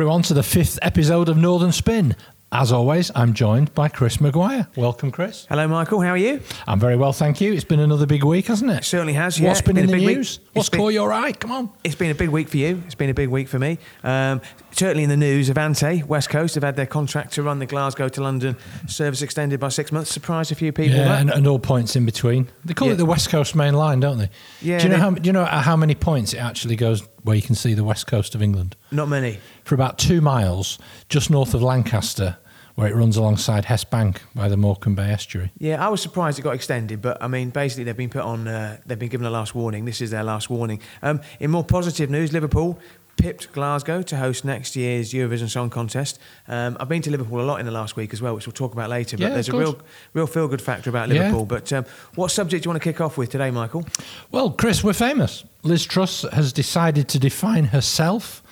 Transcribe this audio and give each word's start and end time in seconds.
Everyone, 0.00 0.22
to 0.22 0.32
the 0.32 0.42
fifth 0.42 0.78
episode 0.80 1.28
of 1.28 1.36
Northern 1.36 1.72
Spin. 1.72 2.16
As 2.52 2.72
always, 2.72 3.12
I'm 3.14 3.34
joined 3.34 3.72
by 3.74 3.88
Chris 3.88 4.18
Maguire. 4.18 4.66
Welcome, 4.74 5.10
Chris. 5.12 5.46
Hello, 5.50 5.68
Michael. 5.68 6.00
How 6.00 6.08
are 6.08 6.16
you? 6.16 6.40
I'm 6.66 6.80
very 6.80 6.96
well, 6.96 7.12
thank 7.12 7.40
you. 7.40 7.52
It's 7.52 7.62
been 7.64 7.78
another 7.80 8.06
big 8.06 8.24
week, 8.24 8.46
hasn't 8.46 8.70
it? 8.72 8.82
Certainly 8.84 9.12
has. 9.12 9.38
Yeah. 9.38 9.48
What's 9.48 9.60
been, 9.60 9.76
It's 9.76 9.84
in 9.84 9.86
the 9.88 9.92
big 9.98 10.06
week. 10.06 10.16
news? 10.16 10.38
It's 10.38 10.54
What's 10.54 10.68
been- 10.70 10.80
caught 10.80 10.94
your 10.94 11.12
eye? 11.12 11.32
Come 11.32 11.52
on. 11.52 11.70
It's 11.84 11.94
been 11.94 12.10
a 12.10 12.14
big 12.14 12.30
week 12.30 12.48
for 12.48 12.56
you. 12.56 12.82
It's 12.86 12.94
been 12.96 13.10
a 13.10 13.14
big 13.14 13.28
week 13.28 13.46
for 13.46 13.58
me. 13.60 13.78
Um, 14.02 14.40
certainly 14.72 15.04
in 15.04 15.10
the 15.10 15.16
news, 15.18 15.48
Avanti 15.48 16.02
West 16.02 16.28
Coast, 16.30 16.54
have 16.56 16.64
had 16.64 16.74
their 16.76 16.86
contract 16.86 17.34
to 17.34 17.42
run 17.44 17.60
the 17.60 17.66
Glasgow 17.66 18.08
to 18.08 18.20
London 18.22 18.56
service 18.88 19.20
extended 19.22 19.60
by 19.60 19.68
six 19.68 19.92
months. 19.92 20.10
Surprised 20.10 20.50
a 20.50 20.56
few 20.56 20.72
people. 20.72 20.96
Yeah, 20.96 21.20
and, 21.20 21.30
and 21.30 21.46
all 21.46 21.60
points 21.60 21.94
in 21.94 22.04
between. 22.04 22.48
They 22.64 22.74
call 22.74 22.88
Yeah. 22.88 22.94
it 22.94 22.96
the 22.96 23.06
West 23.06 23.28
Coast 23.28 23.54
Main 23.54 23.74
Line, 23.74 24.00
don't 24.00 24.18
they? 24.18 24.30
Yeah, 24.62 24.78
Do 24.78 24.84
you 24.84 24.90
know 24.90 24.98
how? 24.98 25.10
Do 25.10 25.26
you 25.28 25.32
know 25.34 25.44
how 25.44 25.76
many 25.76 25.94
points 25.94 26.32
it 26.34 26.38
actually 26.38 26.74
goes 26.76 27.06
where 27.22 27.36
you 27.36 27.42
can 27.42 27.54
see 27.54 27.74
the 27.74 27.84
west 27.84 28.06
coast 28.08 28.34
of 28.34 28.42
England? 28.42 28.74
Not 28.90 29.08
many. 29.08 29.38
For 29.70 29.76
about 29.76 29.98
two 29.98 30.20
miles, 30.20 30.80
just 31.08 31.30
north 31.30 31.54
of 31.54 31.62
Lancaster, 31.62 32.38
where 32.74 32.88
it 32.88 32.96
runs 32.96 33.16
alongside 33.16 33.66
Hest 33.66 33.88
Bank 33.88 34.20
by 34.34 34.48
the 34.48 34.56
Morecambe 34.56 34.96
Bay 34.96 35.12
estuary. 35.12 35.52
Yeah, 35.58 35.86
I 35.86 35.88
was 35.90 36.02
surprised 36.02 36.40
it 36.40 36.42
got 36.42 36.56
extended, 36.56 37.00
but 37.00 37.22
I 37.22 37.28
mean, 37.28 37.50
basically 37.50 37.84
they've 37.84 37.96
been 37.96 38.10
put 38.10 38.22
on. 38.22 38.48
Uh, 38.48 38.78
they've 38.84 38.98
been 38.98 39.10
given 39.10 39.28
a 39.28 39.30
last 39.30 39.54
warning. 39.54 39.84
This 39.84 40.00
is 40.00 40.10
their 40.10 40.24
last 40.24 40.50
warning. 40.50 40.80
Um, 41.02 41.20
in 41.38 41.52
more 41.52 41.62
positive 41.62 42.10
news, 42.10 42.32
Liverpool 42.32 42.80
pipped 43.16 43.52
Glasgow 43.52 44.02
to 44.02 44.16
host 44.16 44.44
next 44.44 44.74
year's 44.74 45.12
Eurovision 45.12 45.48
Song 45.48 45.70
Contest. 45.70 46.18
Um, 46.48 46.76
I've 46.80 46.88
been 46.88 47.02
to 47.02 47.10
Liverpool 47.12 47.40
a 47.40 47.46
lot 47.46 47.60
in 47.60 47.66
the 47.66 47.70
last 47.70 47.94
week 47.94 48.12
as 48.12 48.20
well, 48.20 48.34
which 48.34 48.48
we'll 48.48 48.52
talk 48.54 48.72
about 48.72 48.90
later. 48.90 49.16
But 49.18 49.22
Yeah, 49.22 49.28
there's 49.34 49.50
a 49.50 49.56
real, 49.56 49.78
real 50.14 50.26
feel 50.26 50.48
good 50.48 50.62
factor 50.62 50.90
about 50.90 51.10
Yeah. 51.10 51.14
Liverpool. 51.26 51.46
But 51.46 51.72
um, 51.72 51.84
what 52.16 52.32
subject 52.32 52.64
do 52.64 52.66
you 52.66 52.72
want 52.72 52.82
to 52.82 52.92
kick 52.92 53.00
off 53.00 53.16
with 53.16 53.30
today, 53.30 53.52
Michael? 53.52 53.84
Well, 54.32 54.50
Chris, 54.50 54.82
we're 54.82 54.94
famous. 54.94 55.44
Liz 55.62 55.86
Truss 55.86 56.22
has 56.32 56.52
decided 56.52 57.06
to 57.10 57.20
define 57.20 57.66
herself 57.66 58.42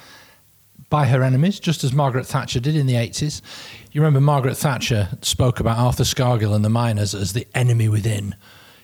by 0.90 1.06
her 1.06 1.22
enemies, 1.22 1.60
just 1.60 1.84
as 1.84 1.92
Margaret 1.92 2.26
Thatcher 2.26 2.60
did 2.60 2.76
in 2.76 2.86
the 2.86 2.94
80s. 2.94 3.42
You 3.92 4.00
remember 4.00 4.20
Margaret 4.20 4.56
Thatcher 4.56 5.08
spoke 5.22 5.60
about 5.60 5.78
Arthur 5.78 6.04
Scargill 6.04 6.54
and 6.54 6.64
the 6.64 6.70
miners 6.70 7.14
as 7.14 7.32
the 7.32 7.46
enemy 7.54 7.88
within. 7.88 8.34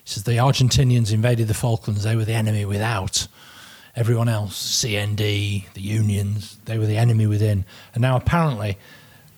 He 0.04 0.10
says 0.10 0.24
the 0.24 0.32
Argentinians 0.32 1.12
invaded 1.12 1.48
the 1.48 1.54
Falklands, 1.54 2.04
they 2.04 2.16
were 2.16 2.24
the 2.24 2.34
enemy 2.34 2.64
without. 2.64 3.26
Everyone 3.96 4.28
else, 4.28 4.84
CND, 4.84 5.72
the 5.72 5.80
unions, 5.80 6.58
they 6.64 6.78
were 6.78 6.86
the 6.86 6.96
enemy 6.96 7.26
within. 7.26 7.64
And 7.94 8.02
now, 8.02 8.16
apparently, 8.16 8.76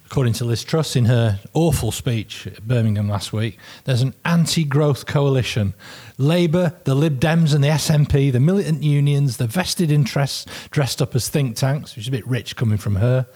according 0.07 0.33
to 0.35 0.45
Liz 0.45 0.65
Truss 0.65 0.97
in 0.97 1.05
her 1.05 1.39
awful 1.53 1.93
speech 1.93 2.47
at 2.47 2.67
Birmingham 2.67 3.09
last 3.09 3.33
week, 3.33 3.59
there's 3.85 4.03
an 4.03 4.15
anti 4.25 4.65
growth 4.65 5.05
coalition. 5.07 5.75
Labour, 6.19 6.73
the 6.85 6.95
Lib 6.95 7.21
Dems, 7.21 7.55
and 7.55 7.63
the 7.63 7.69
SNP, 7.69 8.33
the 8.33 8.41
militant 8.41 8.83
unions, 8.83 9.37
the 9.37 9.47
vested 9.47 9.91
interests 9.91 10.47
dressed 10.71 11.03
up 11.03 11.15
as 11.15 11.29
think 11.29 11.57
tanks, 11.57 11.95
which 11.95 12.05
is 12.05 12.09
a 12.09 12.13
bit 12.13 12.27
rich 12.27 12.57
coming 12.57 12.79
from 12.79 12.97
her. 12.97 13.27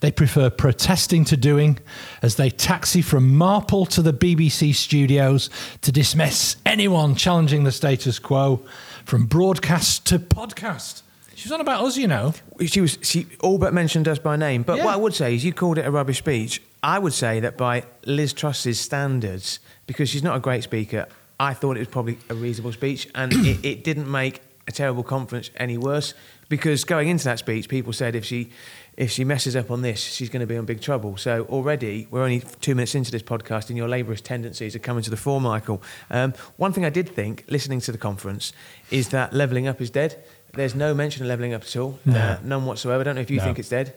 They 0.00 0.10
prefer 0.10 0.48
protesting 0.50 1.24
to 1.26 1.36
doing 1.36 1.78
as 2.22 2.36
they 2.36 2.48
taxi 2.50 3.02
from 3.02 3.36
Marple 3.36 3.84
to 3.86 4.02
the 4.02 4.12
BBC 4.14 4.74
studios 4.74 5.50
to 5.82 5.92
dismiss 5.92 6.56
anyone 6.64 7.14
challenging 7.14 7.64
the 7.64 7.72
status 7.72 8.18
quo 8.18 8.62
from 9.04 9.26
broadcast 9.26 10.06
to 10.06 10.18
podcast. 10.18 11.02
She 11.34 11.48
was 11.48 11.52
on 11.52 11.60
about 11.60 11.84
us, 11.84 11.96
you 11.96 12.08
know. 12.08 12.34
She 12.66 12.80
was 12.80 12.98
she 13.02 13.26
all 13.40 13.58
but 13.58 13.74
mentioned 13.74 14.06
us 14.08 14.18
by 14.18 14.36
name. 14.36 14.62
But 14.62 14.78
Yeah. 14.78 14.86
what 14.86 14.94
I 14.94 14.96
would 14.96 15.14
say 15.14 15.34
is, 15.34 15.44
you 15.44 15.52
called 15.52 15.76
it 15.78 15.84
a 15.86 15.90
rubbish 15.90 16.18
speech. 16.18 16.62
I 16.82 16.98
would 16.98 17.12
say 17.12 17.40
that 17.40 17.56
by 17.56 17.84
Liz 18.06 18.32
Truss's 18.32 18.78
standards, 18.80 19.58
because 19.86 20.08
she's 20.08 20.22
not 20.22 20.36
a 20.36 20.40
great 20.40 20.62
speaker, 20.62 21.06
I 21.50 21.54
thought 21.54 21.76
it 21.76 21.80
was 21.80 21.88
probably 21.88 22.18
a 22.28 22.34
reasonable 22.34 22.72
speech, 22.72 23.08
and 23.14 23.32
it, 23.50 23.64
it 23.64 23.84
didn't 23.84 24.10
make 24.10 24.40
a 24.68 24.72
terrible 24.72 25.02
conference 25.02 25.50
any 25.56 25.76
worse. 25.76 26.14
Because 26.48 26.84
going 26.84 27.08
into 27.08 27.24
that 27.24 27.38
speech, 27.38 27.68
people 27.68 27.92
said 27.92 28.14
if 28.14 28.24
she 28.24 28.50
if 28.96 29.10
she 29.10 29.24
messes 29.24 29.56
up 29.56 29.70
on 29.70 29.80
this, 29.82 30.00
she's 30.02 30.28
going 30.28 30.40
to 30.40 30.46
be 30.46 30.54
in 30.54 30.64
big 30.66 30.80
trouble. 30.82 31.16
So 31.16 31.46
already 31.48 32.06
we're 32.10 32.22
only 32.22 32.40
two 32.60 32.74
minutes 32.74 32.94
into 32.94 33.10
this 33.10 33.22
podcast, 33.22 33.68
and 33.70 33.76
your 33.76 33.88
labourist 33.88 34.24
tendencies 34.24 34.76
are 34.76 34.78
coming 34.88 35.02
to 35.02 35.10
the 35.10 35.16
fore, 35.16 35.40
Michael. 35.40 35.82
Um, 36.10 36.34
one 36.58 36.72
thing 36.74 36.84
I 36.84 36.90
did 36.90 37.08
think, 37.08 37.44
listening 37.48 37.80
to 37.80 37.92
the 37.92 37.98
conference, 37.98 38.52
is 38.90 39.08
that 39.08 39.32
levelling 39.32 39.66
up 39.66 39.80
is 39.80 39.90
dead. 39.90 40.22
There's 40.54 40.74
no 40.74 40.92
mention 40.94 41.22
of 41.22 41.28
levelling 41.28 41.54
up 41.54 41.62
at 41.62 41.74
all, 41.76 41.98
No. 42.04 42.18
uh, 42.18 42.38
none 42.44 42.66
whatsoever. 42.66 43.00
I 43.00 43.04
don't 43.04 43.14
know 43.14 43.22
if 43.22 43.30
you 43.30 43.38
No. 43.38 43.44
think 43.44 43.58
it's 43.58 43.70
dead. 43.70 43.94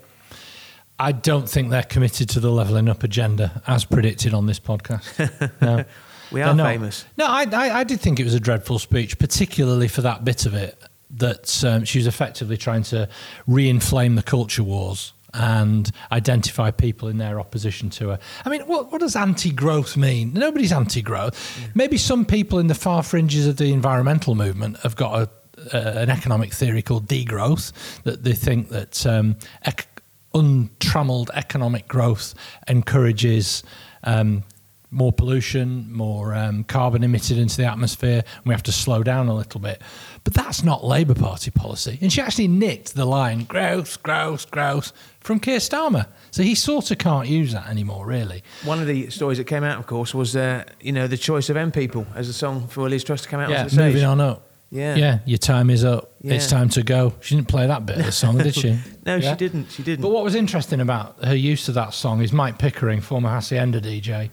I 0.97 1.11
don't 1.11 1.49
think 1.49 1.69
they're 1.71 1.83
committed 1.83 2.29
to 2.29 2.39
the 2.39 2.49
levelling 2.49 2.87
up 2.87 3.03
agenda 3.03 3.61
as 3.67 3.83
predicted 3.83 4.33
on 4.33 4.45
this 4.45 4.59
podcast. 4.61 5.03
No. 5.61 5.83
We 6.31 6.41
are 6.41 6.53
not. 6.53 6.71
famous. 6.71 7.05
No, 7.17 7.25
I, 7.25 7.43
I, 7.51 7.79
I 7.79 7.83
did 7.83 7.99
think 7.99 8.19
it 8.19 8.23
was 8.23 8.33
a 8.33 8.39
dreadful 8.39 8.79
speech, 8.79 9.17
particularly 9.19 9.87
for 9.87 10.01
that 10.01 10.23
bit 10.23 10.45
of 10.45 10.53
it 10.53 10.77
that 11.11 11.63
um, 11.63 11.85
she 11.85 11.99
was 11.99 12.07
effectively 12.07 12.57
trying 12.57 12.83
to 12.83 13.07
re-inflame 13.47 14.15
the 14.15 14.23
culture 14.23 14.63
wars 14.63 15.13
and 15.33 15.91
identify 16.11 16.71
people 16.71 17.09
in 17.09 17.17
their 17.17 17.39
opposition 17.39 17.89
to 17.89 18.09
her. 18.09 18.19
I 18.45 18.49
mean, 18.49 18.61
what, 18.61 18.91
what 18.91 19.01
does 19.01 19.15
anti-growth 19.15 19.97
mean? 19.97 20.33
Nobody's 20.33 20.71
anti-growth. 20.71 21.69
Maybe 21.75 21.97
some 21.97 22.25
people 22.25 22.57
in 22.59 22.67
the 22.67 22.75
far 22.75 23.03
fringes 23.03 23.45
of 23.45 23.57
the 23.57 23.73
environmental 23.73 24.33
movement 24.35 24.77
have 24.79 24.95
got 24.95 25.21
a, 25.21 25.29
a, 25.77 26.01
an 26.03 26.09
economic 26.09 26.53
theory 26.53 26.81
called 26.81 27.07
degrowth 27.07 27.71
that 28.03 28.23
they 28.23 28.33
think 28.33 28.69
that 28.69 29.05
um, 29.05 29.35
ec- 29.65 30.01
untrammeled 30.33 31.31
economic 31.33 31.87
growth 31.87 32.33
encourages 32.67 33.63
um, 34.05 34.43
more 34.91 35.11
pollution, 35.11 35.91
more 35.91 36.33
um, 36.33 36.63
carbon 36.63 37.03
emitted 37.03 37.37
into 37.37 37.57
the 37.57 37.65
atmosphere, 37.65 38.23
and 38.37 38.45
we 38.45 38.53
have 38.53 38.63
to 38.63 38.71
slow 38.71 39.03
down 39.03 39.27
a 39.27 39.33
little 39.35 39.59
bit. 39.59 39.81
But 40.23 40.33
that's 40.33 40.63
not 40.63 40.83
Labour 40.83 41.15
Party 41.15 41.51
policy. 41.51 41.97
And 42.01 42.11
she 42.11 42.21
actually 42.21 42.47
nicked 42.47 42.95
the 42.95 43.05
line 43.05 43.43
growth, 43.45 44.01
growth, 44.03 44.49
growth 44.51 44.91
from 45.19 45.39
Keir 45.39 45.57
Starmer. 45.59 46.07
So 46.31 46.43
he 46.43 46.55
sort 46.55 46.91
of 46.91 46.97
can't 46.97 47.27
use 47.27 47.51
that 47.53 47.67
anymore, 47.67 48.05
really. 48.05 48.43
One 48.63 48.79
of 48.79 48.87
the 48.87 49.09
stories 49.09 49.37
that 49.37 49.45
came 49.45 49.63
out, 49.63 49.79
of 49.79 49.87
course, 49.87 50.13
was 50.13 50.35
uh, 50.35 50.63
you 50.81 50.91
know 50.91 51.07
the 51.07 51.17
choice 51.17 51.49
of 51.49 51.57
M 51.57 51.71
people 51.71 52.05
as 52.15 52.29
a 52.29 52.33
song 52.33 52.67
for 52.67 52.89
Liz 52.89 53.03
Truss 53.03 53.21
to 53.23 53.29
come 53.29 53.39
out 53.39 53.49
Yeah, 53.49 53.63
the 53.65 53.69
stage. 53.69 53.79
moving 53.93 54.03
on 54.05 54.21
up. 54.21 54.41
Yeah. 54.71 54.95
Yeah, 54.95 55.19
your 55.25 55.37
time 55.37 55.69
is 55.69 55.85
up. 55.85 56.11
It's 56.21 56.49
time 56.49 56.69
to 56.69 56.83
go. 56.83 57.13
She 57.21 57.35
didn't 57.35 57.47
play 57.47 57.67
that 57.67 57.85
bit 57.85 57.97
of 57.99 58.05
the 58.05 58.11
song, 58.23 58.37
did 58.39 58.55
she? 58.55 58.77
No, 59.05 59.15
Yeah. 59.15 59.31
she 59.31 59.37
didn't. 59.37 59.71
She 59.71 59.83
didn't. 59.83 60.01
But 60.01 60.09
what 60.09 60.23
was 60.23 60.35
interesting 60.35 60.81
about 60.81 61.23
her 61.23 61.35
use 61.35 61.69
of 61.69 61.75
that 61.75 61.93
song 61.93 62.21
is 62.21 62.33
Mike 62.33 62.57
Pickering, 62.57 62.99
former 62.99 63.29
Hacienda 63.29 63.79
DJ, 63.79 64.31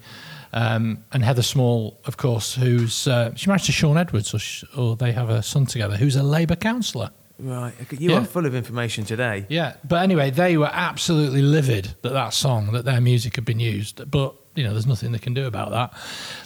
um, 0.53 1.05
and 1.13 1.25
Heather 1.25 1.43
Small, 1.43 1.99
of 2.05 2.17
course, 2.17 2.55
who's 2.55 3.07
uh, 3.09 3.35
she 3.35 3.49
married 3.49 3.63
to 3.65 3.73
Sean 3.73 3.97
Edwards, 3.97 4.35
or, 4.35 4.39
sh- 4.39 4.65
or 4.77 4.97
they 4.97 5.13
have 5.13 5.31
a 5.31 5.43
son 5.43 5.67
together, 5.67 5.97
who's 5.97 6.17
a 6.17 6.23
Labour 6.23 6.57
councillor. 6.57 7.11
right, 7.39 7.73
you 7.99 8.11
Yeah. 8.11 8.19
are 8.19 8.25
full 8.25 8.47
of 8.47 8.55
information 8.55 9.05
today. 9.05 9.47
Yeah, 9.49 9.75
but 9.83 10.03
anyway, 10.03 10.31
they 10.31 10.57
were 10.57 10.71
absolutely 10.73 11.43
livid 11.43 11.95
that 12.03 12.13
that 12.13 12.35
song, 12.35 12.73
that 12.73 12.85
their 12.85 13.01
music 13.01 13.37
had 13.37 13.45
been 13.45 13.61
used. 13.61 14.11
But 14.11 14.35
you 14.55 14.63
know, 14.65 14.73
there's 14.73 14.87
nothing 14.87 15.13
they 15.13 15.19
can 15.19 15.33
do 15.33 15.47
about 15.47 15.71
that. 15.71 15.95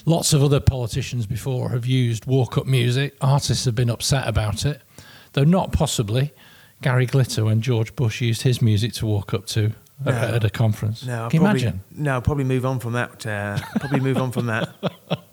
Lots 0.04 0.32
of 0.32 0.42
other 0.44 0.60
politicians 0.60 1.26
before 1.26 1.70
have 1.70 1.84
used 1.86 2.24
walk-up 2.26 2.64
music. 2.66 3.16
Artists 3.20 3.64
have 3.64 3.74
been 3.74 3.90
upset 3.90 4.28
about 4.28 4.64
it, 4.64 4.80
though 5.32 5.42
not 5.42 5.72
possibly 5.72 6.32
Gary 6.82 7.06
Glitter 7.06 7.44
when 7.44 7.60
George 7.60 7.96
Bush 7.96 8.20
used 8.20 8.42
his 8.42 8.62
music 8.62 8.92
to 8.94 9.06
walk 9.06 9.34
up 9.34 9.46
to 9.46 9.72
No. 10.04 10.12
at, 10.12 10.34
at 10.34 10.44
a 10.44 10.50
conference. 10.50 11.06
No, 11.06 11.24
I'll 11.24 11.30
can 11.30 11.40
you 11.40 11.44
probably, 11.46 11.62
imagine? 11.62 11.80
No, 11.90 12.14
I'll 12.14 12.22
probably 12.22 12.44
move 12.44 12.66
on 12.66 12.80
from 12.80 12.92
that. 12.92 13.24
Uh, 13.26 13.58
probably 13.80 14.00
move 14.00 14.18
on 14.18 14.32
from 14.32 14.46
that. 14.46 14.68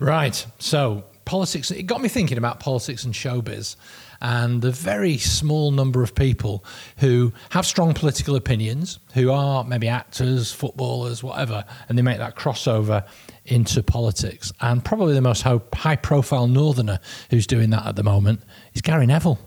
Right. 0.00 0.44
So 0.58 1.04
politics. 1.24 1.70
It 1.70 1.84
got 1.84 2.00
me 2.00 2.08
thinking 2.08 2.38
about 2.38 2.60
politics 2.60 3.04
and 3.04 3.14
showbiz, 3.14 3.76
and 4.20 4.62
the 4.62 4.70
very 4.70 5.18
small 5.18 5.70
number 5.70 6.02
of 6.02 6.14
people 6.14 6.64
who 6.98 7.32
have 7.50 7.66
strong 7.66 7.94
political 7.94 8.36
opinions, 8.36 8.98
who 9.14 9.30
are 9.30 9.64
maybe 9.64 9.88
actors, 9.88 10.52
footballers, 10.52 11.22
whatever, 11.22 11.64
and 11.88 11.96
they 11.98 12.02
make 12.02 12.18
that 12.18 12.36
crossover 12.36 13.06
into 13.44 13.82
politics. 13.82 14.52
And 14.60 14.84
probably 14.84 15.14
the 15.14 15.20
most 15.20 15.42
high-profile 15.42 16.46
northerner 16.48 16.98
who's 17.30 17.46
doing 17.46 17.70
that 17.70 17.86
at 17.86 17.96
the 17.96 18.02
moment 18.02 18.42
is 18.74 18.82
Gary 18.82 19.06
Neville, 19.06 19.38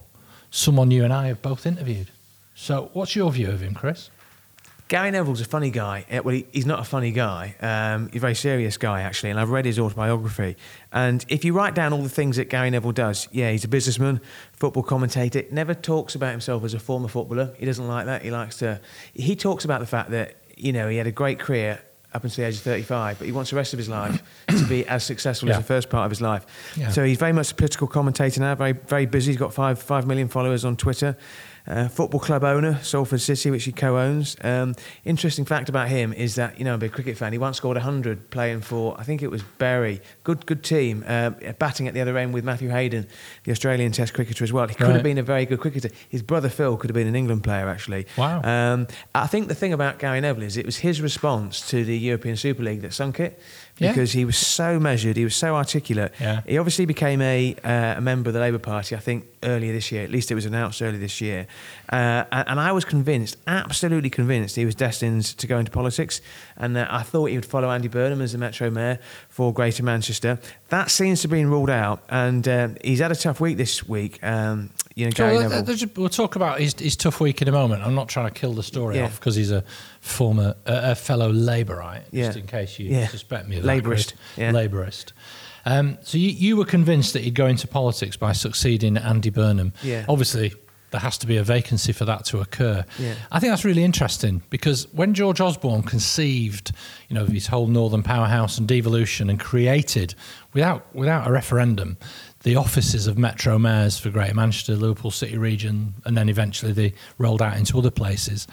someone 0.51 0.91
you 0.91 1.03
and 1.03 1.13
I 1.13 1.27
have 1.27 1.41
both 1.41 1.65
interviewed. 1.65 2.11
So, 2.53 2.89
what's 2.93 3.15
your 3.15 3.31
view 3.31 3.49
of 3.49 3.61
him, 3.61 3.73
Chris? 3.73 4.09
Gary 4.87 5.09
Neville's 5.09 5.41
a 5.41 5.45
funny 5.45 5.71
guy. 5.71 6.05
Uh, 6.11 6.21
Well, 6.23 6.35
he, 6.35 6.45
he's 6.51 6.65
not 6.67 6.79
a 6.79 6.83
funny 6.83 7.11
guy. 7.11 7.55
Um, 7.59 8.07
he's 8.09 8.17
a 8.17 8.19
very 8.19 8.35
serious 8.35 8.77
guy, 8.77 9.01
actually, 9.01 9.31
and 9.31 9.39
I've 9.39 9.49
read 9.49 9.65
his 9.65 9.79
autobiography. 9.79 10.57
And 10.91 11.25
if 11.27 11.43
you 11.43 11.53
write 11.53 11.73
down 11.73 11.91
all 11.91 12.03
the 12.03 12.09
things 12.09 12.37
that 12.37 12.49
Gary 12.49 12.69
Neville 12.69 12.91
does, 12.91 13.27
yeah, 13.31 13.49
he's 13.51 13.63
a 13.63 13.67
businessman, 13.67 14.21
football 14.53 14.83
commentator, 14.83 15.43
never 15.51 15.73
talks 15.73 16.13
about 16.13 16.31
himself 16.31 16.63
as 16.63 16.73
a 16.75 16.79
former 16.79 17.07
footballer. 17.07 17.55
He 17.57 17.65
doesn't 17.65 17.87
like 17.87 18.05
that. 18.05 18.21
He 18.21 18.29
likes 18.29 18.57
to. 18.57 18.79
He 19.13 19.35
talks 19.35 19.65
about 19.65 19.79
the 19.79 19.87
fact 19.87 20.11
that 20.11 20.35
you 20.55 20.71
know 20.71 20.87
he 20.87 20.97
had 20.97 21.07
a 21.07 21.11
great 21.11 21.39
career 21.39 21.81
up 22.13 22.23
until 22.23 22.43
the 22.43 22.47
age 22.47 22.55
of 22.55 22.61
35, 22.61 23.17
but 23.17 23.25
he 23.25 23.31
wants 23.33 23.49
the 23.49 23.57
rest 23.57 23.73
of 23.73 23.79
his 23.79 23.89
life 23.89 24.21
to 24.47 24.65
be 24.67 24.87
as 24.87 25.03
successful 25.03 25.49
Yeah. 25.49 25.55
as 25.55 25.61
the 25.61 25.65
first 25.67 25.89
part 25.89 26.05
of 26.05 26.11
his 26.11 26.21
life. 26.21 26.45
Yeah. 26.77 26.89
So 26.91 27.03
he's 27.03 27.17
very 27.17 27.33
much 27.33 27.51
a 27.51 27.55
political 27.55 27.87
commentator 27.87 28.39
now, 28.39 28.55
very 28.55 28.71
very 28.71 29.05
busy. 29.07 29.31
He's 29.31 29.39
got 29.39 29.53
five 29.53 29.81
five 29.81 30.05
million 30.07 30.27
followers 30.29 30.63
on 30.63 30.77
Twitter. 30.77 31.17
Uh, 31.67 31.87
football 31.87 32.19
club 32.19 32.43
owner, 32.43 32.79
Salford 32.83 33.21
City, 33.21 33.49
which 33.51 33.63
he 33.63 33.71
co-owns. 33.71 34.35
Um, 34.43 34.75
interesting 35.03 35.45
fact 35.45 35.67
about 35.69 35.87
him 35.87 36.13
is 36.13 36.35
that 36.35 36.57
you 36.59 36.65
know, 36.65 36.71
I'm 36.71 36.75
a 36.75 36.79
big 36.79 36.91
cricket 36.91 37.17
fan. 37.17 37.31
He 37.31 37.37
once 37.39 37.57
scored 37.57 37.75
100 37.77 38.29
playing 38.29 38.61
for, 38.61 38.99
I 38.99 39.03
think 39.03 39.21
it 39.23 39.31
was 39.31 39.43
Bury. 39.57 40.01
Good, 40.23 40.45
good 40.45 40.63
team. 40.63 41.03
Uh, 41.07 41.31
batting 41.59 41.87
at 41.87 41.93
the 41.93 42.01
other 42.01 42.17
end 42.17 42.33
with 42.33 42.43
Matthew 42.43 42.69
Hayden, 42.69 43.07
the 43.43 43.51
Australian 43.51 43.91
Test 43.91 44.13
cricketer 44.13 44.43
as 44.43 44.53
well. 44.53 44.67
He 44.67 44.75
could 44.75 44.85
Right. 44.87 44.93
have 44.93 45.03
been 45.03 45.17
a 45.17 45.23
very 45.23 45.45
good 45.45 45.59
cricketer. 45.59 45.89
His 46.09 46.21
brother 46.21 46.49
Phil 46.49 46.77
could 46.77 46.89
have 46.89 46.95
been 46.95 47.07
an 47.07 47.15
England 47.15 47.43
player 47.43 47.67
actually. 47.67 48.05
Wow. 48.17 48.41
Um, 48.43 48.87
I 49.13 49.27
think 49.27 49.47
the 49.47 49.55
thing 49.55 49.73
about 49.73 49.99
Gary 49.99 50.21
Neville 50.21 50.43
is 50.43 50.57
it 50.57 50.65
was 50.65 50.77
his 50.77 51.01
response 51.01 51.67
to 51.69 51.83
the 51.83 51.97
European 51.97 52.35
Super 52.37 52.63
League 52.63 52.81
that 52.81 52.93
sunk 52.93 53.19
it. 53.19 53.39
Yeah. 53.77 53.91
Because 53.91 54.13
he 54.13 54.23
was 54.23 54.37
so 54.37 54.79
measured, 54.79 55.17
he 55.17 55.25
was 55.25 55.35
so 55.35 55.55
articulate. 55.55 56.13
Yeah. 56.19 56.41
He 56.47 56.57
obviously 56.57 56.85
became 56.85 57.21
a, 57.21 57.55
uh, 57.63 57.95
a 57.97 58.01
member 58.01 58.29
of 58.29 58.33
the 58.33 58.39
Labour 58.39 58.59
Party, 58.59 58.95
I 58.95 58.99
think, 58.99 59.25
earlier 59.43 59.73
this 59.73 59.91
year. 59.91 60.03
At 60.03 60.11
least 60.11 60.31
it 60.31 60.35
was 60.35 60.45
announced 60.45 60.81
earlier 60.81 60.99
this 60.99 61.19
year. 61.19 61.45
Uh, 61.89 62.23
and, 62.31 62.59
I 62.59 62.71
was 62.71 62.85
convinced, 62.85 63.37
absolutely 63.47 64.09
convinced, 64.09 64.55
he 64.55 64.65
was 64.65 64.75
destined 64.75 65.25
to 65.25 65.45
go 65.45 65.59
into 65.59 65.71
politics. 65.71 66.21
And 66.55 66.77
uh, 66.77 66.87
I 66.89 67.03
thought 67.03 67.25
he 67.25 67.35
would 67.35 67.45
follow 67.45 67.69
Andy 67.69 67.89
Burnham 67.89 68.21
as 68.21 68.31
the 68.31 68.37
Metro 68.37 68.69
Mayor 68.69 68.97
for 69.27 69.53
Greater 69.53 69.83
Manchester. 69.83 70.39
That 70.69 70.89
seems 70.89 71.21
to 71.21 71.25
have 71.25 71.31
been 71.31 71.49
ruled 71.49 71.69
out. 71.69 72.01
And 72.09 72.47
uh, 72.47 72.69
he's 72.81 72.99
had 72.99 73.11
a 73.11 73.15
tough 73.15 73.41
week 73.41 73.57
this 73.57 73.87
week. 73.87 74.23
Um, 74.23 74.69
you 74.95 75.05
know, 75.05 75.11
Gary 75.11 75.37
uh, 75.37 75.49
Neville. 75.49 75.75
a- 75.83 75.99
we'll 75.99 76.09
talk 76.09 76.35
about 76.35 76.59
his, 76.59 76.73
his 76.79 76.95
tough 76.95 77.19
week 77.19 77.41
in 77.41 77.47
a 77.47 77.51
moment. 77.51 77.83
I'm 77.83 77.95
not 77.95 78.07
trying 78.09 78.27
to 78.31 78.33
kill 78.39 78.53
the 78.53 78.63
story 78.63 78.95
Yeah. 78.95 79.05
off 79.05 79.19
because 79.19 79.35
he's 79.35 79.51
a 79.51 79.63
former, 80.01 80.55
uh, 80.65 80.81
a 80.83 80.95
fellow 80.95 81.31
Labourite, 81.31 82.03
Yeah. 82.11 82.25
just 82.27 82.37
in 82.39 82.47
case 82.47 82.79
you 82.79 82.89
Yeah. 82.89 83.07
suspect 83.07 83.47
me 83.47 83.57
of 83.57 83.63
that, 83.63 83.67
Labourist, 83.69 84.13
yeah. 84.37 84.51
Labourist. 84.51 85.11
Um, 85.65 85.97
so 86.03 86.17
you, 86.17 86.29
you 86.29 86.57
were 86.57 86.65
convinced 86.65 87.13
that 87.13 87.23
he'd 87.23 87.35
go 87.35 87.47
into 87.47 87.67
politics 87.67 88.15
by 88.17 88.31
succeeding 88.33 88.97
Andy 88.97 89.29
Burnham. 89.31 89.73
Yeah. 89.83 90.05
Obviously, 90.07 90.53
there 90.91 91.01
has 91.01 91.17
to 91.17 91.27
be 91.27 91.35
a 91.37 91.43
vacancy 91.43 91.91
for 91.91 92.05
that 92.05 92.23
to 92.25 92.39
occur. 92.39 92.85
Yeah. 92.99 93.15
I 93.31 93.39
think 93.39 93.51
that's 93.51 93.65
really 93.65 93.83
interesting 93.83 94.43
because 94.49 94.87
when 94.93 95.13
George 95.13 95.41
Osborne 95.41 95.81
conceived, 95.83 96.71
you 97.09 97.15
know, 97.15 97.25
his 97.25 97.47
whole 97.47 97.67
Northern 97.67 98.03
Powerhouse 98.03 98.57
and 98.59 98.67
devolution 98.67 99.29
and 99.29 99.39
created, 99.39 100.13
without 100.53 100.85
without 100.95 101.27
a 101.27 101.31
referendum, 101.31 101.97
the 102.45 102.55
offices 102.55 103.07
of 103.07 103.17
Metro 103.17 103.57
Mayors 103.57 103.97
for 103.97 104.11
Greater 104.11 104.35
Manchester, 104.35 104.75
Liverpool 104.75 105.09
City 105.09 105.35
region, 105.35 105.95
and 106.05 106.15
then 106.15 106.29
eventually 106.29 106.71
they 106.71 106.93
rolled 107.17 107.41
out 107.41 107.57
into 107.57 107.75
other 107.75 107.89
places. 107.89 108.47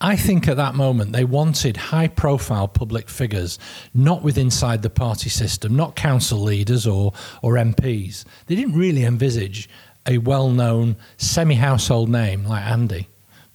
I 0.00 0.14
think 0.14 0.46
at 0.46 0.56
that 0.56 0.76
moment 0.76 1.10
they 1.10 1.24
wanted 1.24 1.76
high 1.76 2.06
profile 2.06 2.68
public 2.68 3.08
figures, 3.08 3.58
not 3.92 4.22
with 4.22 4.38
inside 4.38 4.82
the 4.82 4.88
party 4.88 5.30
system, 5.30 5.74
not 5.74 5.96
council 5.96 6.38
leaders 6.38 6.86
or, 6.86 7.12
or 7.42 7.54
MPs. 7.54 8.24
They 8.46 8.54
didn't 8.54 8.76
really 8.76 9.04
envisage 9.04 9.68
a 10.06 10.18
well 10.18 10.48
known 10.48 10.94
semi 11.16 11.56
household 11.56 12.08
name 12.08 12.44
like 12.44 12.64
Andy 12.64 13.08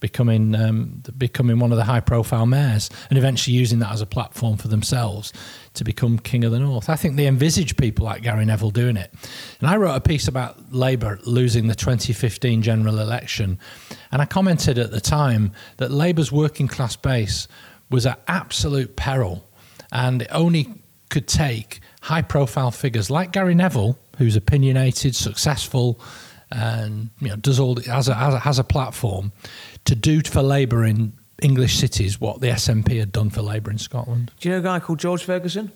becoming, 0.04 0.54
um, 0.54 1.02
becoming 1.16 1.58
one 1.58 1.72
of 1.72 1.78
the 1.78 1.84
high 1.84 1.98
profile 1.98 2.44
mayors 2.44 2.90
and 3.08 3.16
eventually 3.16 3.56
using 3.56 3.78
that 3.78 3.90
as 3.90 4.02
a 4.02 4.06
platform 4.06 4.58
for 4.58 4.68
themselves 4.68 5.32
to 5.72 5.82
become 5.82 6.18
King 6.18 6.44
of 6.44 6.52
the 6.52 6.58
North. 6.58 6.90
I 6.90 6.96
think 6.96 7.16
they 7.16 7.26
envisage 7.26 7.78
people 7.78 8.04
like 8.04 8.20
Gary 8.20 8.44
Neville 8.44 8.70
doing 8.70 8.98
it. 8.98 9.10
And 9.60 9.70
I 9.70 9.76
wrote 9.76 9.94
a 9.94 10.02
piece 10.02 10.28
about 10.28 10.74
Labour 10.74 11.18
losing 11.24 11.68
the 11.68 11.74
2015 11.74 12.60
general 12.60 12.98
election. 12.98 13.58
And 14.12 14.20
I 14.20 14.26
commented 14.26 14.78
at 14.78 14.90
the 14.90 15.00
time 15.00 15.52
that 15.78 15.90
Labour's 15.90 16.30
working 16.30 16.68
class 16.68 16.96
base 16.96 17.48
was 17.88 18.04
at 18.04 18.20
absolute 18.28 18.96
peril 18.96 19.48
and 19.90 20.20
it 20.20 20.28
only 20.32 20.82
could 21.08 21.26
take 21.26 21.80
high 22.02 22.20
profile 22.20 22.70
figures 22.70 23.08
like 23.08 23.32
Gary 23.32 23.54
Neville, 23.54 23.98
who's 24.18 24.36
opinionated, 24.36 25.16
successful, 25.16 25.98
and 26.50 27.10
you 27.20 27.28
know, 27.28 27.36
does 27.36 27.58
all 27.58 27.76
has 27.80 28.08
a, 28.08 28.14
has 28.14 28.34
a, 28.34 28.38
has 28.38 28.58
a 28.58 28.64
platform 28.64 29.32
to 29.84 29.94
do 29.94 30.20
for 30.22 30.42
Labour 30.42 30.84
in 30.84 31.12
English 31.42 31.76
cities 31.76 32.20
what 32.20 32.40
the 32.40 32.48
SNP 32.48 32.98
had 32.98 33.12
done 33.12 33.30
for 33.30 33.42
Labour 33.42 33.70
in 33.70 33.78
Scotland. 33.78 34.32
Do 34.40 34.48
you 34.48 34.54
know 34.54 34.60
a 34.60 34.62
guy 34.62 34.80
called 34.80 34.98
George 34.98 35.24
Ferguson? 35.24 35.72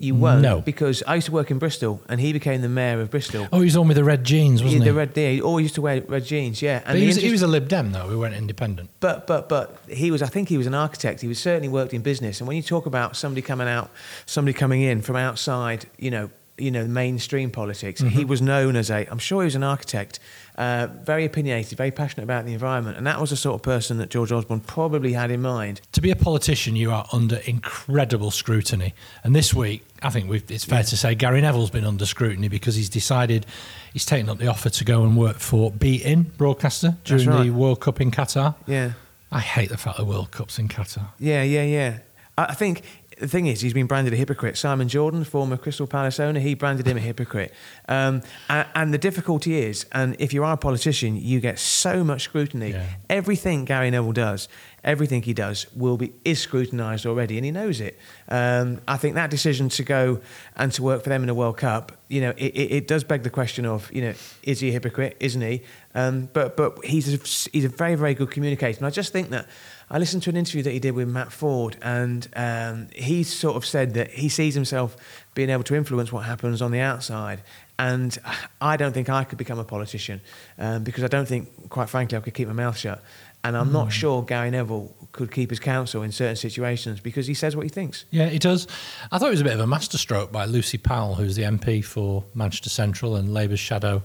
You 0.00 0.14
won't. 0.14 0.42
No. 0.42 0.60
Because 0.60 1.02
I 1.08 1.16
used 1.16 1.26
to 1.26 1.32
work 1.32 1.50
in 1.50 1.58
Bristol 1.58 2.00
and 2.08 2.20
he 2.20 2.32
became 2.32 2.62
the 2.62 2.68
mayor 2.68 3.00
of 3.00 3.10
Bristol. 3.10 3.48
Oh, 3.52 3.58
he 3.58 3.64
was 3.64 3.76
on 3.76 3.88
with 3.88 3.96
the 3.96 4.04
red 4.04 4.22
jeans, 4.22 4.62
wasn't 4.62 4.84
he? 4.84 4.88
the 4.88 4.94
red 4.94 5.10
yeah, 5.16 5.30
he 5.30 5.40
always 5.40 5.64
used 5.64 5.74
to 5.74 5.82
wear 5.82 6.00
red 6.02 6.24
jeans, 6.24 6.62
yeah. 6.62 6.82
but 6.86 6.94
he 6.94 7.06
was, 7.06 7.16
he 7.16 7.32
was 7.32 7.42
a 7.42 7.48
Lib 7.48 7.68
Dem 7.68 7.90
though. 7.90 8.06
who 8.06 8.20
went 8.20 8.34
independent. 8.34 8.90
But 9.00 9.26
but 9.26 9.48
but 9.48 9.76
he 9.88 10.12
was. 10.12 10.22
I 10.22 10.28
think 10.28 10.48
he 10.48 10.56
was 10.56 10.68
an 10.68 10.74
architect. 10.74 11.20
He 11.20 11.26
was 11.26 11.40
certainly 11.40 11.68
worked 11.68 11.92
in 11.92 12.02
business. 12.02 12.40
And 12.40 12.46
when 12.46 12.56
you 12.56 12.62
talk 12.62 12.86
about 12.86 13.16
somebody 13.16 13.42
coming 13.42 13.66
out, 13.66 13.90
somebody 14.24 14.56
coming 14.56 14.82
in 14.82 15.02
from 15.02 15.16
outside, 15.16 15.86
you 15.98 16.12
know, 16.12 16.30
you 16.58 16.70
know, 16.70 16.86
mainstream 16.86 17.50
politics, 17.50 18.00
he 18.00 18.06
Mm-hmm. 18.08 18.26
was 18.28 18.42
known 18.42 18.76
as 18.76 18.90
a. 18.90 19.06
I'm 19.10 19.18
sure 19.18 19.42
he 19.42 19.46
was 19.46 19.54
an 19.54 19.62
architect, 19.62 20.18
uh, 20.56 20.88
very 21.04 21.24
opinionated, 21.24 21.78
very 21.78 21.90
passionate 21.90 22.24
about 22.24 22.44
the 22.46 22.52
environment, 22.52 22.96
and 22.96 23.06
that 23.06 23.20
was 23.20 23.30
the 23.30 23.36
sort 23.36 23.54
of 23.54 23.62
person 23.62 23.98
that 23.98 24.10
George 24.10 24.32
Osborne 24.32 24.60
probably 24.60 25.12
had 25.12 25.30
in 25.30 25.40
mind. 25.42 25.80
To 25.92 26.00
be 26.00 26.10
a 26.10 26.16
politician, 26.16 26.74
you 26.76 26.90
are 26.90 27.06
under 27.12 27.36
incredible 27.46 28.30
scrutiny. 28.30 28.94
And 29.24 29.36
this 29.36 29.54
week, 29.54 29.84
I 30.02 30.10
think 30.10 30.28
we've, 30.28 30.50
it's 30.50 30.64
fair 30.64 30.82
to 30.82 30.96
say 30.96 31.14
Gary 31.14 31.40
Neville's 31.40 31.70
been 31.70 31.84
under 31.84 32.06
scrutiny 32.06 32.48
because 32.48 32.74
he's 32.74 32.88
decided 32.88 33.46
he's 33.92 34.04
taken 34.06 34.28
up 34.28 34.38
the 34.38 34.48
offer 34.48 34.70
to 34.70 34.84
go 34.84 35.04
and 35.04 35.16
work 35.16 35.38
for 35.38 35.70
beIN 35.70 36.36
broadcaster 36.36 36.96
during 37.04 37.30
the. 37.30 37.50
World 37.50 37.80
Cup 37.80 38.00
in 38.00 38.10
Qatar. 38.10 38.54
Yeah. 38.66 38.92
I 39.30 39.40
hate 39.40 39.68
the 39.70 39.76
fact 39.76 39.96
the 39.98 40.04
World 40.04 40.30
Cup's 40.30 40.58
in 40.58 40.68
Qatar. 40.68 41.08
Yeah, 41.18 41.42
yeah, 41.42 41.62
yeah. 41.64 41.98
I 42.36 42.54
think 42.54 42.82
the 43.20 43.28
thing 43.28 43.46
is, 43.46 43.60
he's 43.60 43.72
been 43.72 43.86
branded 43.86 44.12
a 44.12 44.16
hypocrite. 44.16 44.56
Simon 44.56 44.88
Jordan, 44.88 45.24
former 45.24 45.56
Crystal 45.56 45.86
Palace 45.86 46.20
owner, 46.20 46.40
he 46.40 46.54
branded 46.54 46.86
him 46.86 46.96
a 46.96 47.00
hypocrite. 47.00 47.52
Um, 47.88 48.22
and, 48.48 48.66
and 48.74 48.94
the 48.94 48.98
difficulty 48.98 49.58
is, 49.58 49.86
and 49.92 50.16
if 50.18 50.32
you 50.32 50.44
are 50.44 50.54
a 50.54 50.56
politician, 50.56 51.16
you 51.16 51.40
get 51.40 51.58
so 51.58 52.04
much 52.04 52.22
scrutiny. 52.22 52.70
Yeah. 52.70 52.86
Everything 53.10 53.64
Gary 53.64 53.90
Neville 53.90 54.12
does, 54.12 54.48
everything 54.84 55.22
he 55.22 55.34
does, 55.34 55.66
will 55.74 55.96
be 55.96 56.12
is 56.24 56.40
scrutinised 56.40 57.06
already, 57.06 57.36
and 57.36 57.44
he 57.44 57.50
knows 57.50 57.80
it. 57.80 57.98
Um, 58.28 58.80
I 58.86 58.96
think 58.96 59.14
that 59.14 59.30
decision 59.30 59.68
to 59.70 59.82
go 59.82 60.20
and 60.56 60.72
to 60.72 60.82
work 60.82 61.02
for 61.02 61.08
them 61.08 61.22
in 61.22 61.26
the 61.26 61.34
World 61.34 61.56
Cup, 61.56 61.92
you 62.08 62.20
know, 62.20 62.30
it, 62.36 62.54
it, 62.54 62.72
it 62.72 62.88
does 62.88 63.04
beg 63.04 63.22
the 63.22 63.30
question 63.30 63.66
of, 63.66 63.92
you 63.92 64.02
know, 64.02 64.14
is 64.42 64.60
he 64.60 64.68
a 64.68 64.72
hypocrite? 64.72 65.16
Isn't 65.20 65.42
he? 65.42 65.62
Um, 65.94 66.28
but 66.32 66.56
but 66.56 66.84
he's 66.84 67.12
a, 67.12 67.50
he's 67.52 67.64
a 67.64 67.68
very 67.68 67.94
very 67.94 68.14
good 68.14 68.30
communicator, 68.30 68.78
and 68.78 68.86
I 68.86 68.90
just 68.90 69.12
think 69.12 69.30
that. 69.30 69.46
I 69.90 69.98
listened 69.98 70.22
to 70.24 70.30
an 70.30 70.36
interview 70.36 70.62
that 70.64 70.72
he 70.72 70.80
did 70.80 70.90
with 70.90 71.08
Matt 71.08 71.28
Forde, 71.28 71.78
and 71.80 72.28
um, 72.36 72.88
he 72.94 73.22
sort 73.22 73.56
of 73.56 73.64
said 73.64 73.94
that 73.94 74.10
he 74.10 74.28
sees 74.28 74.54
himself 74.54 74.98
being 75.32 75.48
able 75.48 75.62
to 75.62 75.74
influence 75.74 76.12
what 76.12 76.26
happens 76.26 76.60
on 76.60 76.72
the 76.72 76.80
outside. 76.80 77.42
And 77.78 78.18
I 78.60 78.76
don't 78.76 78.92
think 78.92 79.08
I 79.08 79.24
could 79.24 79.38
become 79.38 79.58
a 79.58 79.64
politician 79.64 80.20
um, 80.58 80.84
because 80.84 81.04
I 81.04 81.06
don't 81.06 81.26
think, 81.26 81.70
quite 81.70 81.88
frankly, 81.88 82.18
I 82.18 82.20
could 82.20 82.34
keep 82.34 82.48
my 82.48 82.54
mouth 82.54 82.76
shut. 82.76 83.02
And 83.44 83.56
I'm 83.56 83.72
not 83.72 83.84
hmm. 83.84 83.90
sure 83.90 84.22
Gary 84.22 84.50
Neville 84.50 84.94
could 85.12 85.30
keep 85.30 85.50
his 85.50 85.60
counsel 85.60 86.02
in 86.02 86.12
certain 86.12 86.36
situations 86.36 87.00
because 87.00 87.26
he 87.26 87.34
says 87.34 87.56
what 87.56 87.62
he 87.62 87.68
thinks. 87.68 88.04
Yeah, 88.10 88.28
he 88.28 88.38
does. 88.38 88.66
I 89.10 89.18
thought 89.18 89.28
it 89.28 89.32
was 89.32 89.40
a 89.40 89.44
bit 89.44 89.54
of 89.54 89.60
a 89.60 89.66
masterstroke 89.66 90.30
by 90.32 90.44
Lucy 90.44 90.78
Powell, 90.78 91.14
who's 91.14 91.36
the 91.36 91.42
MP 91.42 91.84
for 91.84 92.24
Manchester 92.34 92.70
Central 92.70 93.16
and 93.16 93.32
Labour's 93.32 93.60
shadow 93.60 94.02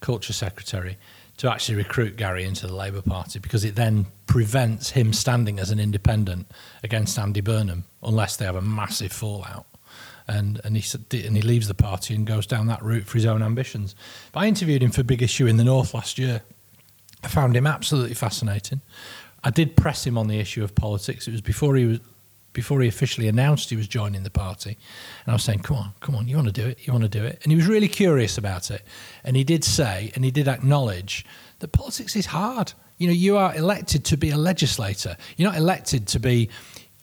culture 0.00 0.32
secretary, 0.32 0.98
to 1.38 1.50
actually 1.50 1.76
recruit 1.76 2.16
Gary 2.16 2.44
into 2.44 2.66
the 2.66 2.74
Labour 2.74 3.02
Party 3.02 3.38
because 3.38 3.64
it 3.64 3.74
then 3.74 4.06
prevents 4.26 4.90
him 4.90 5.12
standing 5.12 5.58
as 5.58 5.70
an 5.70 5.80
independent 5.80 6.50
against 6.82 7.18
Andy 7.18 7.40
Burnham 7.40 7.84
unless 8.02 8.36
they 8.36 8.44
have 8.44 8.56
a 8.56 8.62
massive 8.62 9.12
fallout. 9.12 9.66
And 10.28 10.60
and 10.64 10.76
he 10.76 10.84
and 11.26 11.36
he 11.36 11.42
leaves 11.42 11.66
the 11.66 11.74
party 11.74 12.14
and 12.14 12.24
goes 12.24 12.46
down 12.46 12.68
that 12.68 12.82
route 12.82 13.06
for 13.06 13.14
his 13.14 13.26
own 13.26 13.42
ambitions. 13.42 13.96
But 14.30 14.40
I 14.40 14.46
interviewed 14.46 14.82
him 14.82 14.92
for 14.92 15.02
Big 15.02 15.20
Issue 15.20 15.46
in 15.46 15.56
the 15.56 15.64
North 15.64 15.94
last 15.94 16.16
year. 16.18 16.42
I 17.22 17.28
found 17.28 17.56
him 17.56 17.66
absolutely 17.66 18.14
fascinating. 18.14 18.80
I 19.44 19.50
did 19.50 19.76
press 19.76 20.06
him 20.06 20.16
on 20.16 20.28
the 20.28 20.38
issue 20.38 20.62
of 20.62 20.74
politics. 20.74 21.26
It 21.26 21.32
was 21.32 21.40
before 21.40 21.76
he 21.76 21.84
was 21.84 22.00
before 22.52 22.82
he 22.82 22.88
officially 22.88 23.28
announced 23.28 23.70
he 23.70 23.76
was 23.76 23.88
joining 23.88 24.24
the 24.24 24.30
party. 24.30 24.76
And 25.24 25.32
I 25.32 25.32
was 25.32 25.42
saying, 25.42 25.60
"Come 25.60 25.76
on, 25.78 25.92
come 26.00 26.14
on, 26.14 26.28
you 26.28 26.36
want 26.36 26.48
to 26.48 26.52
do 26.52 26.68
it? 26.68 26.86
You 26.86 26.92
want 26.92 27.04
to 27.04 27.08
do 27.08 27.24
it?" 27.24 27.40
And 27.42 27.50
he 27.50 27.56
was 27.56 27.66
really 27.66 27.88
curious 27.88 28.36
about 28.36 28.70
it. 28.70 28.82
And 29.24 29.36
he 29.36 29.44
did 29.44 29.64
say 29.64 30.12
and 30.14 30.24
he 30.24 30.30
did 30.30 30.48
acknowledge 30.48 31.24
that 31.60 31.72
politics 31.72 32.14
is 32.14 32.26
hard. 32.26 32.74
You 32.98 33.06
know, 33.06 33.14
you 33.14 33.36
are 33.36 33.54
elected 33.56 34.04
to 34.06 34.16
be 34.16 34.30
a 34.30 34.36
legislator. 34.36 35.16
You're 35.36 35.50
not 35.50 35.58
elected 35.58 36.06
to 36.08 36.20
be 36.20 36.50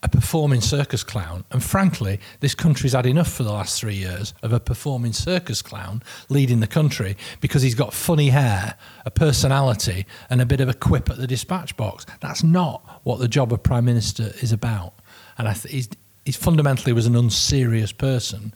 a 0.02 0.08
performing 0.08 0.60
circus 0.60 1.04
clown. 1.04 1.44
And 1.50 1.62
frankly, 1.62 2.20
this 2.40 2.54
country's 2.54 2.92
had 2.92 3.06
enough 3.06 3.30
for 3.30 3.42
the 3.42 3.52
last 3.52 3.78
three 3.78 3.96
years 3.96 4.32
of 4.42 4.52
a 4.52 4.60
performing 4.60 5.12
circus 5.12 5.60
clown 5.60 6.02
leading 6.28 6.60
the 6.60 6.66
country 6.66 7.16
because 7.40 7.62
he's 7.62 7.74
got 7.74 7.92
funny 7.92 8.30
hair, 8.30 8.76
a 9.04 9.10
personality, 9.10 10.06
and 10.30 10.40
a 10.40 10.46
bit 10.46 10.60
of 10.60 10.68
a 10.68 10.74
quip 10.74 11.10
at 11.10 11.18
the 11.18 11.26
dispatch 11.26 11.76
box. 11.76 12.06
That's 12.20 12.42
not 12.42 13.00
what 13.04 13.18
the 13.18 13.28
job 13.28 13.52
of 13.52 13.62
Prime 13.62 13.84
Minister 13.84 14.32
is 14.40 14.52
about. 14.52 14.94
And 15.36 15.48
I 15.48 15.52
th- 15.52 15.72
he's, 15.72 15.88
he 16.24 16.32
fundamentally 16.32 16.92
was 16.92 17.06
an 17.06 17.16
unserious 17.16 17.92
person. 17.92 18.54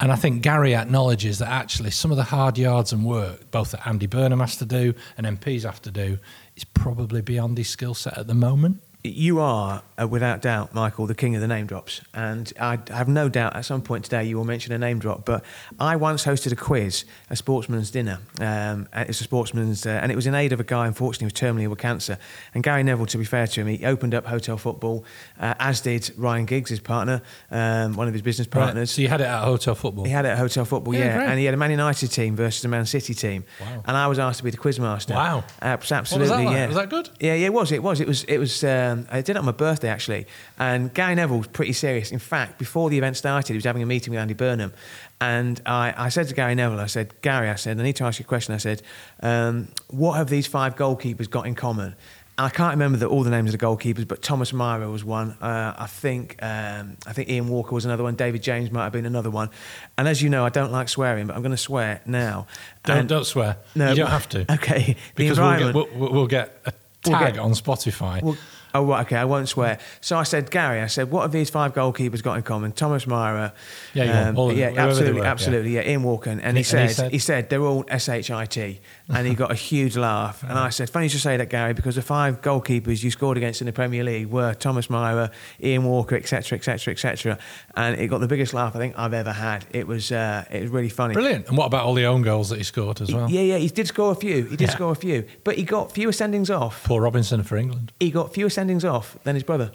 And 0.00 0.10
I 0.10 0.16
think 0.16 0.42
Gary 0.42 0.74
acknowledges 0.74 1.38
that 1.38 1.48
actually 1.48 1.92
some 1.92 2.10
of 2.10 2.16
the 2.16 2.24
hard 2.24 2.58
yards 2.58 2.92
and 2.92 3.04
work, 3.04 3.50
both 3.52 3.70
that 3.70 3.86
Andy 3.86 4.06
Burnham 4.06 4.40
has 4.40 4.56
to 4.56 4.66
do 4.66 4.92
and 5.16 5.26
MPs 5.38 5.62
have 5.62 5.80
to 5.82 5.92
do, 5.92 6.18
is 6.56 6.64
probably 6.64 7.20
beyond 7.20 7.58
his 7.58 7.68
skill 7.68 7.94
set 7.94 8.18
at 8.18 8.26
the 8.26 8.34
moment. 8.34 8.82
You 9.06 9.38
are, 9.38 9.82
uh, 10.00 10.08
without 10.08 10.40
doubt, 10.40 10.72
Michael, 10.72 11.06
the 11.06 11.14
king 11.14 11.34
of 11.34 11.42
the 11.42 11.46
name 11.46 11.66
drops. 11.66 12.00
And 12.14 12.50
I 12.58 12.78
have 12.88 13.06
no 13.06 13.28
doubt 13.28 13.54
at 13.54 13.66
some 13.66 13.82
point 13.82 14.04
today 14.04 14.24
you 14.24 14.38
will 14.38 14.46
mention 14.46 14.72
a 14.72 14.78
name 14.78 14.98
drop. 14.98 15.26
But 15.26 15.44
I 15.78 15.96
once 15.96 16.24
hosted 16.24 16.52
a 16.52 16.56
quiz, 16.56 17.04
a 17.28 17.36
sportsman's 17.36 17.90
dinner. 17.90 18.20
Um, 18.40 18.88
it's 18.94 19.20
a 19.20 19.24
sportsman's, 19.24 19.84
uh, 19.84 19.90
and 20.02 20.10
it 20.10 20.14
was 20.14 20.26
in 20.26 20.34
aid 20.34 20.54
of 20.54 20.60
a 20.60 20.64
guy, 20.64 20.86
unfortunately, 20.86 21.26
with 21.26 21.34
terminally 21.34 21.64
ill 21.64 21.70
with 21.70 21.80
cancer. 21.80 22.16
And 22.54 22.64
Gary 22.64 22.82
Neville, 22.82 23.04
to 23.04 23.18
be 23.18 23.24
fair 23.26 23.46
to 23.46 23.60
him, 23.60 23.66
he 23.66 23.84
opened 23.84 24.14
up 24.14 24.24
hotel 24.24 24.56
football, 24.56 25.04
uh, 25.38 25.52
as 25.60 25.82
did 25.82 26.10
Ryan 26.16 26.46
Giggs, 26.46 26.70
his 26.70 26.80
partner, 26.80 27.20
um, 27.50 27.96
one 27.96 28.08
of 28.08 28.14
his 28.14 28.22
business 28.22 28.48
partners. 28.48 28.74
Right. 28.76 28.88
So 28.88 29.02
you 29.02 29.08
had 29.08 29.20
it 29.20 29.24
at 29.24 29.44
hotel 29.44 29.74
football. 29.74 30.04
He 30.06 30.12
had 30.12 30.24
it 30.24 30.28
at 30.30 30.38
hotel 30.38 30.64
football, 30.64 30.94
Yeah, 30.94 31.18
yeah, 31.20 31.30
and 31.30 31.38
he 31.38 31.44
had 31.44 31.52
a 31.52 31.58
Man 31.58 31.70
United 31.70 32.08
team 32.08 32.36
versus 32.36 32.64
a 32.64 32.68
Man 32.68 32.86
City 32.86 33.12
team, 33.12 33.44
Wow. 33.60 33.82
and 33.86 33.96
I 33.98 34.06
was 34.06 34.18
asked 34.18 34.38
to 34.38 34.44
be 34.44 34.50
the 34.50 34.56
quizmaster. 34.56 35.14
Wow. 35.14 35.44
Abs- 35.60 35.92
absolutely, 35.92 36.46
was 36.46 36.54
yeah. 36.54 36.66
Was 36.68 36.76
that 36.76 36.88
good? 36.88 37.10
Yeah, 37.20 37.34
yeah, 37.34 37.46
it 37.46 37.52
was. 37.52 37.70
It 37.70 37.82
was. 37.82 38.00
It 38.00 38.08
was. 38.08 38.24
It 38.24 38.38
was. 38.38 38.64
Um, 38.64 38.93
I 39.10 39.20
did 39.20 39.30
it 39.30 39.36
on 39.36 39.44
my 39.44 39.52
birthday 39.52 39.88
actually, 39.88 40.26
and 40.58 40.92
Gary 40.94 41.14
Neville 41.14 41.38
was 41.38 41.46
pretty 41.48 41.72
serious. 41.72 42.10
In 42.12 42.18
fact, 42.18 42.58
before 42.58 42.90
the 42.90 42.98
event 42.98 43.16
started, 43.16 43.48
he 43.52 43.56
was 43.56 43.64
having 43.64 43.82
a 43.82 43.86
meeting 43.86 44.12
with 44.12 44.20
Andy 44.20 44.34
Burnham, 44.34 44.72
and 45.20 45.60
I, 45.66 45.94
I 45.96 46.08
said 46.08 46.28
to 46.28 46.34
Gary 46.34 46.54
Neville, 46.54 46.80
I 46.80 46.86
said, 46.86 47.14
Gary, 47.22 47.48
I 47.48 47.54
said, 47.56 47.78
I 47.78 47.82
need 47.82 47.96
to 47.96 48.04
ask 48.04 48.18
you 48.18 48.24
a 48.24 48.28
question. 48.28 48.54
I 48.54 48.58
said, 48.58 48.82
um, 49.22 49.68
what 49.88 50.14
have 50.14 50.28
these 50.28 50.46
five 50.46 50.76
goalkeepers 50.76 51.28
got 51.30 51.46
in 51.46 51.54
common? 51.54 51.94
And 52.36 52.46
I 52.46 52.50
can't 52.50 52.72
remember 52.72 52.98
the, 52.98 53.06
all 53.06 53.22
the 53.22 53.30
names 53.30 53.54
of 53.54 53.60
the 53.60 53.64
goalkeepers, 53.64 54.08
but 54.08 54.20
Thomas 54.20 54.50
Myhre 54.50 54.90
was 54.90 55.04
one. 55.04 55.36
Uh, 55.40 55.72
I 55.78 55.86
think 55.86 56.34
um, 56.42 56.96
I 57.06 57.12
think 57.12 57.28
Ian 57.30 57.46
Walker 57.48 57.72
was 57.72 57.84
another 57.84 58.02
one. 58.02 58.16
David 58.16 58.42
James 58.42 58.72
might 58.72 58.82
have 58.82 58.92
been 58.92 59.06
another 59.06 59.30
one. 59.30 59.50
And 59.96 60.08
as 60.08 60.20
you 60.20 60.28
know, 60.28 60.44
I 60.44 60.48
don't 60.48 60.72
like 60.72 60.88
swearing, 60.88 61.28
but 61.28 61.36
I'm 61.36 61.42
going 61.42 61.52
to 61.52 61.56
swear 61.56 62.00
now. 62.06 62.48
Don't, 62.86 62.98
And- 62.98 63.08
don't 63.08 63.24
swear. 63.24 63.58
No, 63.76 63.90
you 63.90 63.94
don't 63.94 64.10
have 64.10 64.28
to. 64.30 64.44
Okay, 64.54 64.96
Because 65.14 65.38
we'll 65.38 65.58
get, 65.58 65.74
we'll, 65.94 66.10
we'll 66.12 66.26
get 66.26 66.60
a 66.66 66.72
We'll 67.06 67.18
tag 67.20 67.34
get- 67.34 67.40
on 67.42 67.52
Spotify. 67.52 68.20
Well, 68.20 68.36
oh, 68.74 68.84
right, 68.84 69.06
okay, 69.06 69.16
I 69.16 69.24
won't 69.24 69.48
swear. 69.48 69.78
So 70.00 70.18
I 70.18 70.24
said, 70.24 70.50
Gary, 70.50 70.80
I 70.80 70.86
said, 70.88 71.10
what 71.10 71.22
have 71.22 71.32
these 71.32 71.48
five 71.50 71.72
goalkeepers 71.74 72.22
got 72.22 72.36
in 72.36 72.42
common? 72.42 72.72
Thomas 72.72 73.04
Myhre. 73.04 73.50
Uh, 73.50 73.50
yeah, 73.94 74.04
you 74.04 74.10
want 74.10 74.26
um, 74.28 74.38
all 74.38 74.50
of 74.50 74.56
yeah, 74.56 74.66
them, 74.66 74.74
whoever 74.74 74.88
absolutely, 74.90 75.20
were, 75.20 75.24
yeah. 75.24 75.30
absolutely. 75.30 75.70
Yeah. 75.76 75.88
Ian 75.90 76.02
Walker. 76.02 76.30
And, 76.30 76.42
And 76.42 76.56
he, 76.56 76.62
he- 76.64 76.76
and 76.76 76.90
said, 76.90 77.06
he 77.06 77.12
he, 77.12 77.18
said- 77.18 77.34
said, 77.44 77.50
they're 77.50 77.62
all 77.62 77.84
S-H-I-T. 77.88 78.80
And 79.06 79.26
he 79.26 79.34
got 79.34 79.50
a 79.50 79.54
huge 79.54 79.98
laugh. 79.98 80.42
And 80.42 80.58
I 80.58 80.70
said, 80.70 80.88
funny 80.88 81.04
you 81.06 81.10
should 81.10 81.20
say 81.20 81.36
that, 81.36 81.50
Gary, 81.50 81.74
because 81.74 81.96
the 81.96 82.02
five 82.02 82.40
goalkeepers 82.40 83.02
you 83.04 83.10
scored 83.10 83.36
against 83.36 83.60
in 83.60 83.66
the 83.66 83.72
Premier 83.72 84.02
League 84.02 84.28
were 84.28 84.54
Thomas 84.54 84.86
Myhre, 84.86 85.30
Ian 85.62 85.84
Walker, 85.84 86.16
etc., 86.16 86.56
etc., 86.56 86.92
etc. 86.92 87.38
And 87.76 88.00
it 88.00 88.06
got 88.06 88.20
the 88.22 88.26
biggest 88.28 88.54
laugh 88.54 88.74
I 88.74 88.78
think 88.78 88.98
I've 88.98 89.12
ever 89.12 89.32
had. 89.32 89.66
It 89.72 89.86
was, 89.86 90.10
uh, 90.10 90.44
it 90.50 90.62
was 90.62 90.70
really 90.70 90.88
funny. 90.88 91.12
Brilliant. 91.12 91.48
And 91.48 91.58
what 91.58 91.66
about 91.66 91.84
all 91.84 91.92
the 91.92 92.06
own 92.06 92.22
goals 92.22 92.48
that 92.48 92.56
he 92.56 92.64
scored 92.64 93.02
as 93.02 93.12
well? 93.12 93.30
Yeah, 93.30 93.42
yeah, 93.42 93.58
he 93.58 93.68
did 93.68 93.86
score 93.88 94.12
a 94.12 94.14
few. 94.14 94.44
He 94.44 94.56
did 94.56 94.68
Yeah. 94.68 94.74
score 94.74 94.92
a 94.92 94.96
few. 94.96 95.26
But 95.44 95.56
he 95.56 95.64
got 95.64 95.92
fewer 95.92 96.12
sendings 96.12 96.48
off. 96.48 96.82
Paul 96.84 97.00
Robinson 97.00 97.42
for 97.42 97.56
England. 97.58 97.92
He 98.00 98.10
got 98.10 98.32
fewer 98.32 98.48
sendings 98.48 98.90
off 98.90 99.18
than 99.24 99.34
his 99.36 99.42
brother. 99.44 99.72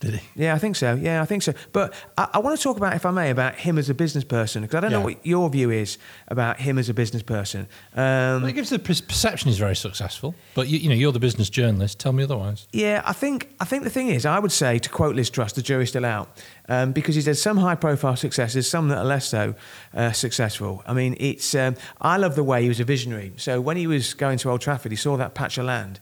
Did 0.00 0.14
he? 0.14 0.44
Yeah, 0.44 0.54
I 0.54 0.58
think 0.58 0.76
so. 0.76 0.94
Yeah, 0.94 1.20
I 1.22 1.24
think 1.24 1.42
so. 1.42 1.52
But 1.72 1.92
I, 2.16 2.28
I 2.34 2.38
want 2.38 2.56
to 2.56 2.62
talk 2.62 2.76
about, 2.76 2.94
if 2.94 3.04
I 3.04 3.10
may, 3.10 3.30
about 3.30 3.56
him 3.56 3.78
as 3.78 3.90
a 3.90 3.94
business 3.94 4.22
person 4.22 4.62
because 4.62 4.76
I 4.76 4.80
don't 4.80 4.92
know 4.92 5.00
what 5.00 5.26
your 5.26 5.50
view 5.50 5.70
is 5.70 5.98
about 6.28 6.60
him 6.60 6.78
as 6.78 6.88
a 6.88 6.94
business 6.94 7.22
person. 7.24 7.62
Um, 7.94 8.42
Well, 8.42 8.46
it 8.46 8.52
gives 8.52 8.70
the 8.70 8.78
per- 8.78 8.94
perception 8.94 9.48
he's 9.48 9.58
very 9.58 9.74
successful. 9.74 10.36
But 10.54 10.68
you, 10.68 10.78
you 10.78 10.88
know, 10.88 10.94
you're 10.94 11.10
the 11.10 11.18
business 11.18 11.50
journalist. 11.50 11.98
Tell 11.98 12.12
me 12.12 12.22
otherwise. 12.22 12.68
Yeah, 12.72 13.02
I 13.04 13.12
think 13.12 13.48
I 13.60 13.64
think 13.64 13.82
the 13.82 13.90
thing 13.90 14.08
is, 14.08 14.24
I 14.24 14.38
would 14.38 14.52
say 14.52 14.78
to 14.78 14.88
quote 14.88 15.16
Liz 15.16 15.30
Truss, 15.30 15.52
the 15.54 15.62
jury's 15.62 15.88
still 15.88 16.04
out, 16.04 16.28
um, 16.68 16.92
because 16.92 17.16
he's 17.16 17.26
had 17.26 17.36
some 17.36 17.56
high-profile 17.56 18.14
successes, 18.16 18.70
some 18.70 18.88
that 18.90 18.98
are 18.98 19.04
less 19.04 19.26
so 19.28 19.54
uh, 19.94 20.12
successful. 20.12 20.82
I 20.86 20.92
mean, 20.92 21.16
it's 21.18 21.54
um, 21.56 21.74
I 22.00 22.18
love 22.18 22.36
the 22.36 22.44
way 22.44 22.62
he 22.62 22.68
was 22.68 22.78
a 22.78 22.84
visionary. 22.84 23.32
So 23.36 23.60
when 23.60 23.76
he 23.76 23.88
was 23.88 24.14
going 24.14 24.38
to 24.38 24.50
Old 24.50 24.60
Trafford, 24.60 24.92
he 24.92 24.96
saw 24.96 25.16
that 25.16 25.34
patch 25.34 25.58
of 25.58 25.64
land. 25.64 25.98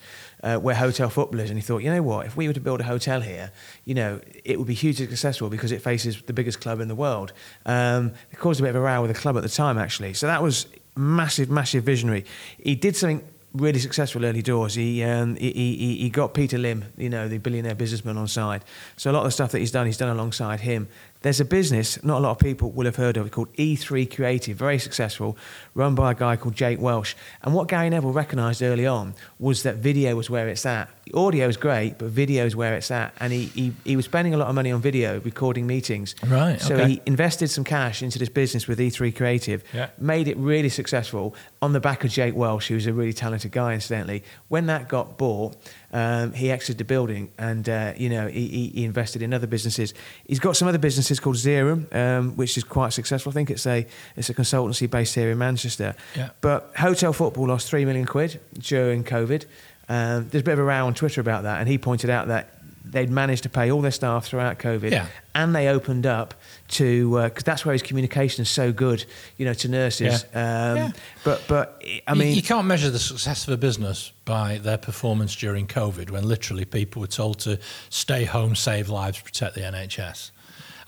Uh, 0.47 0.57
where 0.59 0.77
hotel 0.77 1.09
football 1.11 1.41
is, 1.41 1.51
and 1.51 1.59
he 1.59 1.63
thought, 1.63 1.83
you 1.83 1.91
know 1.91 2.03
what, 2.03 2.25
if 2.25 2.37
we 2.37 2.47
were 2.47 2.55
to 2.55 2.61
build 2.61 2.81
a 2.81 2.85
hotel 2.85 3.21
here, 3.21 3.51
you 3.85 3.95
know, 3.95 4.21
it 4.45 4.57
would 4.59 4.69
be 4.69 4.75
hugely 4.75 5.05
successful 5.05 5.49
because 5.51 5.73
it 5.73 5.83
faces 5.83 6.23
the 6.23 6.33
biggest 6.33 6.61
club 6.61 6.79
in 6.79 6.87
the 6.87 6.95
world. 6.95 7.33
Um, 7.65 8.13
it 8.31 8.39
caused 8.39 8.61
a 8.61 8.63
bit 8.63 8.71
of 8.71 8.77
a 8.77 8.81
row 8.81 9.03
with 9.03 9.11
the 9.13 9.21
club 9.21 9.37
at 9.37 9.43
the 9.43 9.49
time, 9.49 9.77
actually. 9.77 10.15
So 10.15 10.29
that 10.29 10.41
was 10.41 10.69
massive, 10.95 11.51
massive 11.51 11.83
visionary. 11.83 12.25
He 12.63 12.77
did 12.77 12.95
something 12.95 13.27
really 13.55 13.81
successful 13.81 14.25
early 14.25 14.43
doors. 14.43 14.75
He, 14.75 15.03
um, 15.03 15.35
he, 15.35 15.51
he, 15.51 15.97
he 15.97 16.11
got 16.11 16.35
Peter 16.35 16.59
Lim, 16.59 16.85
you 16.97 17.11
know, 17.11 17.27
the 17.27 17.39
billionaire 17.39 17.75
businessman 17.75 18.17
on 18.17 18.29
side. 18.29 18.65
So 18.97 19.11
a 19.11 19.13
lot 19.13 19.21
of 19.21 19.27
the 19.27 19.33
stuff 19.33 19.51
that 19.53 19.59
he's 19.59 19.73
done, 19.73 19.87
he's 19.87 19.99
done 19.99 20.11
alongside 20.11 20.61
him. 20.61 20.89
There's 21.27 21.41
a 21.41 21.45
business 21.45 22.01
not 22.05 22.19
a 22.19 22.21
lot 22.21 22.31
of 22.31 22.39
people 22.39 22.71
will 22.71 22.85
have 22.85 22.95
heard 22.95 23.17
of 23.17 23.29
called 23.33 23.53
E3 23.55 24.15
Creative, 24.15 24.57
very 24.57 24.79
successful, 24.79 25.37
run 25.75 25.97
by 25.97 26.13
a 26.13 26.15
guy 26.15 26.37
called 26.37 26.55
Jake 26.55 26.79
Welsh. 26.81 27.17
And 27.43 27.53
what 27.53 27.67
Gary 27.67 27.91
Neville 27.91 28.13
recognised 28.13 28.63
early 28.63 28.87
on 28.87 29.13
was 29.41 29.65
that 29.65 29.75
video 29.75 30.15
was 30.15 30.31
where 30.31 30.47
it's 30.49 30.65
at. 30.65 30.89
Audio 31.13 31.49
is 31.49 31.57
great, 31.57 31.99
but 31.99 32.11
video 32.11 32.47
is 32.47 32.55
where 32.55 32.77
it's 32.77 32.93
at. 32.93 33.13
And 33.19 33.33
he, 33.33 33.47
he, 33.47 33.73
he 33.83 33.97
was 33.97 34.05
spending 34.05 34.35
a 34.35 34.37
lot 34.37 34.47
of 34.47 34.55
money 34.55 34.71
on 34.71 34.81
video, 34.81 35.19
recording 35.23 35.67
meetings. 35.67 36.15
Right, 36.25 36.61
So 36.61 36.77
okay. 36.77 36.89
he 36.91 37.03
invested 37.07 37.49
some 37.51 37.65
cash 37.65 38.05
into 38.05 38.21
this 38.21 38.29
business 38.29 38.69
with 38.69 38.79
E3 38.79 39.17
Creative, 39.17 39.65
Yeah. 39.75 39.89
made 39.99 40.29
it 40.29 40.37
really 40.37 40.69
successful 40.69 41.35
on 41.61 41.73
the 41.73 41.81
back 41.81 42.05
of 42.05 42.11
Jake 42.13 42.37
Welsh, 42.37 42.69
who's 42.69 42.87
a 42.87 42.93
really 42.93 43.13
talented 43.13 43.51
guy, 43.51 43.75
incidentally. 43.75 44.23
When 44.47 44.67
that 44.67 44.89
got 44.89 45.19
bought, 45.19 45.57
um, 45.97 46.33
he 46.35 46.51
exited 46.51 46.77
the 46.77 46.85
building 46.85 47.31
and, 47.39 47.67
uh, 47.71 47.95
you 47.97 48.11
know, 48.11 48.29
he, 48.29 48.47
he, 48.49 48.69
he 48.69 48.85
invested 48.85 49.23
in 49.23 49.33
other 49.33 49.47
businesses. 49.47 49.95
He's 50.27 50.39
got 50.39 50.55
some 50.55 50.69
other 50.69 50.77
businesses 50.79 51.19
called 51.19 51.37
Zerum, 51.37 51.87
um, 51.95 52.37
which 52.37 52.59
is 52.59 52.65
quite 52.65 52.93
successful. 52.93 53.31
I 53.31 53.33
think 53.33 53.51
it's 53.51 53.67
a, 53.67 53.87
it's 54.15 54.29
a 54.29 54.35
consultancy 54.35 54.91
based 54.91 55.15
here 55.15 55.31
in 55.31 55.39
Manchester. 55.39 55.95
Yeah. 56.15 56.31
But 56.43 56.71
Hotel 56.77 57.15
Football 57.15 57.49
lost 57.49 57.71
three 57.71 57.87
million 57.87 58.05
quid 58.05 58.39
during 58.59 59.05
COVID. 59.05 59.47
Um, 59.89 60.29
there's 60.29 60.43
a 60.43 60.45
bit 60.45 60.53
of 60.53 60.59
a 60.59 60.65
row 60.65 60.87
on 60.87 60.93
Twitter 60.93 61.23
about 61.23 61.45
that, 61.45 61.61
and 61.61 61.69
he 61.69 61.79
pointed 61.79 62.11
out 62.11 62.29
that 62.29 62.56
they'd 62.89 63.11
managed 63.11 63.43
to 63.43 63.49
pay 63.49 63.71
all 63.71 63.81
their 63.81 63.91
staff 63.91 64.27
throughout 64.27 64.59
COVID, 64.59 64.91
Yeah. 64.91 65.07
and 65.35 65.55
they 65.55 65.69
opened 65.69 66.07
up 66.07 66.35
to 66.69 67.23
because 67.25 67.45
that's 67.45 67.65
where 67.67 67.73
his 67.73 67.83
communication 67.83 68.43
is 68.43 68.49
so 68.49 68.73
good, 68.73 69.05
you 69.37 69.45
know, 69.45 69.55
to 69.55 69.69
nurses. 69.69 70.25
Yeah. 70.33 70.71
Um, 70.71 70.77
Yeah. 70.77 70.91
But 71.25 71.43
but 71.49 71.83
I 72.07 72.13
You- 72.13 72.19
mean, 72.19 72.35
you, 72.35 72.43
can't 72.43 72.67
measure 72.67 72.91
the 72.91 72.99
success 72.99 73.47
of 73.47 73.53
a 73.53 73.57
business 73.57 74.13
by 74.25 74.59
their 74.59 74.79
performance 74.79 75.35
during 75.35 75.67
COVID, 75.67 76.11
when 76.11 76.27
literally 76.29 76.65
people 76.65 77.01
were 77.01 77.07
told 77.09 77.39
to 77.41 77.59
stay 77.91 78.25
home, 78.25 78.55
save 78.55 78.89
lives, 78.89 79.21
protect 79.21 79.55
the 79.55 79.63
NHS. 79.63 80.31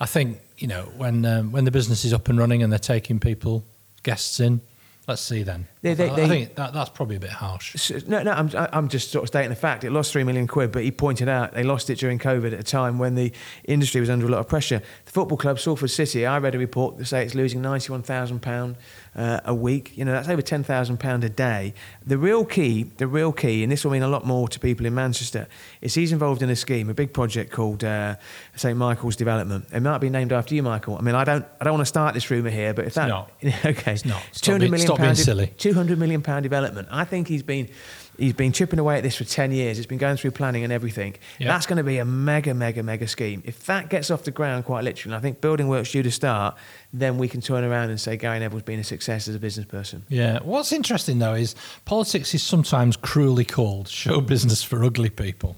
I 0.01 0.05
think 0.05 0.39
you 0.57 0.67
know 0.67 0.83
when 0.97 1.25
um, 1.25 1.51
when 1.51 1.65
the 1.65 1.71
business 1.71 2.05
is 2.05 2.13
up 2.13 2.29
and 2.29 2.39
running 2.39 2.63
and 2.63 2.71
they're 2.71 2.79
taking 2.79 3.19
people 3.19 3.65
guests 4.03 4.39
in. 4.39 4.61
Let's 5.07 5.21
see 5.23 5.43
then. 5.43 5.67
They- 5.81 5.93
they- 5.93 6.09
I, 6.09 6.15
they- 6.15 6.27
think 6.27 6.55
that, 6.55 6.73
that's 6.73 6.89
probably 6.89 7.15
a 7.15 7.19
bit 7.21 7.29
harsh. 7.29 7.89
No, 8.05 8.21
no, 8.21 8.31
I'm, 8.31 8.49
I'm 8.73 8.89
just 8.89 9.11
sort 9.11 9.23
of 9.23 9.27
stating 9.29 9.49
the 9.49 9.55
fact. 9.55 9.85
It 9.85 9.91
lost 9.91 10.11
three 10.11 10.25
million 10.25 10.45
quid, 10.45 10.73
but 10.73 10.83
he 10.83 10.91
pointed 10.91 11.29
out 11.29 11.53
they 11.53 11.63
lost 11.63 11.89
it 11.89 11.95
during 11.99 12.19
COVID 12.19 12.47
at 12.51 12.59
a 12.59 12.63
time 12.63 12.99
when 12.99 13.15
the 13.15 13.31
industry 13.63 14.01
was 14.01 14.09
under 14.09 14.25
a 14.25 14.29
lot 14.29 14.39
of 14.39 14.49
pressure. 14.49 14.81
The 15.05 15.11
football 15.11 15.37
club, 15.37 15.57
Salford 15.57 15.89
City, 15.89 16.25
I 16.25 16.37
read 16.39 16.53
a 16.53 16.57
report 16.59 16.97
that 16.97 17.05
say 17.05 17.23
it's 17.23 17.33
losing 17.33 17.61
ninety-one 17.61 18.01
thousand 18.03 18.41
pound 18.41 18.75
uh, 19.15 19.39
a 19.45 19.55
week. 19.55 19.97
You 19.97 20.03
know, 20.03 20.11
that's 20.11 20.27
over 20.27 20.41
ten 20.41 20.63
thousand 20.65 20.99
pound 20.99 21.23
a 21.23 21.29
day. 21.29 21.73
The 22.05 22.17
real 22.17 22.43
key, 22.43 22.83
the 22.97 23.07
real 23.07 23.31
key, 23.31 23.63
and 23.63 23.71
this 23.71 23.85
will 23.85 23.91
mean 23.91 24.03
a 24.03 24.07
lot 24.09 24.25
more 24.25 24.49
to 24.49 24.59
people 24.59 24.85
in 24.85 24.93
Manchester, 24.93 25.47
is 25.79 25.93
he's 25.93 26.11
involved 26.11 26.41
in 26.41 26.49
a 26.49 26.57
scheme, 26.57 26.89
a 26.89 26.93
big 26.93 27.13
project 27.13 27.53
called 27.53 27.85
uh, 27.85 28.17
St 28.55 28.77
Michael's 28.77 29.15
Development. 29.15 29.65
It 29.73 29.79
might 29.79 29.99
be 29.99 30.09
named 30.09 30.33
after 30.33 30.55
you, 30.55 30.61
Michael. 30.63 30.97
I 30.97 31.01
mean, 31.01 31.15
I 31.15 31.23
don't, 31.23 31.45
I 31.61 31.63
don't 31.63 31.73
want 31.73 31.81
to 31.83 31.89
start 31.89 32.13
this 32.15 32.29
rumor 32.29 32.49
here, 32.49 32.73
but 32.73 32.83
if 32.85 32.95
that, 32.95 33.07
not. 33.07 33.31
okay, 33.65 33.93
It's 33.93 34.03
not. 34.03 34.21
Stop 34.33 34.59
being- 34.59 34.71
stop 34.81 34.97
being 34.97 35.07
silly. 35.25 35.53
200 35.69 35.99
million 35.99 36.23
pound 36.23 36.41
development. 36.41 36.87
I 36.89 37.05
think 37.05 37.27
he's 37.27 37.43
been 37.43 37.69
he's 38.17 38.33
been 38.33 38.51
chipping 38.51 38.79
away 38.79 38.97
at 38.97 39.03
this 39.03 39.15
for 39.15 39.23
10 39.23 39.51
years. 39.51 39.77
It's 39.77 39.85
been 39.85 39.99
going 39.99 40.17
through 40.17 40.31
planning 40.31 40.63
and 40.63 40.73
everything. 40.73 41.15
Yeah. 41.37 41.47
That's 41.47 41.67
going 41.67 41.77
to 41.77 41.83
be 41.83 41.99
a 41.99 42.05
mega 42.05 42.55
mega 42.55 42.81
mega 42.81 43.07
scheme. 43.07 43.43
If 43.45 43.65
that 43.67 43.89
gets 43.89 44.09
off 44.09 44.23
the 44.23 44.31
ground 44.31 44.65
quite 44.65 44.83
literally, 44.83 45.13
and 45.13 45.19
I 45.19 45.21
think 45.21 45.41
building 45.41 45.67
work's 45.67 45.91
due 45.91 46.01
to 46.01 46.11
start, 46.11 46.55
then 46.91 47.19
we 47.19 47.27
can 47.27 47.39
turn 47.41 47.63
around 47.63 47.91
and 47.91 48.01
say 48.01 48.17
Gary 48.17 48.39
Neville's 48.39 48.63
been 48.63 48.79
a 48.79 48.83
success 48.83 49.27
as 49.27 49.35
a 49.35 49.39
business 49.39 49.67
person. 49.67 50.03
Yeah. 50.09 50.39
What's 50.41 50.71
interesting 50.71 51.19
though 51.19 51.35
is 51.35 51.55
politics 51.85 52.33
is 52.33 52.41
sometimes 52.41 52.97
cruelly 52.97 53.45
called 53.45 53.87
show 53.87 54.21
business 54.21 54.63
for 54.63 54.83
ugly 54.83 55.11
people. 55.11 55.55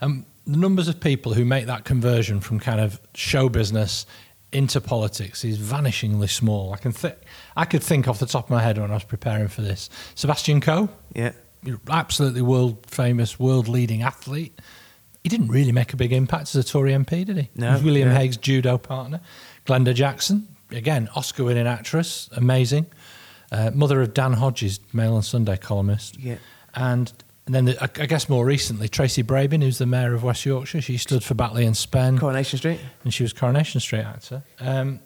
Um, 0.00 0.24
the 0.46 0.56
numbers 0.56 0.88
of 0.88 1.00
people 1.00 1.32
who 1.34 1.44
make 1.44 1.66
that 1.66 1.84
conversion 1.84 2.40
from 2.40 2.60
kind 2.60 2.80
of 2.80 3.00
show 3.14 3.48
business 3.48 4.06
into 4.54 4.80
politics 4.80 5.44
is 5.44 5.58
vanishingly 5.58 6.30
small. 6.30 6.72
I 6.72 6.76
can 6.76 6.92
th- 6.92 7.16
I 7.56 7.64
could 7.64 7.82
think 7.82 8.06
off 8.08 8.18
the 8.20 8.26
top 8.26 8.44
of 8.44 8.50
my 8.50 8.62
head 8.62 8.78
when 8.78 8.90
I 8.90 8.94
was 8.94 9.04
preparing 9.04 9.48
for 9.48 9.62
this. 9.62 9.90
Sebastian 10.14 10.60
Coe, 10.60 10.88
Yeah. 11.14 11.32
absolutely 11.90 12.42
world 12.42 12.86
famous, 12.86 13.38
world 13.38 13.68
leading 13.68 14.02
athlete. 14.02 14.60
He 15.22 15.28
didn't 15.28 15.48
really 15.48 15.72
make 15.72 15.92
a 15.92 15.96
big 15.96 16.12
impact 16.12 16.54
as 16.54 16.56
a 16.56 16.64
Tory 16.64 16.92
MP, 16.92 17.24
did 17.24 17.36
he? 17.36 17.50
No, 17.56 17.68
He 17.68 17.72
was 17.74 17.82
William 17.82 18.08
no. 18.10 18.14
Hague's 18.14 18.36
judo 18.36 18.78
partner. 18.78 19.20
Glenda 19.66 19.94
Jackson, 19.94 20.46
again, 20.70 21.08
Oscar 21.16 21.44
winning 21.44 21.66
actress, 21.66 22.28
amazing. 22.32 22.86
Uh, 23.50 23.70
mother 23.74 24.02
of 24.02 24.12
Dan 24.14 24.34
Hodges, 24.34 24.80
Mail 24.92 25.14
on 25.14 25.22
Sunday 25.22 25.56
columnist. 25.56 26.18
Yeah. 26.18 26.36
And, 26.74 27.12
and 27.46 27.54
then 27.54 27.64
the, 27.66 27.82
I, 27.82 27.88
I 28.02 28.06
guess 28.06 28.28
more 28.28 28.44
recently, 28.44 28.88
Tracy 28.88 29.22
Brabin, 29.22 29.62
who's 29.62 29.78
the 29.78 29.86
mayor 29.86 30.14
of 30.14 30.22
West 30.22 30.44
Yorkshire. 30.46 30.80
She 30.80 30.96
stood 30.96 31.22
for 31.22 31.34
Batley 31.34 31.66
and 31.66 31.76
Spen 31.76 32.18
Coronation 32.18 32.58
Street. 32.58 32.80
and 33.04 33.12
she 33.12 33.22
was 33.22 33.32
Coronation 33.32 33.80
Street 33.80 34.02
actor. 34.04 34.42
Um, 34.60 35.00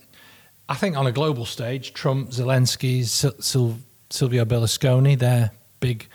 I 0.69 0.75
think 0.75 0.97
on 0.97 1.07
a 1.07 1.13
global 1.13 1.45
stage, 1.47 1.95
Trump, 1.95 2.31
Zelensky, 2.31 3.05
Sil- 3.07 3.41
Sil- 3.43 3.81
Silvio 4.11 4.45
Berlusconi, 4.45 5.19
they're 5.19 5.51
big 5.81 6.09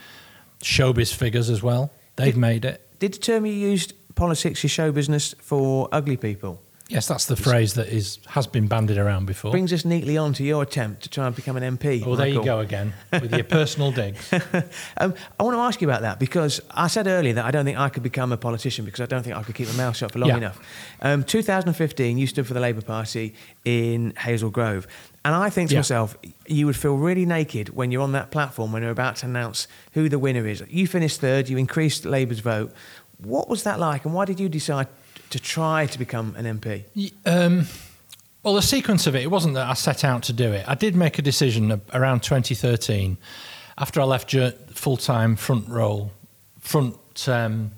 showbiz 0.61 1.13
figures 1.13 1.49
as 1.49 1.61
well. 1.61 1.91
They've 2.15 2.37
made 2.37 2.63
it. 2.65 2.87
Did 2.99 3.15
the 3.15 3.19
term 3.19 3.45
you 3.45 3.53
used 3.53 3.93
politics 4.15 4.63
is 4.63 4.71
show 4.71 4.91
business 4.91 5.33
for 5.39 5.89
ugly 5.91 6.15
people. 6.17 6.61
Yes, 6.93 7.07
that's 7.07 7.25
the 7.25 7.35
phrase 7.35 7.73
that 7.73 7.87
is 7.89 8.19
has 8.27 8.45
been 8.45 8.67
bandied 8.67 8.99
around 8.99 9.25
before. 9.25 9.49
Brings 9.49 9.73
us 9.73 9.83
neatly 9.83 10.15
on 10.15 10.33
to 10.33 10.43
your 10.43 10.61
attempt 10.61 11.01
to 11.03 11.09
try 11.09 11.25
and 11.25 11.35
become 11.35 11.57
an 11.57 11.77
MP. 11.77 12.03
Oh, 12.05 12.15
there 12.15 12.27
you 12.27 12.43
go 12.43 12.59
again 12.59 12.93
with 13.11 13.33
your 13.33 13.43
personal 13.43 13.91
digs. 13.91 14.31
um, 14.97 15.15
I 15.39 15.43
want 15.43 15.55
to 15.55 15.61
ask 15.61 15.81
you 15.81 15.89
about 15.89 16.01
that 16.03 16.19
because 16.19 16.61
I 16.69 16.85
said 16.87 17.07
earlier 17.07 17.33
that 17.33 17.45
I 17.45 17.49
don't 17.51 17.65
think 17.65 17.79
I 17.79 17.89
could 17.89 18.03
become 18.03 18.31
a 18.31 18.37
politician 18.37 18.85
because 18.85 19.01
I 19.01 19.07
don't 19.07 19.23
think 19.23 19.35
I 19.35 19.41
could 19.41 19.55
keep 19.55 19.67
my 19.69 19.73
mouth 19.75 19.97
shut 19.97 20.11
for 20.11 20.19
long 20.19 20.29
Yeah. 20.29 20.37
enough. 20.37 20.59
Um, 21.01 21.23
2015, 21.23 22.17
you 22.19 22.27
stood 22.27 22.45
for 22.45 22.53
the 22.53 22.59
Labour 22.59 22.81
Party 22.81 23.33
in 23.65 24.13
Hazel 24.19 24.51
Grove. 24.51 24.87
And 25.25 25.33
I 25.33 25.49
think 25.49 25.69
to 25.69 25.75
Yeah. 25.75 25.79
myself, 25.79 26.15
you 26.45 26.67
would 26.67 26.75
feel 26.75 26.95
really 26.97 27.25
naked 27.25 27.69
when 27.69 27.91
you're 27.91 28.03
on 28.03 28.11
that 28.11 28.29
platform 28.29 28.71
when 28.71 28.83
you're 28.83 28.91
about 28.91 29.15
to 29.17 29.25
announce 29.25 29.67
who 29.93 30.09
the 30.09 30.19
winner 30.19 30.45
is. 30.45 30.61
You 30.69 30.85
finished 30.85 31.19
third, 31.21 31.49
you 31.49 31.57
increased 31.57 32.05
Labour's 32.05 32.39
vote. 32.39 32.71
What 33.17 33.49
was 33.49 33.63
that 33.63 33.79
like, 33.79 34.05
and 34.05 34.13
why 34.13 34.25
did 34.25 34.39
you 34.39 34.47
decide 34.49 34.87
to 35.33 35.39
try 35.39 35.87
to 35.87 35.97
become 35.97 36.35
an 36.35 36.45
MP? 36.59 36.83
Um, 37.25 37.65
well, 38.43 38.53
the 38.53 38.61
sequence 38.61 39.07
of 39.07 39.15
it, 39.15 39.23
it 39.23 39.31
wasn't 39.31 39.55
that 39.55 39.67
I 39.67 39.73
set 39.73 40.03
out 40.03 40.21
to 40.23 40.33
do 40.33 40.51
it. 40.51 40.63
I 40.67 40.75
did 40.75 40.95
make 40.95 41.17
a 41.17 41.23
decision 41.23 41.81
around 41.91 42.21
2013 42.21 43.17
after 43.79 43.99
I 43.99 44.03
left 44.03 44.35
full 44.73 44.97
time 44.97 45.35
front 45.35 45.67
role, 45.67 46.11
front, 46.59 47.27
um, 47.27 47.71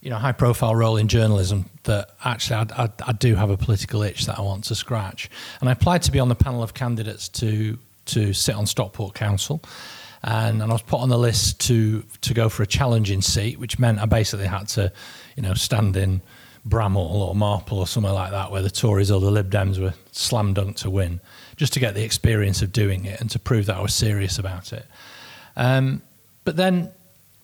you 0.00 0.08
know, 0.08 0.16
high 0.16 0.32
profile 0.32 0.74
role 0.74 0.96
in 0.96 1.08
journalism 1.08 1.68
that 1.82 2.08
actually 2.24 2.56
I, 2.56 2.84
I, 2.84 2.88
I 3.06 3.12
do 3.12 3.34
have 3.34 3.50
a 3.50 3.58
political 3.58 4.02
itch 4.02 4.24
that 4.24 4.38
I 4.38 4.40
want 4.40 4.64
to 4.64 4.74
scratch. 4.74 5.28
And 5.60 5.68
I 5.68 5.72
applied 5.72 6.02
to 6.04 6.10
be 6.10 6.20
on 6.20 6.30
the 6.30 6.34
panel 6.34 6.62
of 6.62 6.72
candidates 6.72 7.28
to, 7.40 7.78
to 8.06 8.32
sit 8.32 8.54
on 8.54 8.64
Stockport 8.64 9.14
Council. 9.14 9.60
And, 10.22 10.62
and 10.62 10.72
I 10.72 10.74
was 10.74 10.82
put 10.82 11.00
on 11.00 11.10
the 11.10 11.18
list 11.18 11.60
to 11.66 12.02
to 12.22 12.34
go 12.34 12.48
for 12.48 12.62
a 12.62 12.66
challenging 12.66 13.20
seat, 13.20 13.58
which 13.58 13.78
meant 13.78 14.00
I 14.00 14.06
basically 14.06 14.46
had 14.46 14.66
to, 14.68 14.90
you 15.36 15.42
know, 15.42 15.54
stand 15.54 15.96
in 15.96 16.22
Bramhall 16.68 17.28
or 17.28 17.34
Marple 17.34 17.78
or 17.78 17.86
somewhere 17.86 18.12
like 18.12 18.30
that, 18.32 18.50
where 18.50 18.62
the 18.62 18.70
Tories 18.70 19.10
or 19.10 19.20
the 19.20 19.30
Lib 19.30 19.50
Dems 19.50 19.80
were 19.80 19.94
slam 20.12 20.54
dunk 20.54 20.76
to 20.78 20.90
win, 20.90 21.20
just 21.56 21.72
to 21.74 21.80
get 21.80 21.94
the 21.94 22.04
experience 22.04 22.62
of 22.62 22.72
doing 22.72 23.04
it 23.04 23.20
and 23.20 23.30
to 23.30 23.38
prove 23.38 23.66
that 23.66 23.76
I 23.76 23.80
was 23.80 23.94
serious 23.94 24.38
about 24.38 24.72
it. 24.72 24.86
Um, 25.56 26.02
but 26.44 26.56
then 26.56 26.92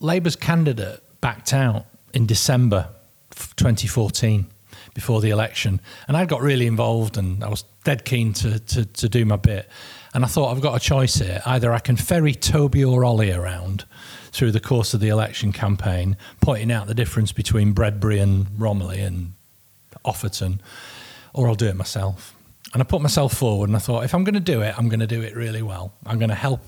Labour's 0.01 0.37
candidate 0.37 1.03
backed 1.21 1.53
out 1.55 1.87
in 2.13 2.27
December 2.27 2.89
2014 3.57 4.47
before 4.95 5.21
the 5.21 5.31
election. 5.31 5.81
And 6.09 6.17
I 6.17 6.25
got 6.25 6.43
really 6.43 6.67
involved 6.67 7.17
and 7.17 7.43
I 7.43 7.49
was 7.49 7.65
dead 7.85 8.05
keen 8.05 8.33
to, 8.35 8.59
to, 8.59 8.85
to 8.85 9.09
do 9.09 9.25
my 9.25 9.37
bit. 9.37 9.69
And 10.15 10.25
I 10.25 10.29
thought, 10.29 10.55
I've 10.55 10.61
got 10.61 10.77
a 10.77 10.81
choice 10.81 11.15
here. 11.15 11.41
Either 11.47 11.73
I 11.73 11.79
can 11.79 11.97
ferry 11.97 12.35
Toby 12.35 12.85
or 12.85 13.05
Ollie 13.05 13.33
around 13.33 13.85
through 14.33 14.53
the 14.53 14.61
course 14.61 14.95
of 14.95 15.01
the 15.01 15.09
election 15.09 15.53
campaign, 15.53 16.17
pointing 16.41 16.73
out 16.73 16.87
the 16.87 16.95
difference 16.95 17.33
between 17.33 17.73
Bredbury 17.73 18.19
and 18.19 18.47
Romiley 18.59 19.05
and 19.05 19.35
Offerton, 20.05 20.59
or 21.33 21.49
I'll 21.49 21.55
do 21.55 21.67
it 21.67 21.77
myself. 21.77 22.35
And 22.73 22.81
I 22.83 22.87
put 22.87 23.03
myself 23.03 23.35
forward 23.35 23.69
and 23.69 23.77
I 23.77 23.79
thought, 23.79 24.03
if 24.05 24.15
I'm 24.15 24.25
going 24.25 24.35
to 24.35 24.41
do 24.41 24.63
it, 24.63 24.75
I'm 24.79 24.89
going 24.89 25.01
to 25.01 25.07
do 25.07 25.21
it 25.21 25.37
really 25.37 25.61
well. 25.61 25.93
I'm 26.07 26.19
going 26.19 26.31
to 26.31 26.35
help. 26.35 26.63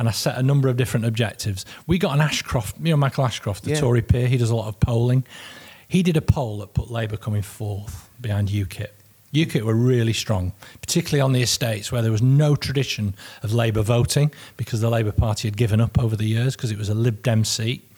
And 0.00 0.08
I 0.08 0.10
set 0.10 0.36
a 0.36 0.42
number 0.42 0.68
of 0.68 0.76
different 0.76 1.06
objectives. 1.06 1.64
We 1.86 1.96
got 1.96 2.12
an 2.12 2.20
Ashcroft, 2.20 2.76
you 2.82 2.90
know, 2.90 2.96
Michael 2.96 3.24
Ashcroft, 3.24 3.62
the 3.62 3.70
Yeah. 3.70 3.80
Tory 3.80 4.02
peer, 4.02 4.26
he 4.26 4.36
does 4.36 4.50
a 4.50 4.56
lot 4.56 4.66
of 4.66 4.80
polling. 4.80 5.24
He 5.86 6.02
did 6.02 6.16
a 6.16 6.20
poll 6.22 6.58
that 6.58 6.74
put 6.74 6.90
Labour 6.90 7.16
coming 7.16 7.42
fourth 7.42 8.10
behind 8.20 8.48
UKIP. 8.48 8.88
UKIP 9.34 9.62
were 9.62 9.74
really 9.74 10.12
strong, 10.12 10.52
particularly 10.80 11.20
on 11.20 11.32
the 11.32 11.42
estates 11.42 11.90
where 11.92 12.00
there 12.02 12.12
was 12.12 12.22
no 12.22 12.54
tradition 12.56 13.14
of 13.42 13.52
Labour 13.52 13.82
voting 13.82 14.32
because 14.56 14.80
the 14.80 14.88
Labour 14.90 15.12
Party 15.12 15.48
had 15.48 15.56
given 15.56 15.80
up 15.80 15.98
over 15.98 16.16
the 16.16 16.24
years 16.24 16.54
because 16.56 16.70
it 16.70 16.78
was 16.78 16.88
a 16.88 16.94
Lib 16.94 17.22
Dem 17.22 17.44
seat. 17.44 17.90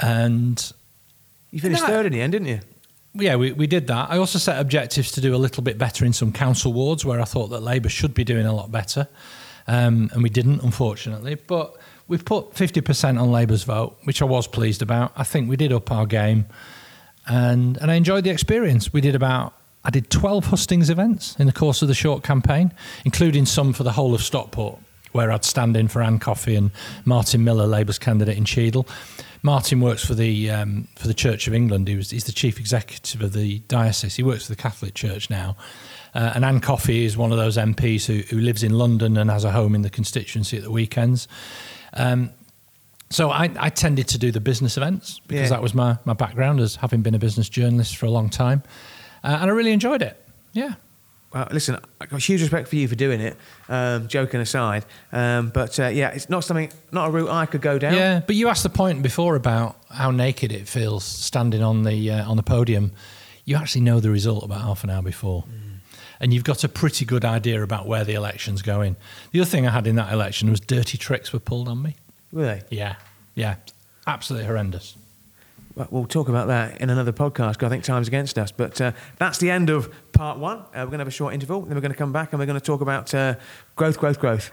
And 0.00 0.72
You 1.50 1.60
finished 1.60 1.82
No. 1.82 1.88
third 1.88 2.06
in 2.06 2.12
the 2.12 2.20
end, 2.20 2.32
didn't 2.32 2.48
you? 2.48 2.60
yeah, 3.14 3.34
we, 3.36 3.50
we 3.52 3.66
did 3.66 3.86
that. 3.86 4.10
I 4.10 4.18
also 4.18 4.38
set 4.38 4.60
objectives 4.60 5.10
to 5.12 5.20
do 5.22 5.34
a 5.34 5.38
little 5.38 5.62
bit 5.62 5.78
better 5.78 6.04
in 6.04 6.12
some 6.12 6.32
council 6.32 6.72
wards 6.74 7.02
where 7.04 7.18
I 7.20 7.24
thought 7.24 7.46
that 7.48 7.60
Labour 7.62 7.88
should 7.88 8.12
be 8.12 8.24
doing 8.24 8.44
a 8.44 8.54
lot 8.54 8.70
better. 8.70 9.08
Um, 9.66 10.10
and 10.12 10.22
we 10.22 10.28
didn't, 10.28 10.62
unfortunately. 10.62 11.34
But 11.36 11.74
we've 12.08 12.24
put 12.24 12.52
50% 12.54 13.18
on 13.20 13.32
Labour's 13.32 13.62
vote, 13.64 13.96
which 14.04 14.20
I 14.20 14.26
was 14.26 14.46
pleased 14.46 14.82
about. 14.82 15.12
I 15.16 15.24
think 15.24 15.48
we 15.48 15.56
did 15.56 15.72
up 15.72 15.90
our 15.90 16.04
game. 16.06 16.44
And, 17.26 17.76
and 17.78 17.90
I 17.90 17.94
enjoyed 17.94 18.22
the 18.24 18.30
experience. 18.30 18.92
We 18.92 19.00
did 19.00 19.14
about, 19.14 19.54
I 19.86 19.90
did 19.90 20.10
12 20.10 20.46
hustings 20.46 20.90
events 20.90 21.36
in 21.38 21.46
the 21.46 21.52
course 21.52 21.80
of 21.80 21.86
the 21.88 21.94
short 21.94 22.24
campaign, 22.24 22.72
including 23.04 23.46
some 23.46 23.72
for 23.72 23.84
the 23.84 23.92
whole 23.92 24.14
of 24.14 24.22
Stockport, 24.22 24.78
where 25.12 25.30
I'd 25.30 25.44
stand 25.44 25.76
in 25.76 25.86
for 25.86 26.02
Ann 26.02 26.18
Coffey 26.18 26.56
and 26.56 26.72
Martin 27.04 27.44
Miller, 27.44 27.66
Labour's 27.68 27.98
candidate 27.98 28.36
in 28.36 28.44
Cheadle. 28.44 28.86
Martin 29.42 29.80
works 29.80 30.04
for 30.04 30.14
the 30.14 30.50
um, 30.50 30.88
for 30.96 31.06
the 31.06 31.14
Church 31.14 31.46
of 31.46 31.54
England. 31.54 31.86
He 31.86 31.94
was 31.94 32.10
he's 32.10 32.24
the 32.24 32.32
chief 32.32 32.58
executive 32.58 33.22
of 33.22 33.32
the 33.32 33.60
diocese. 33.68 34.16
He 34.16 34.24
works 34.24 34.46
for 34.46 34.52
the 34.52 34.60
Catholic 34.60 34.94
Church 34.94 35.30
now. 35.30 35.56
Uh, 36.16 36.32
and 36.34 36.44
Ann 36.44 36.58
Coffey 36.60 37.04
is 37.04 37.16
one 37.16 37.30
of 37.30 37.38
those 37.38 37.56
MPs 37.56 38.06
who, 38.06 38.22
who 38.34 38.40
lives 38.42 38.62
in 38.64 38.72
London 38.76 39.16
and 39.16 39.30
has 39.30 39.44
a 39.44 39.52
home 39.52 39.74
in 39.76 39.82
the 39.82 39.90
constituency 39.90 40.56
at 40.56 40.62
the 40.64 40.70
weekends. 40.70 41.28
Um, 41.92 42.30
so 43.10 43.30
I, 43.30 43.50
I 43.60 43.68
tended 43.68 44.08
to 44.08 44.18
do 44.18 44.32
the 44.32 44.40
business 44.40 44.76
events 44.76 45.20
because 45.28 45.42
Yeah. 45.50 45.56
that 45.56 45.62
was 45.62 45.74
my, 45.74 45.98
my 46.06 46.14
background 46.14 46.58
as 46.58 46.74
having 46.76 47.02
been 47.02 47.14
a 47.14 47.18
business 47.20 47.48
journalist 47.48 47.96
for 47.96 48.06
a 48.06 48.10
long 48.10 48.28
time. 48.30 48.62
Uh, 49.26 49.38
and 49.40 49.50
I 49.50 49.54
really 49.54 49.72
enjoyed 49.72 50.02
it. 50.02 50.16
Yeah. 50.52 50.74
Well, 51.34 51.48
listen, 51.50 51.78
I 52.00 52.06
got 52.06 52.22
huge 52.22 52.40
respect 52.40 52.68
for 52.68 52.76
you 52.76 52.86
for 52.86 52.94
doing 52.94 53.20
it. 53.20 53.36
Um, 53.68 54.06
joking 54.06 54.40
aside, 54.40 54.84
um, 55.12 55.50
but 55.50 55.78
uh, 55.80 55.88
yeah, 55.88 56.10
it's 56.10 56.30
not 56.30 56.44
something, 56.44 56.72
not 56.92 57.08
a 57.08 57.10
route 57.10 57.28
I 57.28 57.44
could 57.46 57.60
go 57.60 57.78
down. 57.78 57.94
Yeah, 57.94 58.22
but 58.24 58.36
you 58.36 58.48
asked 58.48 58.62
the 58.62 58.70
point 58.70 59.02
before 59.02 59.34
about 59.34 59.76
how 59.90 60.12
naked 60.12 60.52
it 60.52 60.68
feels 60.68 61.04
standing 61.04 61.62
on 61.62 61.82
the 61.82 62.10
uh, 62.12 62.30
on 62.30 62.36
the 62.36 62.44
podium. 62.44 62.92
You 63.44 63.56
actually 63.56 63.82
know 63.82 63.98
the 64.00 64.10
result 64.10 64.44
about 64.44 64.60
half 64.62 64.84
an 64.84 64.90
hour 64.90 65.02
before, 65.02 65.44
and 66.20 66.32
you've 66.32 66.44
got 66.44 66.62
a 66.62 66.68
pretty 66.68 67.04
good 67.04 67.24
idea 67.24 67.60
about 67.62 67.86
where 67.86 68.04
the 68.04 68.14
election's 68.14 68.62
going. 68.62 68.96
The 69.32 69.40
other 69.40 69.50
thing 69.50 69.66
I 69.66 69.72
had 69.72 69.86
in 69.88 69.96
that 69.96 70.12
election 70.12 70.48
was 70.48 70.60
dirty 70.60 70.96
tricks 70.96 71.32
were 71.32 71.40
pulled 71.40 71.68
on 71.68 71.82
me. 71.82 71.96
Really? 72.32 72.62
Yeah, 72.70 72.96
yeah, 73.34 73.56
absolutely 74.06 74.46
horrendous. 74.46 74.96
Well, 75.76 76.06
talk 76.06 76.30
about 76.30 76.46
that 76.46 76.80
in 76.80 76.88
another 76.88 77.12
podcast 77.12 77.62
I 77.62 77.68
think 77.68 77.84
time's 77.84 78.08
against 78.08 78.38
us. 78.38 78.50
But 78.50 78.80
uh, 78.80 78.92
that's 79.18 79.36
the 79.36 79.50
end 79.50 79.68
of 79.68 79.92
part 80.12 80.38
one. 80.38 80.60
Uh, 80.60 80.64
we're 80.76 80.84
going 80.86 80.92
to 80.92 80.98
have 81.00 81.08
a 81.08 81.10
short 81.10 81.34
interval, 81.34 81.60
then 81.62 81.74
we're 81.74 81.82
going 81.82 81.92
to 81.92 81.98
come 81.98 82.12
back 82.12 82.32
and 82.32 82.40
we're 82.40 82.46
going 82.46 82.58
to 82.58 82.64
talk 82.64 82.80
about 82.80 83.12
uh, 83.12 83.34
growth, 83.76 83.98
growth, 83.98 84.18
growth. 84.18 84.50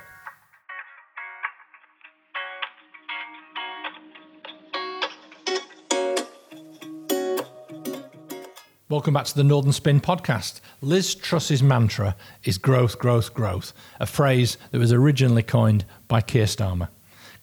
Welcome 8.89 9.13
back 9.13 9.25
to 9.25 9.35
the 9.35 9.45
Northern 9.45 9.71
Spin 9.71 10.01
podcast. 10.01 10.59
Liz 10.81 11.15
Truss's 11.15 11.63
mantra 11.63 12.17
is 12.43 12.57
growth, 12.57 12.99
growth, 12.99 13.33
growth, 13.33 13.71
a 14.01 14.05
phrase 14.05 14.57
that 14.71 14.77
was 14.77 14.91
originally 14.91 15.41
coined 15.41 15.85
by 16.09 16.19
Keir 16.19 16.45
Starmer. 16.45 16.89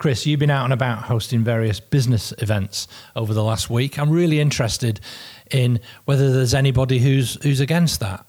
Chris, 0.01 0.25
you've 0.25 0.41
been 0.41 0.49
out 0.49 0.65
and 0.65 0.73
about 0.73 1.03
hosting 1.03 1.45
various 1.45 1.79
business 1.79 2.33
events 2.39 2.89
over 3.15 3.35
the 3.35 3.45
last 3.45 3.69
week. 3.69 3.99
I'm 3.99 4.09
really 4.09 4.41
interested 4.41 4.99
in 5.51 5.79
whether 6.07 6.33
there's 6.33 6.55
anybody 6.55 6.99
who's 7.01 7.35
who's 7.43 7.61
against 7.61 8.01
that. 8.01 8.25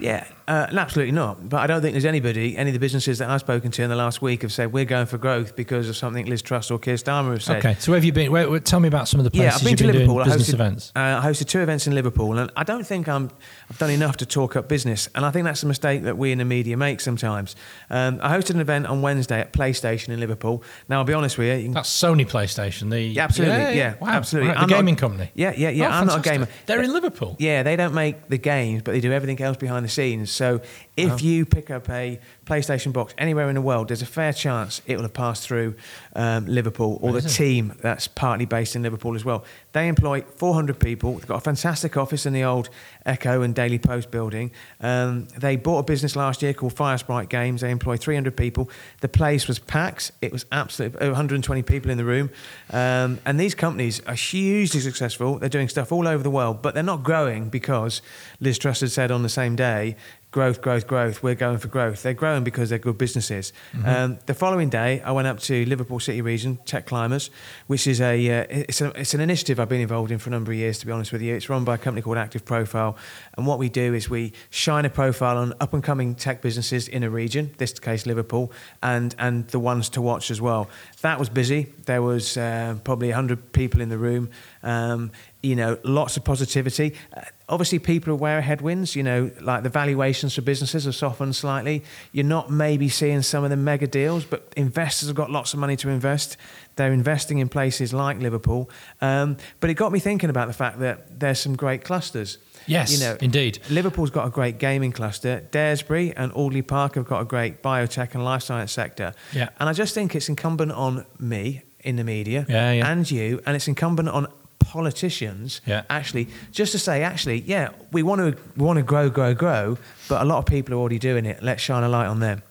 Yeah, 0.00 0.26
uh, 0.52 0.66
absolutely 0.76 1.12
not. 1.12 1.48
But 1.48 1.60
I 1.60 1.66
don't 1.66 1.80
think 1.80 1.92
there's 1.94 2.04
anybody, 2.04 2.56
any 2.56 2.70
of 2.70 2.74
the 2.74 2.80
businesses 2.80 3.18
that 3.18 3.30
I've 3.30 3.40
spoken 3.40 3.70
to 3.72 3.82
in 3.82 3.88
the 3.90 3.96
last 3.96 4.20
week 4.20 4.42
have 4.42 4.52
said 4.52 4.72
we're 4.72 4.84
going 4.84 5.06
for 5.06 5.18
growth 5.18 5.56
because 5.56 5.88
of 5.88 5.96
something 5.96 6.26
Liz 6.26 6.42
Truss 6.42 6.70
or 6.70 6.78
Keir 6.78 6.96
Starmer 6.96 7.32
have 7.32 7.42
said. 7.42 7.58
Okay, 7.58 7.76
so 7.78 7.92
where 7.92 7.96
have 7.98 8.04
you 8.04 8.12
been? 8.12 8.30
Where, 8.30 8.48
where- 8.50 8.60
tell 8.60 8.80
me 8.80 8.88
about 8.88 9.08
some 9.08 9.18
of 9.20 9.24
the 9.24 9.30
places 9.30 9.44
Yeah, 9.46 9.54
I've 9.54 9.60
been 9.62 9.70
you've 9.70 9.78
to 9.78 9.84
been 9.84 9.92
Liverpool. 9.92 10.14
doing 10.16 10.26
I 10.28 10.36
business 10.36 10.48
hosted, 10.50 10.54
events. 10.54 10.92
Uh, 10.94 11.00
I 11.00 11.26
hosted 11.26 11.46
two 11.48 11.60
events 11.60 11.86
in 11.86 11.94
Liverpool, 11.94 12.38
and 12.38 12.50
I 12.56 12.64
don't 12.64 12.86
think 12.86 13.08
I'm, 13.08 13.30
I've 13.70 13.78
done 13.78 13.90
enough 13.90 14.16
to 14.18 14.26
talk 14.26 14.56
up 14.56 14.68
business. 14.68 15.08
And 15.14 15.24
I 15.24 15.30
think 15.30 15.44
that's 15.44 15.62
a 15.62 15.66
mistake 15.66 16.02
that 16.04 16.16
we 16.18 16.32
in 16.32 16.38
the 16.38 16.44
media 16.44 16.76
make 16.76 17.00
sometimes. 17.00 17.56
Um, 17.90 18.18
I 18.22 18.36
hosted 18.36 18.50
an 18.50 18.60
event 18.60 18.86
on 18.86 19.02
Wednesday 19.02 19.40
at 19.40 19.52
PlayStation 19.52 20.08
in 20.10 20.20
Liverpool. 20.20 20.62
Now, 20.88 20.98
I'll 20.98 21.04
be 21.04 21.12
honest 21.14 21.38
with 21.38 21.48
you. 21.48 21.54
you 21.54 21.62
can- 21.64 21.72
That's 21.74 21.90
Sony 21.90 22.26
PlayStation. 22.28 22.90
The 22.90 23.00
Yeah, 23.00 23.24
absolutely, 23.24 23.76
yeah, 23.78 23.94
wow, 24.00 24.08
absolutely. 24.10 24.48
right, 24.50 24.58
I'm 24.58 24.68
the 24.68 24.72
not- 24.74 24.78
gaming 24.78 24.96
company. 24.96 25.30
Yeah, 25.34 25.52
yeah, 25.56 25.70
yeah. 25.70 25.88
Oh, 25.88 25.90
I'm 25.92 26.06
not 26.06 26.18
a 26.26 26.28
gamer. 26.30 26.48
They're 26.66 26.82
in 26.82 26.92
Liverpool. 26.92 27.36
Yeah, 27.38 27.62
they 27.62 27.76
don't 27.76 27.94
make 27.94 28.28
the 28.28 28.38
games, 28.38 28.82
but 28.82 28.92
they 28.92 29.00
do 29.00 29.12
everything 29.12 29.40
else 29.42 29.56
behind 29.56 29.84
the 29.84 29.88
scenes. 29.88 30.30
So 30.42 30.60
if 30.96 31.22
you 31.22 31.46
pick 31.46 31.70
up 31.70 31.88
a 31.88 32.18
PlayStation 32.46 32.92
box 32.92 33.14
anywhere 33.16 33.48
in 33.48 33.54
the 33.54 33.60
world, 33.60 33.86
there's 33.86 34.02
a 34.02 34.06
fair 34.06 34.32
chance 34.32 34.82
it 34.86 34.96
will 34.96 35.04
have 35.04 35.14
passed 35.14 35.46
through 35.46 35.76
um, 36.16 36.46
Liverpool 36.46 36.98
or 37.00 37.12
the 37.12 37.22
team 37.22 37.78
that's 37.80 38.08
partly 38.08 38.44
based 38.44 38.74
in 38.74 38.82
Liverpool 38.82 39.14
as 39.14 39.24
well. 39.24 39.44
They 39.72 39.88
employ 39.88 40.22
400 40.22 40.78
people. 40.78 41.14
They've 41.14 41.26
got 41.26 41.36
a 41.36 41.40
fantastic 41.40 41.96
office 41.96 42.26
in 42.26 42.32
the 42.32 42.44
old 42.44 42.68
Echo 43.06 43.42
and 43.42 43.54
Daily 43.54 43.78
Post 43.78 44.10
building. 44.10 44.50
Um, 44.80 45.28
they 45.38 45.56
bought 45.56 45.78
a 45.78 45.82
business 45.82 46.14
last 46.14 46.42
year 46.42 46.52
called 46.52 46.74
Firesprite 46.74 47.28
Games. 47.28 47.62
They 47.62 47.70
employ 47.70 47.96
300 47.96 48.36
people. 48.36 48.68
The 49.00 49.08
place 49.08 49.48
was 49.48 49.58
packed. 49.58 50.12
It 50.20 50.32
was 50.32 50.44
absolutely 50.52 51.06
120 51.08 51.62
people 51.62 51.90
in 51.90 51.98
the 51.98 52.04
room. 52.04 52.30
Um, 52.70 53.18
and 53.24 53.40
these 53.40 53.54
companies 53.54 54.00
are 54.06 54.14
hugely 54.14 54.80
successful. 54.80 55.38
They're 55.38 55.48
doing 55.48 55.68
stuff 55.68 55.90
all 55.90 56.06
over 56.06 56.22
the 56.22 56.30
world, 56.30 56.62
but 56.62 56.74
they're 56.74 56.82
not 56.82 57.02
growing 57.02 57.48
because 57.48 58.02
Liz 58.40 58.58
Truss 58.58 58.80
had 58.80 58.90
said 58.90 59.10
on 59.10 59.22
the 59.22 59.28
same 59.28 59.56
day, 59.56 59.96
growth, 60.32 60.62
growth, 60.62 60.86
growth. 60.86 61.22
We're 61.22 61.34
going 61.34 61.58
for 61.58 61.68
growth. 61.68 62.02
They're 62.02 62.14
growing 62.14 62.42
because 62.42 62.70
they're 62.70 62.78
good 62.78 62.98
businesses. 62.98 63.52
Um, 63.84 64.18
the 64.26 64.34
following 64.34 64.70
day, 64.70 65.00
I 65.02 65.12
went 65.12 65.28
up 65.28 65.38
to 65.40 65.64
Liverpool 65.66 66.00
City 66.00 66.22
Region 66.22 66.58
Tech 66.64 66.86
Climbers, 66.86 67.30
which 67.66 67.86
is 67.86 68.00
a 68.00 68.40
uh, 68.40 68.46
it's, 68.48 68.80
a 68.80 68.88
it's 68.98 69.14
an 69.14 69.20
initiative 69.20 69.60
I've 69.62 69.68
been 69.68 69.80
involved 69.80 70.10
in 70.10 70.18
for 70.18 70.28
a 70.28 70.32
number 70.32 70.50
of 70.50 70.58
years. 70.58 70.78
To 70.80 70.86
be 70.86 70.92
honest 70.92 71.12
with 71.12 71.22
you, 71.22 71.34
it's 71.34 71.48
run 71.48 71.64
by 71.64 71.76
a 71.76 71.78
company 71.78 72.02
called 72.02 72.18
Active 72.18 72.44
Profile, 72.44 72.96
and 73.36 73.46
what 73.46 73.58
we 73.58 73.68
do 73.68 73.94
is 73.94 74.10
we 74.10 74.32
shine 74.50 74.84
a 74.84 74.90
profile 74.90 75.38
on 75.38 75.54
up 75.60 75.72
and 75.72 75.82
coming 75.82 76.14
tech 76.16 76.42
businesses 76.42 76.88
in 76.88 77.04
a 77.04 77.10
region. 77.10 77.54
This 77.58 77.72
case, 77.78 78.04
Liverpool, 78.04 78.52
and 78.82 79.14
and 79.18 79.46
the 79.48 79.60
ones 79.60 79.88
to 79.90 80.02
watch 80.02 80.30
as 80.30 80.40
well. 80.40 80.68
That 81.02 81.18
was 81.18 81.28
busy. 81.28 81.72
There 81.86 82.02
was 82.02 82.36
uh, 82.36 82.76
probably 82.82 83.08
100 83.08 83.52
people 83.52 83.80
in 83.80 83.88
the 83.88 83.98
room. 83.98 84.30
Um, 84.62 85.12
you 85.42 85.56
know, 85.56 85.78
lots 85.82 86.16
of 86.16 86.24
positivity. 86.24 86.94
Uh, 87.16 87.22
obviously, 87.52 87.78
people 87.78 88.10
are 88.10 88.14
aware 88.14 88.38
of 88.38 88.44
headwinds. 88.44 88.96
You 88.96 89.02
know, 89.04 89.30
like 89.40 89.62
the 89.62 89.68
valuations 89.68 90.34
for 90.34 90.42
businesses 90.42 90.84
have 90.86 90.94
softened 90.96 91.36
slightly. 91.36 91.84
You're 92.10 92.24
not 92.24 92.50
maybe 92.50 92.88
seeing 92.88 93.22
some 93.22 93.44
of 93.44 93.50
the 93.50 93.56
mega 93.56 93.86
deals, 93.86 94.24
but 94.24 94.52
investors 94.56 95.08
have 95.08 95.16
got 95.16 95.30
lots 95.30 95.52
of 95.54 95.60
money 95.60 95.76
to 95.76 95.88
invest. 95.88 96.36
They're 96.76 96.92
investing 96.92 97.38
in 97.38 97.48
places 97.48 97.92
like 97.92 98.18
Liverpool. 98.18 98.70
Um, 99.00 99.36
but 99.60 99.68
it 99.70 99.74
got 99.74 99.92
me 99.92 100.00
thinking 100.00 100.30
about 100.30 100.48
the 100.48 100.54
fact 100.54 100.80
that 100.80 101.20
there's 101.20 101.38
some 101.38 101.54
great 101.54 101.84
clusters. 101.84 102.38
Yes, 102.66 102.92
you 102.92 103.00
know, 103.04 103.16
indeed. 103.20 103.58
Liverpool's 103.70 104.10
got 104.10 104.26
a 104.26 104.30
great 104.30 104.58
gaming 104.58 104.92
cluster. 104.92 105.46
Daresbury 105.50 106.14
and 106.16 106.32
Alderley 106.32 106.62
Park 106.62 106.94
have 106.94 107.04
got 107.06 107.20
a 107.20 107.24
great 107.24 107.62
biotech 107.62 108.14
and 108.14 108.24
life 108.24 108.42
science 108.42 108.72
sector. 108.72 109.14
Yeah. 109.32 109.50
And 109.60 109.68
I 109.68 109.72
just 109.72 109.94
think 109.94 110.14
it's 110.14 110.28
incumbent 110.28 110.72
on 110.72 111.04
me 111.18 111.62
in 111.80 111.96
the 111.96 112.04
media 112.04 112.46
Yeah, 112.48 112.70
yeah. 112.72 112.90
and 112.92 113.10
you, 113.10 113.40
and 113.44 113.56
it's 113.56 113.66
incumbent 113.68 114.08
on 114.08 114.28
politicians 114.64 115.60
Yeah. 115.66 115.82
actually 115.90 116.28
just 116.52 116.72
to 116.72 116.78
say 116.78 117.02
actually 117.02 117.40
yeah 117.42 117.70
we 117.92 118.02
want 118.02 118.20
to 118.20 118.42
we 118.56 118.64
want 118.64 118.76
to 118.78 118.82
grow 118.82 119.08
grow 119.10 119.34
grow 119.34 119.78
but 120.08 120.22
a 120.22 120.24
lot 120.24 120.38
of 120.38 120.46
people 120.46 120.74
are 120.74 120.78
already 120.78 120.98
doing 120.98 121.26
it 121.26 121.42
let's 121.42 121.62
shine 121.62 121.82
a 121.82 121.88
light 121.88 122.06
on 122.06 122.20
them 122.20 122.42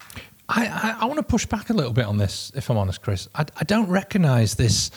I, 0.50 0.65
I, 0.67 0.97
I 1.02 1.06
want 1.06 1.17
to 1.17 1.24
push 1.24 1.45
back 1.45 1.69
a 1.69 1.74
little 1.74 1.93
bit 1.93 2.04
on 2.06 2.17
this, 2.17 2.52
if 2.56 2.69
I'm 2.69 2.76
honest, 2.78 3.02
Chris. 3.02 3.30
I, 3.34 3.45
I 3.56 3.63
don't 3.63 3.88
recognise 3.88 4.56
this 4.56 4.91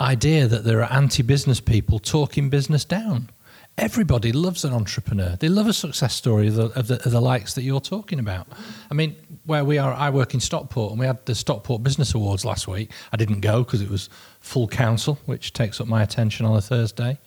idea 0.00 0.48
that 0.48 0.64
there 0.64 0.82
are 0.82 0.92
anti 0.92 1.22
business 1.22 1.60
people 1.60 2.00
talking 2.00 2.50
business 2.50 2.84
down. 2.84 3.30
Everybody 3.78 4.32
loves 4.32 4.64
an 4.64 4.74
entrepreneur. 4.74 5.36
They 5.36 5.48
love 5.48 5.66
a 5.66 5.72
success 5.72 6.14
story 6.14 6.48
of 6.48 6.54
the, 6.56 6.64
of, 6.78 6.88
the, 6.88 6.96
of 7.06 7.10
the 7.10 7.20
likes 7.22 7.54
that 7.54 7.62
you're 7.62 7.80
talking 7.80 8.18
about. 8.18 8.46
I 8.90 8.94
mean, 8.94 9.16
where 9.44 9.64
we 9.64 9.78
are, 9.78 9.94
I 9.94 10.10
work 10.10 10.34
in 10.34 10.40
Stockport, 10.40 10.90
and 10.90 11.00
we 11.00 11.06
had 11.06 11.24
the 11.24 11.34
Stockport 11.34 11.82
Business 11.82 12.14
Awards 12.14 12.44
last 12.44 12.68
week. 12.68 12.90
I 13.12 13.16
didn't 13.16 13.40
go 13.40 13.64
because 13.64 13.80
it 13.80 13.88
was 13.88 14.10
full 14.40 14.68
council, 14.68 15.18
which 15.24 15.54
takes 15.54 15.80
up 15.80 15.86
my 15.86 16.02
attention 16.02 16.44
on 16.44 16.54
a 16.54 16.60
Thursday, 16.60 17.18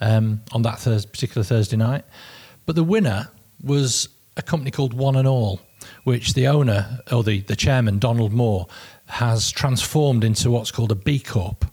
um, 0.00 0.42
on 0.52 0.62
that 0.62 0.78
particular 0.78 1.42
Thursday 1.42 1.76
night. 1.76 2.04
But 2.64 2.76
the 2.76 2.84
winner 2.84 3.28
was 3.62 4.08
a 4.36 4.42
company 4.42 4.70
called 4.70 4.94
One 4.94 5.16
and 5.16 5.26
All, 5.26 5.60
which 6.04 6.34
the 6.34 6.46
owner 6.46 7.00
or 7.10 7.24
the, 7.24 7.40
the 7.40 7.56
chairman, 7.56 7.98
Donald 7.98 8.32
Moore, 8.32 8.68
has 9.06 9.50
transformed 9.50 10.22
into 10.22 10.48
what's 10.50 10.70
called 10.70 10.92
a 10.92 10.94
B 10.94 11.18
Corp. 11.18 11.64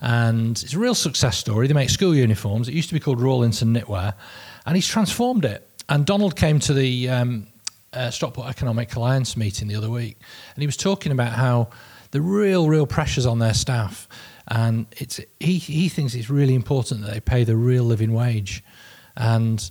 And 0.00 0.50
it's 0.62 0.74
a 0.74 0.78
real 0.78 0.94
success 0.94 1.36
story. 1.38 1.66
They 1.66 1.74
make 1.74 1.90
school 1.90 2.14
uniforms. 2.14 2.68
It 2.68 2.74
used 2.74 2.88
to 2.88 2.94
be 2.94 3.00
called 3.00 3.20
Rawlinson 3.20 3.74
Knitwear, 3.74 4.14
and 4.66 4.76
he's 4.76 4.86
transformed 4.86 5.44
it. 5.44 5.68
And 5.88 6.06
Donald 6.06 6.36
came 6.36 6.60
to 6.60 6.72
the 6.72 7.08
um, 7.08 7.46
uh, 7.92 8.10
Stockport 8.10 8.48
Economic 8.48 8.94
Alliance 8.94 9.36
meeting 9.36 9.68
the 9.68 9.76
other 9.76 9.90
week, 9.90 10.18
and 10.54 10.62
he 10.62 10.66
was 10.66 10.76
talking 10.76 11.12
about 11.12 11.32
how 11.32 11.70
the 12.12 12.20
real, 12.20 12.68
real 12.68 12.86
pressures 12.86 13.26
on 13.26 13.38
their 13.38 13.54
staff, 13.54 14.08
and 14.48 14.86
it's 14.96 15.20
he 15.38 15.58
he 15.58 15.88
thinks 15.88 16.14
it's 16.14 16.30
really 16.30 16.54
important 16.54 17.02
that 17.02 17.12
they 17.12 17.20
pay 17.20 17.44
the 17.44 17.56
real 17.56 17.84
living 17.84 18.12
wage, 18.12 18.62
and 19.16 19.70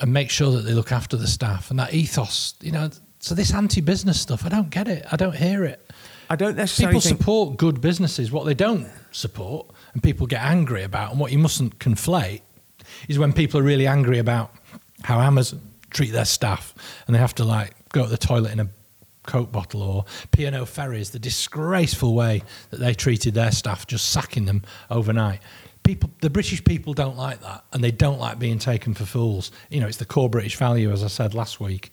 and 0.00 0.12
make 0.12 0.30
sure 0.30 0.52
that 0.52 0.62
they 0.62 0.74
look 0.74 0.92
after 0.92 1.16
the 1.16 1.26
staff 1.26 1.70
and 1.70 1.78
that 1.78 1.92
ethos. 1.92 2.54
You 2.60 2.72
know, 2.72 2.90
so 3.20 3.34
this 3.34 3.52
anti-business 3.52 4.20
stuff, 4.20 4.44
I 4.44 4.48
don't 4.48 4.70
get 4.70 4.88
it. 4.88 5.04
I 5.10 5.16
don't 5.16 5.34
hear 5.34 5.64
it. 5.64 5.90
I 6.30 6.36
don't 6.36 6.56
necessarily 6.56 6.92
People 6.92 7.00
think 7.00 7.18
support 7.18 7.56
good 7.56 7.80
businesses. 7.80 8.30
What 8.30 8.44
they 8.44 8.54
don't 8.54 8.88
support 9.10 9.66
and 9.92 10.02
people 10.02 10.26
get 10.26 10.42
angry 10.42 10.82
about, 10.82 11.10
and 11.10 11.20
what 11.20 11.32
you 11.32 11.38
mustn't 11.38 11.78
conflate, 11.78 12.42
is 13.08 13.18
when 13.18 13.32
people 13.32 13.60
are 13.60 13.64
really 13.64 13.86
angry 13.86 14.18
about 14.18 14.54
how 15.02 15.20
Amazon 15.20 15.60
treat 15.90 16.10
their 16.10 16.24
staff 16.24 16.74
and 17.06 17.14
they 17.14 17.18
have 17.18 17.34
to 17.34 17.44
like 17.44 17.74
go 17.90 18.04
to 18.04 18.10
the 18.10 18.18
toilet 18.18 18.52
in 18.52 18.60
a 18.60 18.68
Coke 19.28 19.52
bottle 19.52 19.82
or 19.82 20.04
P&O 20.32 20.64
Ferries, 20.64 21.10
the 21.10 21.18
disgraceful 21.18 22.14
way 22.14 22.42
that 22.70 22.80
they 22.80 22.94
treated 22.94 23.34
their 23.34 23.52
staff, 23.52 23.86
just 23.86 24.10
sacking 24.10 24.46
them 24.46 24.62
overnight. 24.90 25.40
People, 25.82 26.10
the 26.22 26.30
British 26.30 26.64
people 26.64 26.94
don't 26.94 27.16
like 27.16 27.40
that, 27.42 27.64
and 27.72 27.84
they 27.84 27.90
don't 27.90 28.18
like 28.18 28.38
being 28.38 28.58
taken 28.58 28.94
for 28.94 29.04
fools. 29.04 29.52
You 29.68 29.80
know, 29.80 29.86
it's 29.86 29.98
the 29.98 30.06
core 30.06 30.30
British 30.30 30.56
value, 30.56 30.90
as 30.90 31.04
I 31.04 31.08
said 31.08 31.34
last 31.34 31.60
week. 31.60 31.90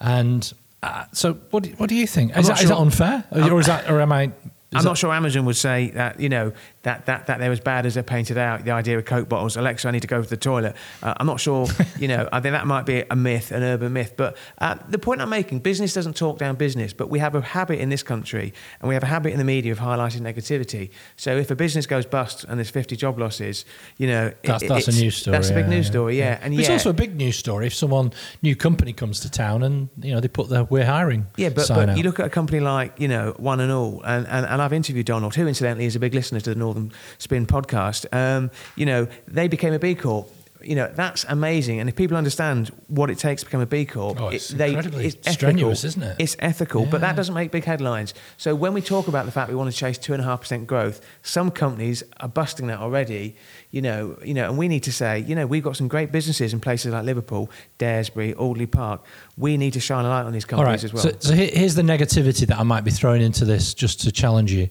And 0.00 0.50
uh, 0.82 1.04
so, 1.12 1.34
what 1.50 1.64
do, 1.64 1.70
what 1.70 1.88
do 1.88 1.96
you 1.96 2.06
think? 2.06 2.36
Is 2.36 2.46
that, 2.46 2.62
is 2.62 2.68
that 2.68 2.74
sure. 2.74 2.82
unfair, 2.82 3.24
or 3.32 3.58
is 3.58 3.66
that, 3.66 3.90
or 3.90 4.00
am 4.00 4.12
I? 4.12 4.32
Is 4.70 4.76
I'm 4.76 4.82
that- 4.82 4.90
not 4.90 4.98
sure 4.98 5.12
Amazon 5.12 5.44
would 5.46 5.56
say 5.56 5.90
that 5.94 6.20
you 6.20 6.28
know 6.28 6.52
that, 6.88 7.04
that, 7.04 7.26
that 7.26 7.38
they're 7.38 7.52
as 7.52 7.60
bad 7.60 7.84
as 7.84 7.92
they're 7.94 8.02
painted 8.02 8.38
out. 8.38 8.64
The 8.64 8.70
idea 8.70 8.96
of 8.96 9.04
Coke 9.04 9.28
bottles, 9.28 9.58
Alexa, 9.58 9.86
I 9.86 9.90
need 9.90 10.00
to 10.00 10.06
go 10.06 10.22
to 10.22 10.28
the 10.28 10.38
toilet. 10.38 10.74
Uh, 11.02 11.12
I'm 11.18 11.26
not 11.26 11.38
sure. 11.40 11.66
You 11.98 12.06
know, 12.06 12.28
I 12.32 12.38
think 12.40 12.52
that 12.52 12.64
might 12.66 12.86
be 12.86 13.02
a 13.10 13.16
myth, 13.16 13.50
an 13.50 13.62
urban 13.64 13.92
myth. 13.92 14.14
But 14.16 14.36
uh, 14.58 14.76
the 14.88 14.98
point 15.00 15.20
I'm 15.20 15.28
making, 15.30 15.58
business 15.60 15.92
doesn't 15.94 16.14
talk 16.16 16.38
down 16.38 16.54
business, 16.54 16.92
but 16.92 17.10
we 17.10 17.18
have 17.18 17.34
a 17.34 17.40
habit 17.40 17.80
in 17.80 17.88
this 17.88 18.04
country, 18.04 18.54
and 18.80 18.88
we 18.88 18.94
have 18.94 19.02
a 19.02 19.06
habit 19.06 19.32
in 19.32 19.38
the 19.38 19.44
media 19.44 19.72
of 19.72 19.80
highlighting 19.80 20.20
negativity. 20.20 20.90
So 21.16 21.36
if 21.36 21.50
a 21.50 21.56
business 21.56 21.86
goes 21.86 22.06
bust 22.06 22.44
and 22.44 22.56
there's 22.58 22.70
50 22.70 22.94
job 22.94 23.18
losses, 23.18 23.64
you 23.96 24.06
know, 24.06 24.32
That's, 24.44 24.62
it- 24.62 24.68
that's 24.68 24.86
a 24.88 24.92
news 24.92 25.16
story. 25.16 25.32
That's 25.36 25.50
a 25.50 25.54
big 25.54 25.64
yeah, 25.64 25.70
news 25.70 25.86
yeah. 25.86 25.90
story, 25.90 26.18
yeah. 26.18 26.38
And 26.40 26.54
But 26.54 26.60
it's 26.60 26.68
yeah, 26.68 26.74
also 26.74 26.90
a 26.90 26.94
big 26.94 27.16
news 27.16 27.36
story 27.36 27.66
if 27.66 27.74
someone 27.74 28.12
new 28.42 28.54
company 28.54 28.92
comes 28.92 29.18
to 29.20 29.30
town 29.30 29.62
and 29.64 29.88
you 30.00 30.12
know 30.14 30.20
they 30.20 30.28
put 30.28 30.48
their 30.48 30.64
"we're 30.64 30.86
hiring" 30.86 31.26
Yeah, 31.36 31.48
but, 31.50 31.66
but 31.68 31.96
you 31.96 32.04
look 32.04 32.20
at 32.20 32.26
a 32.26 32.30
company 32.30 32.60
like, 32.60 33.00
you 33.00 33.08
know, 33.08 33.34
One 33.38 33.58
and 33.60 33.72
All, 33.72 34.02
and, 34.04 34.26
and, 34.28 34.46
and 34.46 34.62
I've 34.62 34.72
interviewed 34.72 35.06
Donald, 35.06 35.34
who 35.34 35.46
incidentally 35.48 35.86
is 35.86 35.96
a 35.96 36.00
big 36.00 36.14
listener 36.14 36.38
to 36.40 36.50
the 36.50 36.56
Northern 36.56 36.77
Spin 37.18 37.46
podcast. 37.46 38.06
Um, 38.12 38.50
you 38.76 38.86
know, 38.86 39.06
they 39.26 39.48
became 39.48 39.72
a 39.72 39.78
B 39.78 39.94
Corp. 39.94 40.28
You 40.60 40.74
know, 40.74 40.90
that's 40.92 41.24
amazing. 41.28 41.78
And 41.78 41.88
if 41.88 41.94
people 41.94 42.16
understand 42.16 42.72
what 42.88 43.10
it 43.10 43.18
takes 43.18 43.42
to 43.42 43.46
become 43.46 43.60
a 43.60 43.66
B 43.66 43.84
Corp, 43.84 44.20
Oh, 44.20 44.28
it's 44.28 44.50
it- 44.50 44.58
they, 44.58 44.68
incredibly 44.70 45.06
it's 45.06 45.14
ethical. 45.18 45.32
strenuous, 45.34 45.84
isn't 45.84 46.02
it? 46.02 46.16
It's 46.18 46.34
ethical, 46.40 46.84
but 46.84 47.00
that 47.00 47.14
doesn't 47.14 47.32
make 47.34 47.52
big 47.52 47.64
headlines. 47.64 48.12
So 48.38 48.56
when 48.56 48.74
we 48.74 48.80
talk 48.80 49.06
about 49.06 49.24
the 49.24 49.30
fact 49.30 49.50
we 49.50 49.54
want 49.54 49.70
to 49.70 49.76
chase 49.76 49.98
2.5% 49.98 50.66
growth, 50.66 51.00
some 51.22 51.52
companies 51.52 52.02
are 52.18 52.28
busting 52.28 52.66
that 52.66 52.80
already. 52.80 53.36
You 53.70 53.82
know, 53.82 54.18
you 54.24 54.34
know, 54.34 54.48
and 54.48 54.58
we 54.58 54.66
need 54.66 54.82
to 54.82 54.92
say, 54.92 55.20
you 55.20 55.36
know, 55.36 55.46
we've 55.46 55.62
got 55.62 55.76
some 55.76 55.86
great 55.86 56.10
businesses 56.10 56.52
in 56.52 56.58
places 56.58 56.92
like 56.92 57.04
Liverpool, 57.04 57.50
Daresbury, 57.78 58.34
Alderley 58.34 58.66
Park. 58.66 59.04
We 59.36 59.56
need 59.58 59.74
to 59.74 59.80
shine 59.80 60.04
a 60.06 60.08
light 60.08 60.24
on 60.26 60.32
these 60.32 60.42
right. 60.46 60.56
companies 60.58 60.82
as 60.82 60.92
well. 60.92 61.04
So, 61.04 61.12
so 61.20 61.34
here's 61.34 61.76
the 61.76 61.82
negativity 61.82 62.46
that 62.48 62.58
I 62.58 62.64
might 62.64 62.82
be 62.82 62.90
throwing 62.90 63.22
into 63.22 63.44
this 63.44 63.74
just 63.74 64.00
to 64.00 64.10
challenge 64.10 64.50
you. 64.50 64.68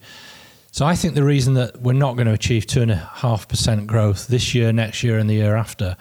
So 0.71 0.85
I 0.85 0.95
think 0.95 1.15
the 1.15 1.23
reason 1.23 1.53
that 1.55 1.81
we're 1.81 1.93
not 1.93 2.15
going 2.15 2.27
to 2.27 2.33
achieve 2.33 2.67
two 2.67 2.81
and 2.81 2.91
a 2.91 2.95
half 2.95 3.47
percent 3.47 3.87
growth 3.87 4.27
this 4.27 4.53
year, 4.53 4.71
next 4.71 5.01
year, 5.03 5.17
and 5.17 5.29
the 5.29 5.35
year 5.35 5.55
after, 5.55 5.97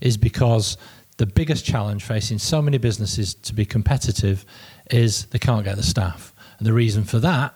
is 0.00 0.16
because 0.16 0.76
the 1.16 1.26
biggest 1.26 1.64
challenge 1.64 2.04
facing 2.04 2.38
so 2.38 2.62
many 2.62 2.78
businesses 2.78 3.34
to 3.34 3.54
be 3.54 3.64
competitive 3.64 4.44
is 4.90 5.26
they 5.26 5.38
can't 5.38 5.64
get 5.64 5.76
the 5.76 5.82
staff, 5.82 6.32
and 6.58 6.66
the 6.66 6.72
reason 6.72 7.04
for 7.04 7.18
that 7.18 7.54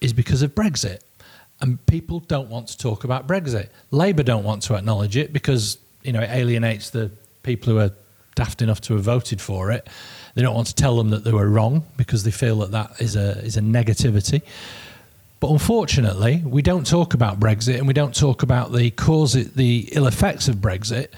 is 0.00 0.12
because 0.12 0.42
of 0.42 0.54
Brexit. 0.54 1.00
And 1.60 1.84
people 1.86 2.20
don't 2.20 2.48
want 2.48 2.68
to 2.68 2.78
talk 2.78 3.04
about 3.04 3.28
Brexit. 3.28 3.68
Labour 3.90 4.22
don't 4.22 4.44
want 4.44 4.62
to 4.62 4.74
acknowledge 4.74 5.16
it 5.16 5.32
because 5.32 5.78
you 6.02 6.12
know 6.12 6.20
it 6.20 6.30
alienates 6.30 6.90
the 6.90 7.10
people 7.42 7.72
who 7.72 7.78
are 7.78 7.90
daft 8.34 8.62
enough 8.62 8.80
to 8.80 8.94
have 8.94 9.02
voted 9.02 9.40
for 9.40 9.70
it. 9.70 9.88
They 10.34 10.42
don't 10.42 10.54
want 10.54 10.68
to 10.68 10.74
tell 10.74 10.96
them 10.96 11.10
that 11.10 11.24
they 11.24 11.32
were 11.32 11.48
wrong 11.48 11.84
because 11.96 12.24
they 12.24 12.30
feel 12.30 12.56
that 12.60 12.70
that 12.70 13.00
is 13.00 13.16
a 13.16 13.38
is 13.44 13.56
a 13.56 13.60
negativity. 13.60 14.42
But 15.40 15.50
unfortunately, 15.50 16.42
we 16.44 16.60
don't 16.60 16.86
talk 16.86 17.14
about 17.14 17.40
Brexit 17.40 17.78
and 17.78 17.88
we 17.88 17.94
don't 17.94 18.14
talk 18.14 18.42
about 18.42 18.72
the 18.72 18.90
cause, 18.90 19.32
the 19.32 19.88
ill 19.92 20.06
effects 20.06 20.48
of 20.48 20.56
Brexit 20.56 21.08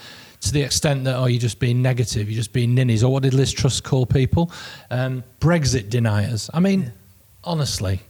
to 0.42 0.52
the 0.52 0.62
extent 0.62 1.04
that, 1.04 1.16
oh, 1.16 1.26
you're 1.26 1.40
just 1.40 1.58
being 1.58 1.82
negative, 1.82 2.28
you're 2.30 2.36
just 2.36 2.52
being 2.52 2.74
ninnies. 2.74 3.02
Or 3.02 3.12
what 3.12 3.24
did 3.24 3.34
Liz 3.34 3.52
Truss 3.52 3.80
call 3.80 4.06
people? 4.06 4.50
Um, 4.90 5.24
Brexit 5.40 5.90
deniers. 5.90 6.50
I 6.54 6.60
mean, 6.60 6.92
honestly, 7.44 8.00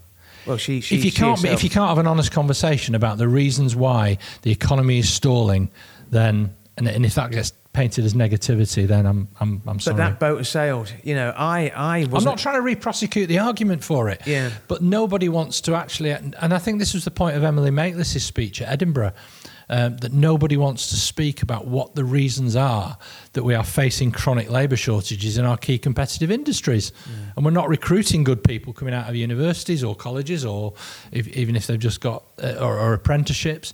well, 0.47 0.59
she, 0.59 0.81
she, 0.81 0.97
if 0.97 1.05
you 1.05 1.13
can't 1.13 1.39
herself- 1.39 1.55
if 1.55 1.65
you 1.65 1.71
can't 1.71 1.89
have 1.89 1.99
an 1.99 2.07
honest 2.07 2.31
conversation 2.33 2.95
about 2.95 3.17
the 3.19 3.29
reasons 3.29 3.75
why 3.75 4.19
the 4.43 4.51
economy 4.51 4.99
is 4.99 5.13
stalling, 5.13 5.71
then 6.11 6.55
and, 6.77 6.89
and 6.89 7.07
if 7.07 7.15
that 7.15 7.31
gets 7.31 7.53
painted 7.73 8.05
as 8.05 8.15
negativity, 8.15 8.87
then 8.87 9.07
I'm 9.07 9.29
I'm 9.41 9.63
I'm 9.67 9.81
sorry. 9.81 9.97
But 9.97 10.09
that 10.09 10.21
boat 10.21 10.39
has 10.39 10.49
sailed. 10.49 10.93
You 11.03 11.15
know, 11.15 11.31
I, 11.37 11.73
I 11.75 11.99
was. 12.01 12.07
I'm 12.07 12.13
wasn't. 12.13 12.39
trying 12.39 12.57
to 12.57 12.63
re-prosecute 12.63 13.29
the 13.29 13.39
argument 13.39 13.83
for 13.83 14.09
it. 14.09 14.21
Yeah. 14.27 14.51
But 14.69 14.83
nobody 14.83 15.29
wants 15.29 15.61
to 15.63 15.75
actually, 15.75 16.11
and 16.11 16.37
I 16.41 16.59
think 16.59 16.79
this 16.79 16.95
was 16.95 17.05
the 17.05 17.11
point 17.11 17.37
of 17.37 17.45
Emily 17.45 17.71
Maitlis's 17.71 18.25
speech 18.25 18.61
at 18.61 18.69
Edinburgh, 18.69 19.13
um, 19.71 19.97
that 19.99 20.13
nobody 20.13 20.59
wants 20.59 20.91
to 20.91 20.97
speak 20.97 21.43
about 21.43 21.67
what 21.67 21.95
the 21.95 22.05
reasons 22.05 22.57
are 22.57 22.99
that 23.33 23.43
we 23.43 23.55
are 23.55 23.65
facing 23.65 24.13
chronic 24.13 24.51
labour 24.51 24.77
shortages 24.77 25.39
in 25.39 25.47
our 25.47 25.57
key 25.57 25.79
competitive 25.79 26.31
industries, 26.31 26.93
and 27.37 27.45
we're 27.45 27.51
not 27.53 27.71
recruiting 27.71 28.23
good 28.23 28.45
people 28.45 28.75
coming 28.75 28.93
out 28.93 29.09
of 29.09 29.17
universities 29.17 29.83
or 29.83 29.95
colleges, 29.95 30.45
or 30.45 30.75
if, 31.11 31.27
even 31.29 31.57
if 31.57 31.67
they've 31.67 31.79
just 31.79 32.03
got 32.03 32.23
uh, 32.43 32.55
or, 32.61 32.79
or 32.79 32.93
apprenticeships. 32.93 33.73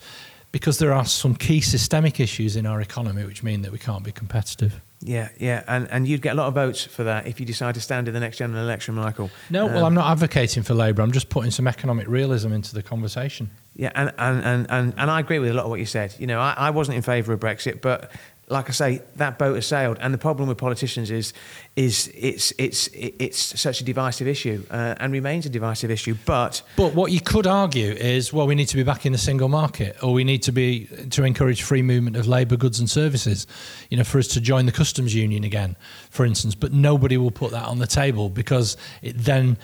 Because 0.52 0.78
there 0.78 0.92
are 0.92 1.04
some 1.04 1.34
key 1.34 1.61
systemic 1.61 2.20
issues 2.20 2.56
in 2.56 2.66
our 2.66 2.80
economy 2.80 3.24
which 3.24 3.42
mean 3.42 3.62
that 3.62 3.72
we 3.72 3.78
can't 3.78 4.02
be 4.02 4.12
competitive. 4.12 4.80
Yeah, 5.00 5.28
yeah, 5.38 5.62
and 5.68 5.88
and 5.92 6.08
you'd 6.08 6.22
get 6.22 6.32
a 6.32 6.34
lot 6.34 6.48
of 6.48 6.54
votes 6.54 6.84
for 6.84 7.04
that 7.04 7.28
if 7.28 7.38
you 7.38 7.46
decide 7.46 7.76
to 7.76 7.80
stand 7.80 8.08
in 8.08 8.14
the 8.14 8.20
next 8.20 8.38
general 8.38 8.61
election, 8.64 8.96
Michael. 8.96 9.30
No, 9.48 9.66
well, 9.66 9.78
Um, 9.78 9.84
I'm 9.84 9.94
not 9.94 10.11
advocating 10.11 10.64
for 10.64 10.74
Labour. 10.74 11.02
I'm 11.02 11.12
just 11.12 11.28
putting 11.28 11.52
some 11.52 11.68
economic 11.68 12.08
realism 12.08 12.52
into 12.52 12.74
the 12.74 12.82
conversation. 12.82 13.50
Yeah, 13.76 13.92
and, 13.94 14.12
and, 14.18 14.44
and, 14.44 14.66
and, 14.70 14.94
and 14.96 15.11
I 15.11 15.20
agree 15.20 15.38
with 15.38 15.50
a 15.50 15.54
lot 15.54 15.64
of 15.64 15.70
what 15.70 15.78
you 15.78 15.87
said. 15.87 16.16
You 16.18 16.26
know, 16.26 16.40
I, 16.40 16.52
I 16.56 16.70
wasn't 16.70 16.96
in 16.96 17.02
favour 17.02 17.32
of 17.32 17.38
Brexit, 17.38 17.80
but 17.80 18.11
like 18.50 18.68
I 18.68 18.72
say, 18.72 19.02
that 19.16 19.38
boat 19.38 19.54
has 19.54 19.66
sailed. 19.66 19.98
And 20.00 20.12
the 20.12 20.18
problem 20.18 20.48
with 20.48 20.58
politicians 20.58 21.11
is, 21.11 21.32
is 21.76 22.11
it's, 22.14 22.52
it's, 22.58 22.88
it's 22.92 23.61
such 23.61 23.80
a 23.80 23.84
divisive 23.84 24.26
issue 24.26 24.64
uh, 24.70 24.94
and 24.98 25.12
remains 25.12 25.44
a 25.46 25.50
divisive 25.50 25.90
issue. 25.90 26.16
But 26.24 26.62
But 26.76 26.94
what 26.94 27.12
you 27.12 27.20
could 27.20 27.46
argue 27.46 27.90
is, 27.90 28.32
well, 28.32 28.46
we 28.46 28.54
need 28.54 28.68
to 28.68 28.76
be 28.76 28.82
back 28.82 29.04
in 29.04 29.12
the 29.12 29.18
single 29.18 29.48
market, 29.48 30.02
or 30.02 30.12
we 30.12 30.24
need 30.24 30.42
to 30.44 30.52
be 30.52 30.87
to 31.11 31.24
encourage 31.24 31.62
free 31.62 31.82
movement 31.82 32.16
of 32.16 32.26
labour, 32.26 32.56
goods, 32.56 32.80
and 32.80 32.88
services. 32.88 33.46
You 33.90 33.98
know, 33.98 34.04
for 34.04 34.18
us 34.18 34.28
to 34.28 34.40
join 34.40 34.66
the 34.66 34.72
customs 34.72 35.14
union 35.14 35.44
again, 35.44 35.76
for 36.11 36.24
instance. 36.24 36.54
But 36.54 36.72
nobody 36.72 37.16
will 37.16 37.30
put 37.30 37.50
that 37.50 37.66
on 37.66 37.78
the 37.78 37.87
table 37.87 38.30
because 38.30 38.76
it 39.02 39.18
then 39.18 39.58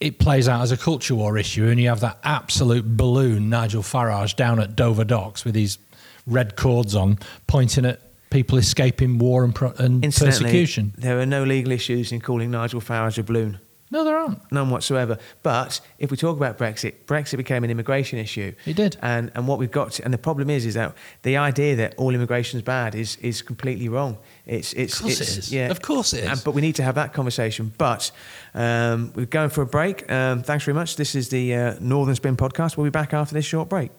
it 0.00 0.18
plays 0.18 0.48
out 0.48 0.62
as 0.62 0.72
a 0.72 0.76
culture 0.76 1.14
war 1.14 1.38
issue, 1.38 1.68
and 1.68 1.80
you 1.80 1.88
have 1.88 2.00
that 2.00 2.18
absolute 2.24 2.96
balloon 2.96 3.48
Nigel 3.48 3.82
Farage 3.82 4.34
down 4.34 4.60
at 4.60 4.76
Dover 4.76 5.04
Docks 5.04 5.44
with 5.44 5.54
his 5.54 5.78
red 6.26 6.56
cords 6.56 6.94
on, 6.94 7.18
pointing 7.46 7.84
at 7.84 8.00
people 8.30 8.58
escaping 8.58 9.18
war 9.18 9.44
and, 9.44 9.54
pro- 9.54 9.72
and 9.78 10.02
persecution. 10.02 10.94
there 10.98 11.18
are 11.20 11.26
no 11.26 11.44
legal 11.44 11.72
issues 11.72 12.12
in 12.12 12.20
calling 12.20 12.50
Nigel 12.50 12.80
Farage 12.80 13.18
a 13.18 13.22
balloon. 13.22 13.58
No, 13.90 14.04
there 14.04 14.18
aren't. 14.18 14.52
None 14.52 14.68
whatsoever. 14.68 15.18
But 15.42 15.80
if 15.98 16.10
we 16.10 16.16
talk 16.18 16.36
about 16.36 16.58
Brexit, 16.58 17.06
Brexit 17.06 17.38
became 17.38 17.64
an 17.64 17.70
immigration 17.70 18.18
issue. 18.18 18.52
It 18.66 18.76
did. 18.76 18.98
And 19.00 19.30
and 19.34 19.48
what 19.48 19.58
we've 19.58 19.70
got 19.70 19.92
to, 19.92 20.04
and 20.04 20.12
the 20.12 20.18
problem 20.18 20.50
is 20.50 20.66
is 20.66 20.74
that 20.74 20.94
the 21.22 21.38
idea 21.38 21.76
that 21.76 21.94
all 21.96 22.14
immigration 22.14 22.58
is 22.58 22.64
bad 22.64 22.94
is 22.94 23.16
is 23.16 23.40
completely 23.40 23.88
wrong. 23.88 24.18
It's 24.44 24.74
it's 24.74 24.94
Of 24.96 25.02
course 25.02 25.20
it's, 25.20 25.32
it 25.32 25.38
is. 25.38 25.52
Yeah, 25.52 25.70
Of 25.70 25.80
course 25.80 26.12
it 26.12 26.24
is. 26.24 26.30
And, 26.30 26.44
but 26.44 26.52
we 26.52 26.60
need 26.60 26.74
to 26.74 26.82
have 26.82 26.96
that 26.96 27.14
conversation. 27.14 27.72
But 27.78 28.10
um, 28.54 29.10
we're 29.14 29.24
going 29.24 29.48
for 29.50 29.62
a 29.62 29.66
break. 29.66 30.10
Um, 30.12 30.42
thanks 30.42 30.64
very 30.64 30.74
much. 30.74 30.96
This 30.96 31.14
is 31.14 31.30
the 31.30 31.54
uh, 31.54 31.74
Northern 31.80 32.14
Spin 32.14 32.36
podcast. 32.36 32.76
We'll 32.76 32.84
be 32.84 32.90
back 32.90 33.14
after 33.14 33.34
this 33.34 33.46
short 33.46 33.70
break. 33.70 33.90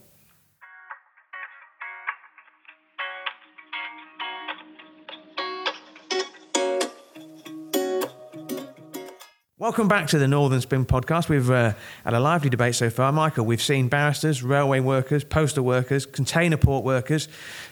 Welcome 9.60 9.89
back 9.89 10.08
to 10.08 10.17
the 10.17 10.26
Northern 10.30 10.62
Spin 10.62 10.86
podcast. 10.86 11.28
We've 11.28 11.52
uh, 11.52 11.74
had 12.06 12.13
a 12.13 12.19
lively 12.22 12.50
debate 12.50 12.76
so 12.76 12.89
far. 12.89 13.12
Michael, 13.12 13.45
we've 13.45 13.62
seen 13.62 13.89
barristers, 13.89 14.41
railway 14.41 14.80
workers, 14.80 15.26
postal 15.26 15.65
workers, 15.65 16.06
container 16.06 16.56
port 16.56 16.86
workers, 16.86 17.28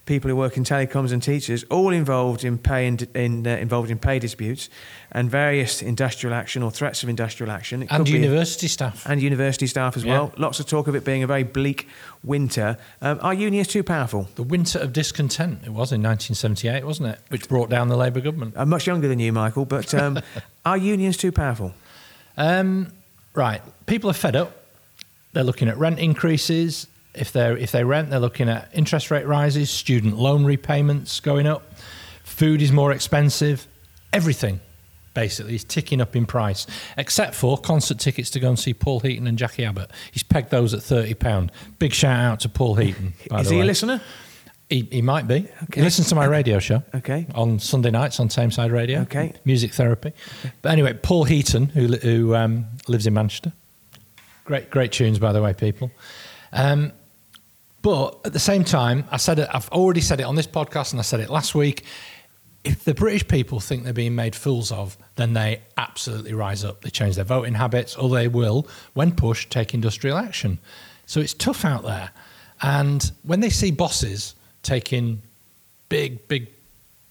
people 0.05 0.29
who 0.29 0.35
work 0.35 0.57
in 0.57 0.65
telecoms 0.65 1.13
and 1.13 1.23
teachers, 1.23 1.63
all 1.69 1.93
involved 1.93 2.43
in 2.43 2.57
pay 2.57 2.87
and, 2.87 3.03
in, 3.15 3.47
uh, 3.47 3.51
involved 3.51 3.89
in 3.89 3.97
pay 3.99 4.19
disputes 4.19 4.69
and 5.13 5.31
various 5.31 5.81
industrial 5.81 6.35
action 6.35 6.61
or 6.61 6.71
threats 6.71 7.03
of 7.03 7.09
industrial 7.09 7.49
action. 7.53 7.83
It 7.83 7.87
And 7.89 8.05
could 8.05 8.11
be- 8.11 8.19
university 8.19 8.67
staff. 8.67 9.05
and 9.05 9.21
university 9.21 9.65
staff 9.67 9.95
as 9.95 10.03
Yeah. 10.03 10.11
well. 10.11 10.33
Lots 10.35 10.59
of 10.59 10.65
talk 10.67 10.89
of 10.89 10.95
it 10.95 11.05
being 11.05 11.23
a 11.23 11.27
very 11.27 11.43
bleak 11.43 11.87
winter. 12.21 12.75
Um, 13.01 13.17
are 13.21 13.33
unions 13.33 13.69
too 13.69 13.83
powerful? 13.83 14.27
The 14.35 14.43
winter 14.43 14.77
of 14.79 14.91
discontent, 14.91 15.59
it 15.63 15.69
was 15.71 15.93
in 15.93 16.01
1978, 16.01 16.85
wasn't 16.85 17.07
it? 17.13 17.19
Which 17.29 17.47
brought 17.47 17.69
down 17.69 17.87
the 17.87 17.95
Labour 17.95 18.19
government. 18.19 18.55
I'm 18.57 18.67
much 18.67 18.87
younger 18.87 19.07
than 19.07 19.19
you, 19.19 19.31
Michael, 19.31 19.63
but 19.63 19.93
um, 19.93 20.19
are 20.67 20.77
unions 20.77 21.17
too 21.17 21.31
powerful? 21.31 21.73
Um, 22.37 22.91
right. 23.33 23.61
People 23.85 24.09
are 24.09 24.13
fed 24.13 24.35
up. 24.35 24.51
They're 25.33 25.43
looking 25.43 25.67
at 25.69 25.77
rent 25.77 25.99
increases. 25.99 26.87
If, 27.13 27.31
they're, 27.31 27.57
if 27.57 27.71
they 27.71 27.83
rent, 27.83 28.09
they're 28.09 28.19
looking 28.19 28.49
at 28.49 28.69
interest 28.73 29.09
rate 29.09 29.25
rises, 29.25 29.69
student 29.69 30.17
loan 30.17 30.45
repayments 30.45 31.19
going 31.19 31.47
up. 31.47 31.63
Food 32.23 32.61
is 32.61 32.71
more 32.71 32.91
expensive. 32.91 33.67
Everything, 34.13 34.59
basically, 35.13 35.55
is 35.55 35.63
ticking 35.63 35.99
up 35.99 36.15
in 36.15 36.25
price, 36.25 36.67
except 36.97 37.33
for 37.33 37.57
concert 37.57 37.97
tickets 37.99 38.29
to 38.31 38.39
go 38.39 38.49
and 38.49 38.59
see 38.59 38.73
Paul 38.73 38.99
Heaton 38.99 39.25
and 39.25 39.37
Jackie 39.37 39.65
Abbott. 39.65 39.89
He's 40.11 40.23
pegged 40.23 40.51
those 40.51 40.73
at 40.73 40.81
£30. 40.81 41.49
Big 41.79 41.93
shout 41.93 42.19
out 42.19 42.39
to 42.41 42.49
Paul 42.49 42.75
Heaton. 42.75 43.13
By 43.29 43.41
Is 43.41 43.47
the 43.47 43.53
he 43.55 43.59
way. 43.59 43.63
a 43.63 43.67
listener? 43.67 44.01
He, 44.69 44.87
he 44.91 45.01
might 45.01 45.27
be. 45.27 45.47
Okay. 45.63 45.79
He 45.79 45.81
listens 45.81 46.09
to 46.09 46.15
my 46.15 46.25
radio 46.25 46.59
show. 46.59 46.83
Okay. 46.93 47.25
On 47.35 47.57
Sunday 47.57 47.89
nights 47.89 48.19
on 48.19 48.27
Tameside 48.27 48.71
Radio. 48.71 49.01
Okay. 49.01 49.33
Music 49.45 49.71
therapy. 49.71 50.11
But 50.61 50.73
anyway, 50.73 50.93
Paul 50.93 51.23
Heaton, 51.23 51.67
who, 51.67 51.87
who 51.87 52.35
um, 52.35 52.65
lives 52.87 53.07
in 53.07 53.13
Manchester. 53.13 53.53
Great, 54.43 54.69
great 54.69 54.91
tunes, 54.91 55.19
by 55.19 55.31
the 55.31 55.41
way, 55.41 55.53
people. 55.53 55.91
Um, 56.51 56.91
but 57.81 58.19
at 58.25 58.33
the 58.33 58.39
same 58.39 58.65
time, 58.65 59.05
I 59.09 59.17
said 59.17 59.39
it. 59.39 59.47
I've 59.53 59.69
already 59.69 60.01
said 60.01 60.19
it 60.19 60.23
on 60.23 60.35
this 60.35 60.47
podcast, 60.47 60.91
and 60.91 60.99
I 60.99 61.03
said 61.03 61.21
it 61.21 61.29
last 61.29 61.55
week. 61.55 61.85
If 62.65 62.83
the 62.83 62.93
British 62.93 63.25
people 63.25 63.61
think 63.61 63.85
they're 63.85 63.93
being 63.93 64.15
made 64.15 64.35
fools 64.35 64.73
of, 64.73 64.97
then 65.15 65.33
they 65.33 65.61
absolutely 65.77 66.33
rise 66.33 66.65
up. 66.65 66.81
They 66.81 66.89
change 66.89 67.15
their 67.15 67.23
voting 67.23 67.53
habits, 67.53 67.95
or 67.95 68.09
they 68.09 68.27
will, 68.27 68.67
when 68.93 69.13
pushed, 69.13 69.49
take 69.49 69.73
industrial 69.73 70.17
action. 70.17 70.59
So 71.05 71.21
it's 71.21 71.33
tough 71.33 71.63
out 71.63 71.83
there. 71.83 72.11
And 72.61 73.09
when 73.23 73.39
they 73.39 73.49
see 73.49 73.71
bosses 73.71 74.35
taking 74.67 75.21
big, 75.89 76.27
big 76.27 76.49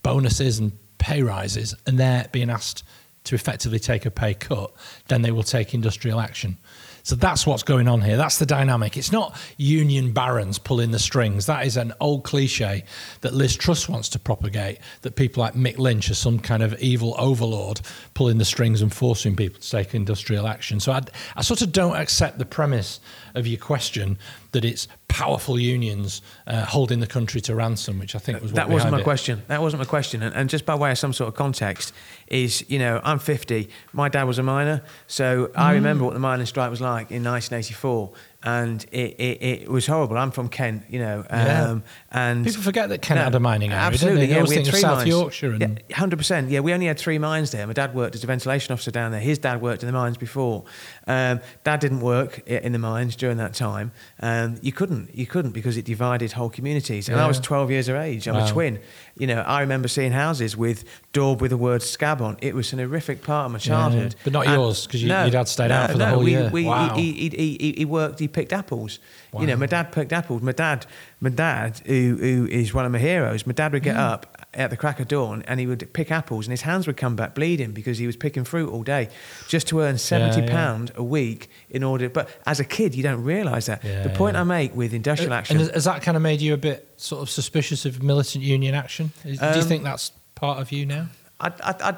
bonuses 0.03 0.59
and 0.59 0.73
pay 0.99 1.23
rises, 1.23 1.75
and 1.87 1.99
they're 1.99 2.29
being 2.31 2.51
asked 2.51 2.85
to 3.25 3.35
effectively 3.35 3.79
take 3.79 4.07
a 4.07 4.11
pay 4.11 4.35
cut, 4.35 4.71
then 5.09 5.23
they 5.23 5.33
will 5.33 5.43
take 5.43 5.75
industrial 5.75 6.21
action. 6.21 6.59
So 7.03 7.15
that's 7.15 7.47
what's 7.47 7.63
going 7.63 7.87
on 7.87 8.01
here. 8.01 8.17
That's 8.17 8.39
the 8.39 8.47
dynamic. 8.47 8.97
It's 8.97 9.13
not 9.13 9.41
union 9.57 10.13
barons 10.13 10.59
pulling 10.59 10.91
the 10.91 10.99
strings. 10.99 11.47
That 11.47 11.65
is 11.65 11.77
an 11.77 11.93
old 12.01 12.25
cliche 12.25 12.83
that 13.21 13.33
Liz 13.33 13.55
Truss 13.55 13.89
wants 13.89 14.09
to 14.11 14.19
propagate. 14.19 14.79
That 15.03 15.15
people 15.15 15.41
like 15.41 15.55
Mick 15.55 15.79
Lynch 15.79 16.11
are 16.11 16.15
some 16.15 16.41
kind 16.41 16.65
of 16.65 16.77
evil 16.81 17.15
overlord 17.17 17.81
pulling 18.15 18.39
the 18.39 18.45
strings 18.45 18.83
and 18.83 18.93
forcing 18.93 19.37
people 19.37 19.61
to 19.61 19.71
take 19.71 19.95
industrial 19.95 20.49
action. 20.49 20.81
So 20.81 20.91
I, 20.91 21.03
I 21.37 21.43
sort 21.43 21.63
of 21.63 21.71
don't 21.71 21.95
accept 21.95 22.39
the 22.39 22.45
premise 22.45 22.99
of 23.37 23.47
your 23.47 23.61
question 23.61 24.19
that 24.57 24.65
it's 24.65 24.89
powerful 25.09 25.59
unions 25.59 26.21
uh, 26.47 26.65
holding 26.65 27.01
the 27.01 27.07
country 27.07 27.41
to 27.43 27.55
ransom, 27.55 27.99
which 27.99 28.15
I 28.15 28.19
think 28.19 28.43
was 28.43 28.53
what 28.53 28.57
that 28.57 28.69
wasn't 28.69 28.93
my 28.93 29.01
it. 29.01 29.05
question. 29.05 29.43
That 29.49 29.63
wasn't 29.63 29.81
my 29.81 29.87
question. 29.87 30.23
And, 30.23 30.35
and 30.35 30.51
just 30.51 30.67
by 30.67 30.75
way 30.75 30.91
of 30.91 30.99
some 30.99 31.13
sort 31.13 31.29
of 31.29 31.35
context, 31.35 31.93
is 32.27 32.65
you 32.69 32.79
know 32.79 33.01
I'm 33.05 33.19
50. 33.21 33.69
My 33.93 34.09
dad 34.09 34.25
was 34.25 34.39
a 34.39 34.43
miner, 34.43 34.83
so 35.07 35.51
I 35.55 35.71
Mm. 35.73 35.75
remember 35.75 36.05
what 36.05 36.15
the 36.15 36.21
mining 36.21 36.47
strike 36.47 36.71
was 36.71 36.81
like 36.81 37.11
in 37.13 37.23
1984, 37.23 38.13
and 38.43 38.85
it, 38.93 39.15
it, 39.19 39.43
it 39.43 39.69
was 39.69 39.87
horrible. 39.87 40.17
I'm 40.19 40.31
from 40.33 40.49
Kent, 40.49 40.85
you 40.89 40.99
know, 40.99 41.25
Yeah. 41.31 41.65
um, 41.71 41.83
and 42.11 42.45
People 42.45 42.63
forget 42.63 42.89
that 42.89 43.01
Kent 43.03 43.21
had 43.21 43.35
a 43.35 43.41
mining 43.41 43.71
area, 43.73 43.85
Absolutely, 43.85 44.27
yeah. 44.27 44.43
we 44.43 44.57
had 44.57 44.67
three 44.67 44.81
South 44.81 44.99
mines. 44.99 45.09
Yorkshire 45.09 45.53
and- 45.53 45.81
Yeah, 45.89 45.97
hundred 45.97 46.17
percent. 46.19 46.51
Yeah, 46.51 46.61
we 46.61 46.73
only 46.73 46.87
had 46.87 46.99
three 46.99 47.19
mines 47.19 47.51
there. 47.53 47.67
My 47.67 47.73
dad 47.73 47.95
worked 47.95 48.15
as 48.17 48.25
a 48.25 48.27
ventilation 48.27 48.73
officer 48.73 48.91
down 48.91 49.13
there. 49.13 49.21
His 49.21 49.39
dad 49.39 49.61
worked 49.63 49.83
in 49.83 49.87
the 49.87 49.93
mines 49.93 50.17
before. 50.17 50.65
Um, 51.09 51.41
dad 51.63 51.79
didn't 51.81 52.01
work 52.01 52.41
in 52.49 52.73
the 52.73 52.79
mines 52.81 53.15
during 53.15 53.37
that 53.37 53.55
time. 53.55 53.93
Um, 54.21 54.57
you 54.61 54.73
couldn't, 54.73 55.15
you 55.15 55.25
couldn't 55.25 55.53
because 55.53 55.77
it 55.77 55.85
divided 55.85 56.33
whole 56.33 56.51
communities. 56.51 57.09
And 57.09 57.21
I 57.21 57.29
was 57.29 57.39
12 57.39 57.71
years 57.71 57.89
of 57.89 57.95
age. 57.97 58.27
I'm 58.27 58.35
Wow. 58.35 58.47
a 58.47 58.49
twin. 58.49 58.81
You 59.17 59.29
know, 59.29 59.41
I 59.43 59.61
remember 59.61 59.87
seeing 59.87 60.11
houses 60.11 60.57
with 60.57 60.85
daub 61.13 61.41
with 61.41 61.51
the 61.53 61.57
word 61.57 61.83
scab 61.83 62.21
on. 62.21 62.37
It 62.43 62.55
was 62.57 62.73
an 62.73 62.81
horrific 62.81 63.23
part 63.23 63.47
of 63.47 63.53
my 63.53 63.59
childhood. 63.59 64.17
But 64.25 64.33
not 64.33 64.47
And- 64.47 64.57
yours, 64.57 64.87
'cause 64.87 65.01
you- 65.01 65.09
your 65.09 65.31
dad 65.31 65.47
stayed 65.49 65.71
out 65.71 65.93
for 65.93 65.99
the 65.99 66.07
whole 66.07 66.25
we, 66.25 66.33
year. 66.33 66.51
We, 66.53 66.65
Wow. 66.65 66.95
he, 66.97 67.13
he, 67.13 67.29
he, 67.29 67.57
he, 67.61 67.75
he 67.79 67.85
worked. 67.85 68.19
He 68.19 68.27
picked 68.27 68.53
apples. 68.53 68.99
You 69.39 69.47
know, 69.47 69.57
my 69.57 69.67
dad 69.67 69.93
picked 69.93 70.13
apples. 70.13 70.41
My 70.43 70.53
dad, 70.53 70.87
my 71.21 71.31
dad, 71.31 71.81
who, 71.87 72.17
who 72.21 72.47
is 72.47 72.75
one 72.75 72.85
of 72.85 72.93
my 72.93 72.99
heroes. 72.99 73.47
My 73.47 73.53
dad 73.55 73.73
would 73.73 73.83
get 73.83 73.97
up 73.97 74.47
at 74.53 74.71
the 74.71 74.77
crack 74.77 75.01
of 75.01 75.09
dawn 75.09 75.43
and 75.47 75.59
he 75.59 75.67
would 75.67 75.93
pick 75.93 76.11
apples, 76.11 76.47
and 76.47 76.53
his 76.53 76.63
hands 76.63 76.87
would 76.87 76.97
come 76.97 77.17
back 77.17 77.35
bleeding 77.35 77.73
because 77.73 77.97
he 77.99 78.07
was 78.07 78.17
picking 78.17 78.45
fruit 78.45 78.71
all 78.71 78.83
day, 78.83 79.09
just 79.49 79.67
to 79.69 79.81
earn 79.81 79.99
seventy 79.99 80.43
yeah. 80.43 80.51
pound 80.51 80.93
a 80.95 81.03
week 81.03 81.49
in 81.71 81.83
order. 81.83 82.09
But 82.11 82.29
as 82.47 82.61
a 82.61 82.65
kid, 82.65 82.95
you 82.95 83.03
don't 83.03 83.23
realise 83.25 83.67
that. 83.67 83.83
Yeah, 83.83 84.03
the 84.03 84.11
point 84.11 84.35
yeah. 84.35 84.43
I 84.43 84.45
make 84.45 84.77
with 84.77 84.93
industrial 84.93 85.33
action. 85.33 85.59
And 85.59 85.71
has- 85.71 85.85
that 85.85 86.03
kind 86.03 86.17
of 86.17 86.23
made 86.23 86.41
you 86.41 86.53
a 86.53 86.59
bit 86.59 86.89
sort 86.97 87.23
of 87.23 87.31
suspicious 87.31 87.87
of 87.87 88.03
militant 88.03 88.45
union 88.45 88.75
action? 88.75 89.13
Do 89.23 89.31
you 89.33 89.39
Um, 89.41 89.63
think 89.63 89.85
that's 89.85 90.13
part 90.35 90.61
of 90.61 90.71
you 90.71 90.85
now? 90.85 91.09
I, 91.41 91.49
I, 91.49 91.75
I, 91.81 91.95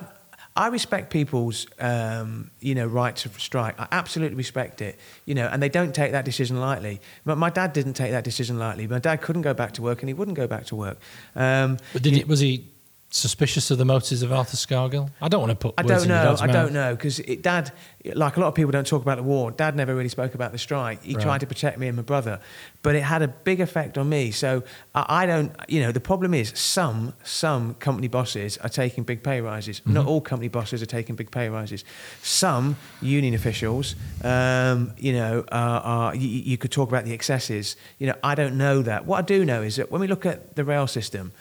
I 0.59 0.66
respect 0.66 1.11
people's, 1.11 1.66
um, 1.79 2.51
you 2.59 2.75
know, 2.75 2.87
right 2.87 3.14
to 3.23 3.29
strike. 3.38 3.79
I 3.79 3.87
absolutely 3.92 4.37
respect 4.37 4.83
it, 4.83 4.99
you 5.25 5.35
know, 5.35 5.47
and 5.47 5.62
they 5.62 5.68
don't 5.68 5.94
take 5.94 6.11
that 6.12 6.25
decision 6.25 6.59
lightly. 6.61 7.01
But 7.25 7.38
my 7.38 7.49
dad 7.49 7.73
didn't 7.73 7.92
take 7.94 8.11
that 8.11 8.25
decision 8.25 8.59
lightly. 8.59 8.88
My 8.88 8.99
dad 8.99 9.23
couldn't 9.23 9.42
go 9.42 9.55
back 9.55 9.73
to 9.75 9.83
work, 9.83 10.03
and 10.03 10.09
he 10.09 10.14
wouldn't 10.14 10.37
go 10.37 10.49
back 10.49 10.66
to 10.66 10.75
work. 10.77 10.99
Um, 11.37 11.79
But 11.92 12.03
did 12.03 12.12
you- 12.12 12.18
he, 12.18 12.25
was 12.25 12.40
he 12.40 12.64
suspicious 13.11 13.71
of 13.71 13.79
the 13.79 13.85
motives 13.85 14.23
of 14.23 14.33
Arthur 14.33 14.57
Scargill? 14.57 15.11
I 15.23 15.29
don't 15.29 15.40
want 15.40 15.51
to 15.51 15.57
put. 15.57 15.75
I 15.79 15.83
words 15.83 16.03
don't 16.03 16.03
in 16.03 16.09
your 16.11 16.25
know. 16.25 16.37
I 16.40 16.47
mouth. 16.47 16.53
don't 16.53 16.73
know 16.73 16.94
because 16.94 17.18
Dad, 17.40 17.73
like 18.14 18.37
a 18.37 18.40
lot 18.40 18.49
of 18.49 18.55
people, 18.55 18.71
don't 18.71 18.87
talk 18.87 19.03
about 19.03 19.16
the 19.16 19.23
war. 19.23 19.51
Dad 19.51 19.75
never 19.77 19.94
really 19.94 20.09
spoke 20.11 20.35
about 20.35 20.53
the 20.53 20.59
strike. 20.59 21.03
He 21.03 21.14
Right. 21.14 21.23
tried 21.23 21.40
to 21.40 21.47
protect 21.47 21.79
me 21.79 21.87
and 21.88 21.97
my 21.97 22.03
brother, 22.03 22.38
but 22.83 22.94
it 22.94 23.03
had 23.03 23.23
a 23.23 23.29
big 23.29 23.61
effect 23.61 23.97
on 23.99 24.09
me. 24.09 24.31
So 24.31 24.62
I, 24.94 25.23
I 25.23 25.27
don't. 25.27 25.53
You 25.68 25.81
know, 25.83 25.92
the 25.92 26.01
problem 26.01 26.35
is 26.35 26.53
some 26.55 27.14
some 27.25 27.75
company 27.75 28.09
bosses 28.09 28.59
are 28.59 28.68
taking 28.68 29.05
big 29.05 29.23
pay 29.23 29.40
rises. 29.40 29.81
Not 29.87 30.01
Mm-hmm. 30.03 30.09
all 30.09 30.21
company 30.21 30.49
bosses 30.49 30.83
are 30.83 30.87
taking 30.87 31.16
big 31.16 31.31
pay 31.31 31.49
rises. 31.49 31.85
Some 32.23 32.77
union 33.01 33.35
officials, 33.35 33.94
um, 34.23 34.92
you 34.99 35.12
know, 35.12 35.44
are, 35.51 35.81
are 35.81 36.14
you, 36.14 36.29
you 36.29 36.59
could 36.59 36.71
talk 36.71 36.88
about 36.88 37.05
the 37.05 37.12
excesses. 37.14 37.77
You 37.99 38.09
know, 38.09 38.14
I 38.23 38.35
don't 38.35 38.57
know 38.59 38.83
that. 38.83 39.07
What 39.07 39.18
I 39.18 39.23
do 39.23 39.44
know 39.44 39.62
is 39.62 39.77
that 39.77 39.90
when 39.90 40.01
we 40.01 40.07
look 40.07 40.27
at 40.27 40.57
the 40.57 40.64
rail 40.64 40.87
system 40.87 41.33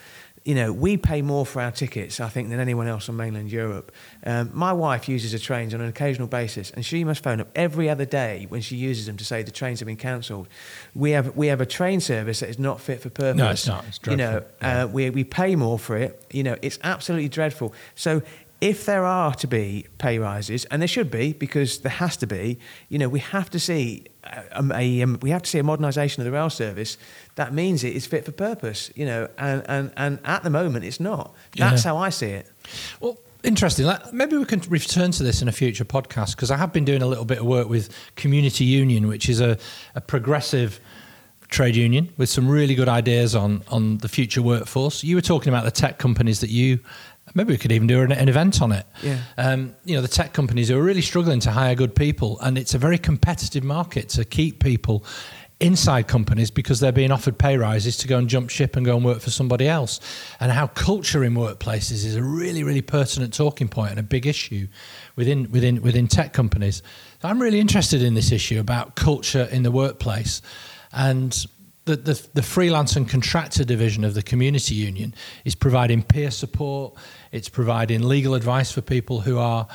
you 0.48 0.56
know, 0.56 0.72
we 0.72 0.96
pay 0.96 1.22
more 1.22 1.46
for 1.46 1.62
our 1.62 1.72
tickets, 1.72 2.22
I 2.22 2.30
think, 2.30 2.48
than 2.48 2.62
anyone 2.62 2.88
else 2.88 3.10
on 3.10 3.18
mainland 3.18 3.52
Europe. 3.52 3.92
Um, 4.26 4.50
my 4.54 4.72
wife 4.72 5.10
uses 5.10 5.34
the 5.34 5.40
trains 5.40 5.74
on 5.74 5.82
an 5.82 5.90
occasional 5.90 6.30
basis, 6.30 6.72
and 6.72 6.86
she 6.86 7.04
must 7.04 7.22
phone 7.22 7.42
up 7.42 7.50
every 7.54 7.90
other 7.90 8.06
day 8.06 8.46
when 8.48 8.62
she 8.62 8.78
uses 8.78 9.08
them 9.08 9.18
to 9.18 9.26
say 9.26 9.44
the 9.44 9.52
trains 9.52 9.82
have 9.82 9.88
been 9.88 9.98
cancelled. 9.98 10.48
We 10.96 11.12
have 11.12 11.36
we 11.36 11.48
have 11.48 11.60
a 11.60 11.66
train 11.66 12.00
service 12.00 12.40
that 12.40 12.48
is 12.48 12.58
not 12.58 12.80
fit 12.80 13.02
for 13.02 13.10
purpose. 13.10 13.38
No, 13.38 13.50
it's 13.50 13.68
not. 13.68 13.84
It's 13.90 14.00
you 14.08 14.16
know, 14.16 14.40
dreadful. 14.40 14.52
Yeah. 14.62 14.84
uh, 14.84 14.88
we 14.88 15.10
we 15.10 15.26
pay 15.26 15.58
more 15.58 15.78
for 15.78 15.98
it. 15.98 16.24
You 16.32 16.44
know, 16.44 16.56
it's 16.62 16.80
absolutely 16.82 17.30
dreadful. 17.30 17.74
So. 17.96 18.22
If 18.60 18.86
there 18.86 19.06
are 19.06 19.36
to 19.36 19.48
be 19.48 19.86
pay 20.00 20.18
rises, 20.18 20.66
and 20.66 20.82
there 20.82 20.88
should 20.88 21.12
be, 21.12 21.34
because 21.34 21.80
there 21.82 21.92
has 21.92 22.18
to 22.18 22.28
be, 22.28 22.58
you 22.90 22.98
know, 22.98 23.08
we 23.08 23.20
have 23.20 23.52
to 23.52 23.60
see 23.60 24.06
a, 24.24 24.64
a 24.74 25.02
um, 25.04 25.20
we 25.22 25.30
have 25.30 25.44
to 25.44 25.50
see 25.50 25.60
a 25.60 25.64
modernisation 25.64 26.18
of 26.20 26.24
the 26.26 26.32
rail 26.32 26.50
service. 26.50 26.98
That 27.36 27.54
means 27.54 27.84
it 27.84 27.96
is 27.96 28.08
fit 28.08 28.26
for 28.26 28.32
purpose, 28.32 28.90
you 28.96 29.06
know, 29.06 29.30
and, 29.38 29.64
and, 29.70 29.92
and 29.96 30.20
at 30.26 30.42
the 30.44 30.50
moment 30.50 30.86
it's 30.86 31.00
not. 31.00 31.36
That's 31.56 31.86
Yeah. 31.86 31.92
how 31.92 31.98
I 31.98 32.10
see 32.10 32.28
it. 32.30 32.48
Well, 33.00 33.20
interesting. 33.44 33.88
Maybe 34.12 34.36
we 34.38 34.46
can 34.46 34.62
return 34.70 35.12
to 35.12 35.24
this 35.24 35.44
in 35.44 35.48
a 35.48 35.52
future 35.52 35.86
podcast 35.86 36.36
because 36.36 36.50
I 36.50 36.58
have 36.58 36.74
been 36.74 36.84
doing 36.86 37.04
a 37.04 37.08
little 37.08 37.26
bit 37.26 37.38
of 37.38 37.46
work 37.46 37.70
with 37.70 37.90
Community 38.16 38.66
Union, 38.66 39.08
which 39.08 39.30
is 39.30 39.40
a, 39.40 39.60
a 39.94 40.02
progressive 40.02 40.80
trade 41.50 41.78
union 41.78 42.12
with 42.18 42.28
some 42.28 42.46
really 42.50 42.76
good 42.76 42.90
ideas 42.90 43.34
on 43.34 43.64
on 43.70 44.00
the 44.00 44.10
future 44.10 44.42
workforce. 44.42 45.04
You 45.04 45.16
were 45.16 45.22
talking 45.22 45.48
about 45.54 45.64
the 45.64 45.72
tech 45.72 46.00
companies 46.00 46.40
that 46.42 46.50
you. 46.50 46.80
Maybe 47.34 47.54
we 47.54 47.58
could 47.58 47.72
even 47.72 47.88
do 47.88 48.02
an, 48.02 48.12
an 48.12 48.30
event 48.30 48.62
on 48.62 48.72
it. 48.72 48.86
Yeah. 49.04 49.20
Um, 49.38 49.76
you 49.86 49.96
know, 49.96 50.02
the 50.02 50.08
tech 50.08 50.34
companies 50.34 50.72
are 50.72 50.82
really 50.82 51.02
struggling 51.02 51.40
to 51.42 51.52
hire 51.52 51.76
good 51.76 51.96
people, 51.96 52.40
and 52.40 52.58
it's 52.58 52.74
a 52.74 52.78
very 52.78 52.98
competitive 52.98 53.64
market 53.64 54.10
to 54.10 54.26
keep 54.26 54.62
people 54.62 55.06
inside 55.60 56.08
companies 56.08 56.52
because 56.52 56.80
they're 56.80 56.92
being 56.92 57.12
offered 57.12 57.38
pay 57.38 57.58
rises 57.58 57.98
to 57.98 58.08
go 58.08 58.18
and 58.18 58.30
jump 58.30 58.50
ship 58.50 58.76
and 58.76 58.86
go 58.86 58.96
and 58.96 59.04
work 59.04 59.20
for 59.20 59.32
somebody 59.32 59.68
else. 59.68 60.00
And 60.40 60.52
how 60.52 60.68
culture 60.68 61.24
in 61.24 61.34
workplaces 61.34 62.06
is 62.06 62.16
a 62.16 62.24
really, 62.24 62.64
really 62.64 62.82
pertinent 62.82 63.34
talking 63.34 63.68
point 63.68 63.92
and 63.92 64.00
a 64.00 64.04
big 64.04 64.28
issue 64.28 64.68
within 65.16 65.52
within 65.52 65.82
within 65.82 66.08
tech 66.08 66.34
companies. 66.34 66.84
So 67.22 67.28
I'm 67.28 67.42
really 67.42 67.60
interested 67.60 68.04
in 68.04 68.14
this 68.14 68.32
issue 68.32 68.60
about 68.60 68.96
culture 68.96 69.48
in 69.52 69.64
the 69.64 69.72
workplace 69.72 70.42
and 70.94 71.46
the, 71.86 71.96
the, 71.96 72.28
the 72.34 72.44
freelance 72.44 72.96
and 72.96 73.10
contractor 73.10 73.64
division 73.64 74.04
of 74.04 74.14
the 74.14 74.22
community 74.22 74.76
union 74.76 75.16
is 75.46 75.56
providing 75.56 76.04
peer 76.04 76.32
support. 76.32 76.94
It's 77.32 77.50
providing 77.50 78.04
legal 78.04 78.36
advice 78.36 78.72
for 78.72 78.82
people 78.82 79.22
who 79.22 79.38
are, 79.38 79.68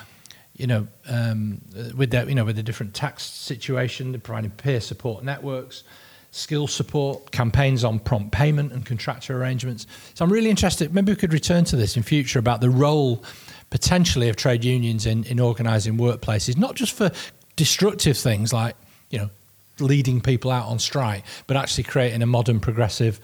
you 0.57 0.67
know, 0.67 0.87
um, 1.09 1.61
with 1.97 2.11
their, 2.11 2.29
you 2.29 2.35
know, 2.35 2.45
with 2.45 2.59
a 2.59 2.63
different 2.63 2.95
tax 2.95 3.25
situation. 3.25 4.19
Providing 4.21 4.51
peer 4.51 4.81
support 4.81 5.25
networks, 5.25 5.85
skill 6.31 6.67
support, 6.67 7.31
campaigns 7.31 7.85
on 7.85 7.99
prompt 7.99 8.33
payment 8.33 8.73
and 8.73 8.87
contractor 8.87 9.39
arrangements. 9.39 9.87
So 10.15 10.25
I'm 10.25 10.33
really 10.33 10.51
interested. 10.51 10.95
Maybe 10.95 11.13
we 11.13 11.17
could 11.17 11.33
return 11.33 11.65
to 11.67 11.77
this 11.77 11.97
in 11.97 12.03
future 12.03 12.39
about 12.39 12.61
the 12.61 12.71
role 12.71 13.23
potentially 13.71 14.29
of 14.29 14.37
trade 14.37 14.65
unions 14.65 15.07
in, 15.07 15.25
in 15.25 15.41
organising 15.41 15.97
workplaces, 15.97 16.57
not 16.57 16.75
just 16.75 16.93
for 16.93 17.11
destructive 17.57 18.17
things 18.17 18.53
like, 18.53 18.77
you 19.11 19.19
know, 19.19 19.31
leading 19.79 20.21
people 20.21 20.51
out 20.51 20.67
on 20.67 20.79
strike, 20.79 21.25
but 21.47 21.57
actually 21.57 21.85
creating 21.85 22.23
a 22.23 22.27
modern, 22.27 22.61
progressive 22.61 23.21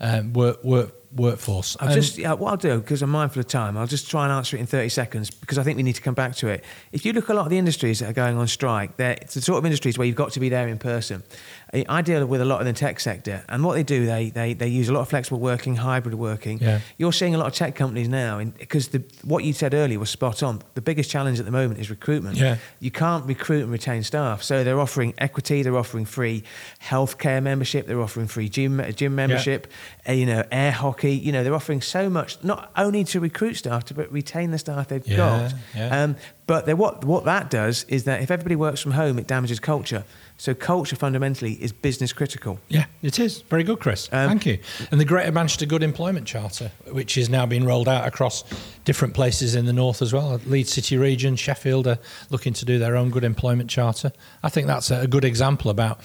um, 0.00 0.32
work, 0.32 0.62
work, 0.62 0.94
workforce. 1.14 1.76
I'll 1.80 1.94
just 1.94 2.18
yeah, 2.18 2.32
what 2.32 2.50
I'll 2.50 2.56
do 2.56 2.80
because 2.80 3.02
I'm 3.02 3.10
mindful 3.10 3.40
of 3.40 3.48
time. 3.48 3.76
I'll 3.76 3.86
just 3.86 4.10
try 4.10 4.24
and 4.24 4.32
answer 4.32 4.56
it 4.56 4.60
in 4.60 4.66
30 4.66 4.88
seconds 4.88 5.30
because 5.30 5.58
I 5.58 5.62
think 5.62 5.76
we 5.76 5.82
need 5.82 5.94
to 5.94 6.02
come 6.02 6.14
back 6.14 6.34
to 6.36 6.48
it. 6.48 6.64
If 6.92 7.04
you 7.06 7.12
look 7.12 7.24
at 7.24 7.30
a 7.30 7.34
lot 7.34 7.44
of 7.44 7.50
the 7.50 7.58
industries 7.58 8.00
that 8.00 8.10
are 8.10 8.14
going 8.14 8.36
on 8.36 8.46
strike, 8.48 8.96
they're 8.96 9.18
it's 9.22 9.34
the 9.34 9.40
sort 9.40 9.58
of 9.58 9.64
industries 9.64 9.98
where 9.98 10.06
you've 10.06 10.16
got 10.16 10.32
to 10.32 10.40
be 10.40 10.48
there 10.48 10.68
in 10.68 10.78
person. 10.78 11.22
I 11.72 12.02
deal 12.02 12.24
with 12.26 12.40
a 12.40 12.44
lot 12.44 12.60
in 12.60 12.66
the 12.66 12.72
tech 12.72 12.98
sector, 13.00 13.44
and 13.48 13.62
what 13.62 13.74
they 13.74 13.82
do, 13.82 14.06
they 14.06 14.30
they, 14.30 14.54
they 14.54 14.68
use 14.68 14.88
a 14.88 14.92
lot 14.92 15.00
of 15.00 15.08
flexible 15.08 15.38
working, 15.38 15.76
hybrid 15.76 16.14
working. 16.14 16.58
Yeah. 16.60 16.80
You're 16.96 17.12
seeing 17.12 17.34
a 17.34 17.38
lot 17.38 17.46
of 17.48 17.54
tech 17.54 17.74
companies 17.74 18.08
now, 18.08 18.42
because 18.42 18.88
what 19.22 19.44
you 19.44 19.52
said 19.52 19.74
earlier 19.74 19.98
was 19.98 20.08
spot 20.10 20.42
on. 20.42 20.62
The 20.74 20.80
biggest 20.80 21.10
challenge 21.10 21.38
at 21.38 21.44
the 21.44 21.50
moment 21.52 21.78
is 21.80 21.90
recruitment. 21.90 22.36
Yeah. 22.36 22.56
You 22.80 22.90
can't 22.90 23.26
recruit 23.26 23.62
and 23.64 23.70
retain 23.72 24.02
staff, 24.02 24.42
so 24.42 24.64
they're 24.64 24.80
offering 24.80 25.12
equity, 25.18 25.62
they're 25.62 25.76
offering 25.76 26.04
free 26.06 26.42
healthcare 26.82 27.42
membership, 27.42 27.86
they're 27.86 28.00
offering 28.00 28.26
free 28.28 28.48
gym 28.48 28.82
gym 28.94 29.14
membership, 29.14 29.66
uh, 30.08 30.12
you 30.12 30.26
know, 30.26 30.44
air 30.50 30.72
hockey. 30.72 31.12
You 31.16 31.32
know, 31.32 31.44
they're 31.44 31.54
offering 31.54 31.80
so 31.80 32.08
much 32.08 32.42
not 32.42 32.70
only 32.76 33.04
to 33.04 33.20
recruit 33.20 33.54
staff, 33.54 33.94
but 33.94 34.10
retain 34.12 34.50
the 34.50 34.58
staff 34.58 34.88
they've 34.88 35.06
Yeah, 35.06 35.16
got. 35.16 35.54
yeah. 35.74 36.02
Um, 36.02 36.16
but 36.46 36.66
what 36.78 37.04
what 37.04 37.24
that 37.26 37.50
does 37.50 37.84
is 37.88 38.04
that 38.04 38.22
if 38.22 38.30
everybody 38.30 38.56
works 38.56 38.80
from 38.80 38.92
home, 38.92 39.18
it 39.18 39.26
damages 39.26 39.60
culture. 39.60 40.04
So 40.38 40.54
culture 40.54 40.94
fundamentally 40.94 41.54
is 41.54 41.72
business 41.72 42.12
critical. 42.12 42.60
Yeah, 42.68 42.86
it 43.02 43.18
is. 43.18 43.42
Very 43.42 43.64
good, 43.64 43.80
Chris. 43.80 44.08
Um, 44.12 44.28
Thank 44.28 44.46
you. 44.46 44.58
And 44.92 45.00
the 45.00 45.04
Greater 45.04 45.32
Manchester 45.32 45.66
Good 45.66 45.82
Employment 45.82 46.28
Charter, 46.28 46.70
which 46.92 47.18
is 47.18 47.28
now 47.28 47.44
being 47.44 47.64
rolled 47.64 47.88
out 47.88 48.06
across 48.06 48.44
different 48.84 49.14
places 49.14 49.56
in 49.56 49.66
the 49.66 49.72
north 49.72 50.00
as 50.00 50.12
well. 50.12 50.40
Leeds 50.46 50.72
City 50.72 50.96
region, 50.96 51.34
Sheffield 51.34 51.88
are 51.88 51.98
looking 52.30 52.52
to 52.52 52.64
do 52.64 52.78
their 52.78 52.96
own 52.96 53.10
good 53.10 53.24
employment 53.24 53.68
charter. 53.68 54.12
I 54.44 54.48
think 54.48 54.68
that's 54.68 54.92
a 54.92 55.08
good 55.08 55.24
example 55.24 55.72
about 55.72 56.00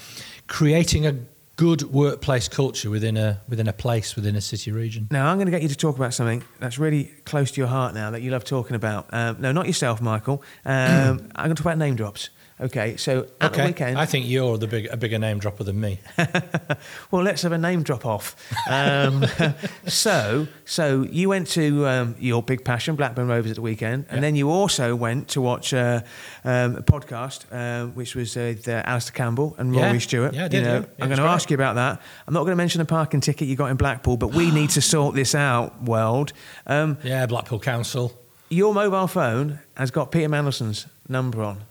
creating 0.48 1.06
a 1.06 1.14
good 1.56 1.82
workplace 1.82 2.48
culture 2.48 2.90
within 2.90 3.16
a 3.16 3.40
within 3.48 3.68
a 3.68 3.72
place 3.72 4.16
within 4.16 4.34
a 4.34 4.40
city 4.40 4.72
region. 4.72 5.06
Now, 5.12 5.28
I'm 5.28 5.36
going 5.36 5.46
to 5.46 5.52
get 5.52 5.62
you 5.62 5.68
to 5.68 5.76
talk 5.76 5.96
about 5.96 6.12
something 6.12 6.42
that's 6.58 6.78
really 6.78 7.12
close 7.24 7.52
to 7.52 7.60
your 7.60 7.68
heart 7.68 7.94
now 7.94 8.10
that 8.10 8.22
you 8.22 8.32
love 8.32 8.44
talking 8.44 8.74
about. 8.74 9.06
Um, 9.12 9.36
no, 9.38 9.52
not 9.52 9.68
yourself, 9.68 10.00
Michael. 10.00 10.42
Um, 10.64 11.30
I'm 11.36 11.46
going 11.46 11.50
to 11.50 11.54
talk 11.54 11.66
about 11.66 11.78
name 11.78 11.94
drops. 11.94 12.30
Okay, 12.60 12.96
so 12.96 13.26
at 13.40 13.52
the 13.52 13.64
weekend. 13.64 13.98
I 13.98 14.06
think 14.06 14.28
you're 14.28 14.56
the 14.58 14.68
big, 14.68 14.86
a 14.86 14.96
bigger 14.96 15.18
name 15.18 15.40
dropper 15.40 15.64
than 15.64 15.80
me. 15.80 15.98
well, 17.10 17.22
let's 17.24 17.42
have 17.42 17.50
a 17.50 17.58
name 17.58 17.82
drop 17.82 18.06
off. 18.06 18.36
Um, 18.70 19.24
so, 19.86 20.46
so 20.64 21.02
you 21.10 21.28
went 21.28 21.48
to 21.48 21.84
um, 21.88 22.14
your 22.20 22.44
big 22.44 22.64
passion, 22.64 22.94
Blackburn 22.94 23.26
Rovers, 23.26 23.50
at 23.50 23.56
the 23.56 23.60
weekend, 23.62 24.06
and 24.08 24.18
Yeah. 24.18 24.20
then 24.20 24.36
you 24.36 24.50
also 24.50 24.94
went 24.94 25.28
to 25.30 25.40
watch 25.40 25.74
uh, 25.74 26.02
um, 26.44 26.76
a 26.76 26.82
podcast, 26.82 27.44
uh, 27.50 27.88
which 27.88 28.14
was 28.14 28.36
uh, 28.36 28.54
with, 28.56 28.68
Alastair 28.68 29.14
Campbell 29.16 29.56
and 29.58 29.74
Yeah. 29.74 29.86
Rory 29.86 30.00
Stewart. 30.00 30.32
Yeah, 30.34 30.42
I 30.42 30.44
you 30.44 30.48
did, 30.50 30.62
know, 30.64 30.74
yeah. 30.74 30.80
Yeah, 30.80 31.04
I'm 31.04 31.08
going 31.08 31.18
to 31.20 31.24
ask 31.26 31.50
you 31.50 31.54
about 31.56 31.74
that. 31.74 32.00
I'm 32.28 32.34
not 32.34 32.40
going 32.40 32.52
to 32.52 32.56
mention 32.56 32.78
the 32.78 32.84
parking 32.84 33.20
ticket 33.20 33.48
you 33.48 33.56
got 33.56 33.72
in 33.72 33.76
Blackpool, 33.76 34.16
but 34.16 34.28
we 34.32 34.52
need 34.52 34.70
to 34.70 34.80
sort 34.94 35.16
this 35.16 35.34
out, 35.34 35.82
world. 35.82 36.32
Um, 36.68 36.98
Yeah, 37.02 37.26
Blackpool 37.26 37.58
Council. 37.58 38.12
your 38.48 38.72
mobile 38.72 39.08
phone 39.08 39.58
has 39.76 39.90
got 39.90 40.12
Peter 40.12 40.28
Mandelson's 40.28 40.86
number 41.08 41.42
on. 41.42 41.62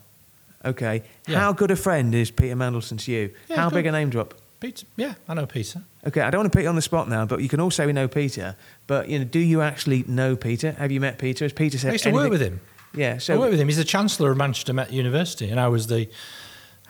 Okay. 0.64 1.02
Yeah. 1.26 1.38
How 1.38 1.52
good 1.52 1.70
a 1.70 1.76
friend 1.76 2.14
is 2.14 2.30
Peter 2.30 2.56
Mandelson 2.56 2.98
to 3.04 3.12
you? 3.12 3.30
Yeah, 3.48 3.56
How 3.56 3.68
good. 3.68 3.76
big 3.76 3.86
a 3.86 3.92
name 3.92 4.10
drop? 4.10 4.34
Peter. 4.60 4.86
Yeah, 4.96 5.14
I 5.28 5.34
know 5.34 5.46
Peter. 5.46 5.82
Okay, 6.06 6.22
I 6.22 6.30
don't 6.30 6.40
want 6.40 6.52
to 6.52 6.56
put 6.56 6.62
you 6.62 6.68
on 6.70 6.74
the 6.74 6.82
spot 6.82 7.08
now, 7.08 7.26
but 7.26 7.42
you 7.42 7.48
can 7.50 7.60
all 7.60 7.70
say 7.70 7.84
we 7.84 7.92
know 7.92 8.08
Peter. 8.08 8.56
But 8.86 9.08
you 9.08 9.18
know, 9.18 9.24
do 9.24 9.38
you 9.38 9.60
actually 9.60 10.04
know 10.06 10.36
Peter? 10.36 10.72
Have 10.72 10.90
you 10.90 11.00
met 11.00 11.18
Peter? 11.18 11.44
Has 11.44 11.52
Peter 11.52 11.76
said 11.76 11.90
I 11.90 11.92
used 11.92 12.04
to 12.04 12.10
work 12.12 12.30
with 12.30 12.40
him. 12.40 12.60
Yeah. 12.94 13.18
I 13.28 13.36
worked 13.36 13.50
with 13.50 13.60
him. 13.60 13.68
He's 13.68 13.76
the 13.76 13.84
chancellor 13.84 14.30
of 14.30 14.38
Manchester 14.38 14.72
Met 14.72 14.92
University, 14.92 15.50
and 15.50 15.60
I 15.60 15.68
was 15.68 15.88
the, 15.88 16.08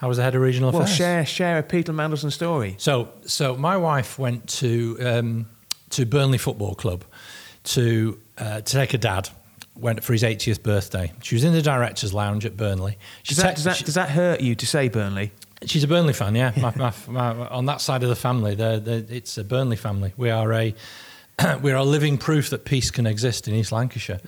I 0.00 0.06
was 0.06 0.18
the 0.18 0.22
head 0.22 0.34
of 0.34 0.42
regional 0.42 0.70
well, 0.70 0.82
affairs. 0.82 0.96
share 0.96 1.26
share 1.26 1.58
a 1.58 1.62
Peter 1.62 1.92
Mandelson 1.92 2.30
story. 2.30 2.76
So, 2.78 3.08
so 3.26 3.56
my 3.56 3.76
wife 3.76 4.18
went 4.18 4.48
to 4.60 4.96
um, 5.00 5.46
to 5.90 6.06
Burnley 6.06 6.38
Football 6.38 6.74
Club 6.74 7.04
to 7.64 8.20
uh, 8.38 8.60
to 8.60 8.72
take 8.72 8.92
her 8.92 8.98
dad. 8.98 9.30
Went 9.76 10.04
for 10.04 10.12
his 10.12 10.22
80th 10.22 10.62
birthday. 10.62 11.12
She 11.22 11.34
was 11.34 11.42
in 11.44 11.52
the 11.52 11.62
directors' 11.62 12.14
lounge 12.14 12.46
at 12.46 12.56
Burnley. 12.56 12.96
Does 13.26 13.38
that, 13.38 13.50
te- 13.50 13.54
does 13.56 13.64
that 13.64 13.76
she- 13.76 13.84
does 13.84 13.94
that 13.94 14.10
hurt 14.10 14.40
you 14.40 14.54
to 14.54 14.66
say 14.66 14.88
Burnley? 14.88 15.32
she's 15.66 15.82
a 15.82 15.88
Burnley 15.88 16.12
fan, 16.12 16.34
yeah. 16.34 16.52
My, 16.58 16.72
my, 16.76 16.92
my, 17.08 17.48
on 17.48 17.64
that 17.66 17.80
side 17.80 18.02
of 18.02 18.08
the 18.10 18.16
family, 18.16 18.54
they're, 18.54 18.78
they're, 18.78 19.04
it's 19.08 19.38
a 19.38 19.44
Burnley 19.44 19.76
family. 19.76 20.12
We 20.16 20.30
are 20.30 20.52
a 20.52 20.74
we 21.62 21.72
are 21.72 21.82
living 21.82 22.18
proof 22.18 22.50
that 22.50 22.64
peace 22.64 22.90
can 22.90 23.06
exist 23.06 23.48
in 23.48 23.54
East 23.54 23.72
Lancashire. 23.72 24.20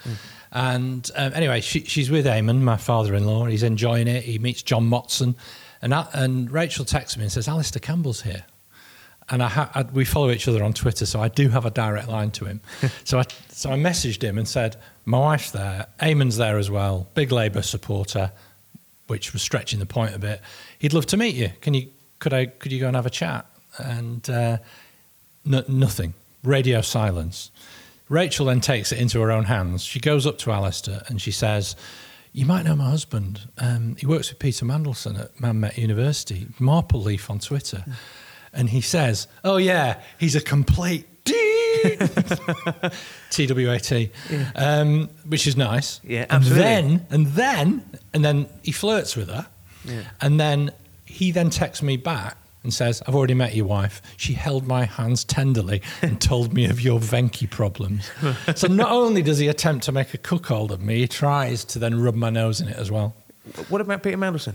And 0.51 1.09
um, 1.15 1.33
anyway, 1.35 1.61
she, 1.61 1.85
she's 1.85 2.11
with 2.11 2.25
Eamon, 2.27 2.61
my 2.63 2.77
father-in-law. 2.77 3.45
He's 3.47 3.63
enjoying 3.63 4.09
it. 4.09 4.25
He 4.25 4.39
meets 4.39 4.63
John 4.63 4.89
Motson, 4.89 5.35
and 5.83 5.93
Al- 5.93 6.09
and 6.13 6.51
Rachel 6.51 6.85
texts 6.85 7.17
me 7.17 7.25
and 7.25 7.33
says, 7.33 7.47
"Alastair 7.49 7.81
Campbell's 7.81 8.23
here." 8.23 8.45
And 9.29 9.43
I, 9.43 9.49
ha- 9.49 9.71
I 9.75 9.83
we 9.83 10.05
follow 10.05 10.31
each 10.31 10.47
other 10.47 10.63
on 10.63 10.73
Twitter, 10.73 11.05
so 11.05 11.21
I 11.21 11.29
do 11.29 11.49
have 11.49 11.67
a 11.67 11.71
direct 11.71 12.09
line 12.09 12.31
to 12.33 12.45
him. 12.45 12.61
so 13.05 13.19
I 13.19 13.25
so 13.49 13.71
I 13.71 13.77
messaged 13.77 14.23
him 14.23 14.39
and 14.39 14.47
said, 14.47 14.77
"My 15.05 15.19
wife's 15.19 15.51
there. 15.51 15.87
Eamon's 16.01 16.37
there 16.37 16.59
as 16.59 16.71
well. 16.71 17.09
Big 17.15 17.33
Labour 17.33 17.63
supporter." 17.63 18.33
which 19.07 19.33
was 19.33 19.41
stretching 19.41 19.79
the 19.79 19.87
point 19.87 20.13
a 20.15 20.19
bit. 20.19 20.41
He'd 20.81 20.93
love 20.93 21.07
to 21.07 21.17
meet 21.17 21.37
you. 21.37 21.51
Can 21.61 21.75
you? 21.75 21.91
Could 22.19 22.33
I? 22.33 22.47
Could 22.47 22.73
you 22.73 22.81
go 22.81 22.89
and 22.89 22.97
have 22.97 23.07
a 23.07 23.11
chat? 23.11 23.47
And 23.79 24.29
uh, 24.29 24.59
no, 25.45 25.63
nothing. 25.69 26.15
Radio 26.43 26.81
silence. 26.81 27.51
Rachel 28.09 28.47
then 28.47 28.61
takes 28.61 28.93
it 28.93 28.99
into 28.99 29.21
her 29.21 29.33
own 29.33 29.45
hands. 29.45 29.83
She 29.85 29.99
goes 29.99 30.27
up 30.27 30.39
to 30.39 30.53
Alastair 30.53 31.03
and 31.09 31.21
she 31.21 31.33
says, 31.33 31.75
You 32.33 32.47
might 32.47 32.65
know 32.65 32.77
my 32.77 32.91
husband. 32.91 33.49
Um, 33.59 33.97
he 33.99 34.07
works 34.07 34.31
with 34.31 34.39
Peter 34.39 34.65
Mandelson 34.65 35.19
at 35.19 35.41
Man 35.41 35.59
Met 35.61 35.77
University, 35.77 36.47
Marple 36.59 37.03
Leaf 37.03 37.29
on 37.31 37.41
Twitter. 37.41 37.85
And 38.57 38.71
he 38.71 38.81
says, 38.81 39.29
Oh, 39.45 39.59
yeah, 39.59 40.01
he's 40.19 40.35
a 40.35 40.41
complete 40.41 41.07
TWAT, 43.31 44.11
um, 44.57 45.11
which 45.27 45.47
is 45.47 45.57
nice. 45.57 46.01
Yeah, 46.03 46.27
absolutely. 46.31 46.65
and 46.65 46.91
then, 46.91 47.07
and 47.11 47.27
then, 47.29 47.99
and 48.15 48.25
then 48.25 48.49
he 48.63 48.73
flirts 48.73 49.17
with 49.17 49.29
her. 49.29 49.47
Yeah. 49.85 50.03
And 50.21 50.41
then 50.41 50.73
he 51.05 51.31
then 51.31 51.51
texts 51.51 51.83
me 51.83 51.97
back 51.97 52.37
and 52.63 52.75
says, 52.75 53.03
I've 53.07 53.15
already 53.15 53.35
met 53.35 53.55
your 53.55 53.67
wife. 53.67 54.03
She 54.17 54.33
held 54.33 54.67
my 54.67 54.87
hands 54.87 55.23
tenderly 55.23 55.83
and 56.03 56.21
told 56.33 56.53
me 56.53 56.65
of 56.65 56.81
your 56.81 56.99
Venki 56.99 57.49
problems. 57.49 58.11
so 58.57 58.67
not 58.67 58.91
only 58.91 59.23
does 59.23 59.39
he 59.39 59.47
attempt 59.49 59.85
to 59.85 59.93
make 59.93 60.15
a 60.15 60.19
cuckold 60.19 60.73
of 60.73 60.81
me, 60.81 60.97
he 60.97 61.09
tries 61.09 61.65
to 61.67 61.79
then 61.79 62.01
rub 62.01 62.15
my 62.17 62.31
nose 62.31 62.61
in 62.61 62.69
it 62.69 62.77
as 62.77 62.91
well. 62.91 63.15
What 63.69 63.81
about 63.81 64.03
Peter 64.03 64.17
Mandelson? 64.17 64.55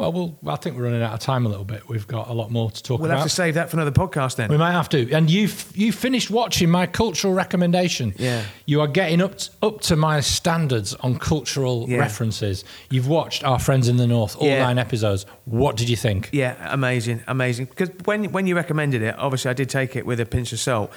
Well, 0.00 0.12
we'll 0.12 0.38
I 0.50 0.56
think 0.56 0.78
we're 0.78 0.84
running 0.84 1.02
out 1.02 1.12
of 1.12 1.20
time 1.20 1.44
a 1.44 1.48
little 1.50 1.64
bit. 1.66 1.86
We've 1.86 2.06
got 2.06 2.28
a 2.28 2.32
lot 2.32 2.50
more 2.50 2.70
to 2.70 2.82
talk 2.82 3.00
about. 3.00 3.08
We'll 3.08 3.16
have 3.18 3.26
to 3.26 3.28
save 3.28 3.52
that 3.54 3.68
for 3.68 3.76
another 3.76 3.90
podcast 3.90 4.36
then. 4.36 4.48
We 4.48 4.56
might 4.56 4.72
have 4.72 4.88
to. 4.90 5.12
And 5.12 5.28
you 5.30 5.48
you 5.74 5.92
finished 5.92 6.30
watching 6.30 6.70
my 6.70 6.86
cultural 6.86 7.34
recommendation. 7.34 8.14
Yeah. 8.16 8.42
You 8.64 8.80
are 8.80 8.88
getting 8.88 9.20
up 9.20 9.36
t- 9.36 9.50
up 9.62 9.82
to 9.82 9.96
my 9.96 10.20
standards 10.20 10.94
on 10.94 11.18
cultural 11.18 11.84
Yeah. 11.86 11.98
references. 11.98 12.64
You've 12.88 13.08
watched 13.08 13.44
Our 13.44 13.58
Friends 13.58 13.88
in 13.88 13.98
the 13.98 14.06
North, 14.06 14.36
all 14.36 14.46
Yeah. 14.46 14.62
nine 14.64 14.78
episodes. 14.78 15.26
What 15.44 15.76
did 15.76 15.90
you 15.90 15.96
think? 15.96 16.30
Yeah, 16.32 16.54
amazing, 16.72 17.22
amazing. 17.26 17.66
Because 17.66 17.90
when 18.06 18.24
when 18.32 18.46
you 18.46 18.56
recommended 18.56 19.02
it, 19.02 19.14
obviously 19.18 19.50
I 19.50 19.54
did 19.54 19.68
take 19.68 19.96
it 19.96 20.06
with 20.06 20.18
a 20.18 20.24
pinch 20.26 20.52
of 20.54 20.60
salt, 20.60 20.90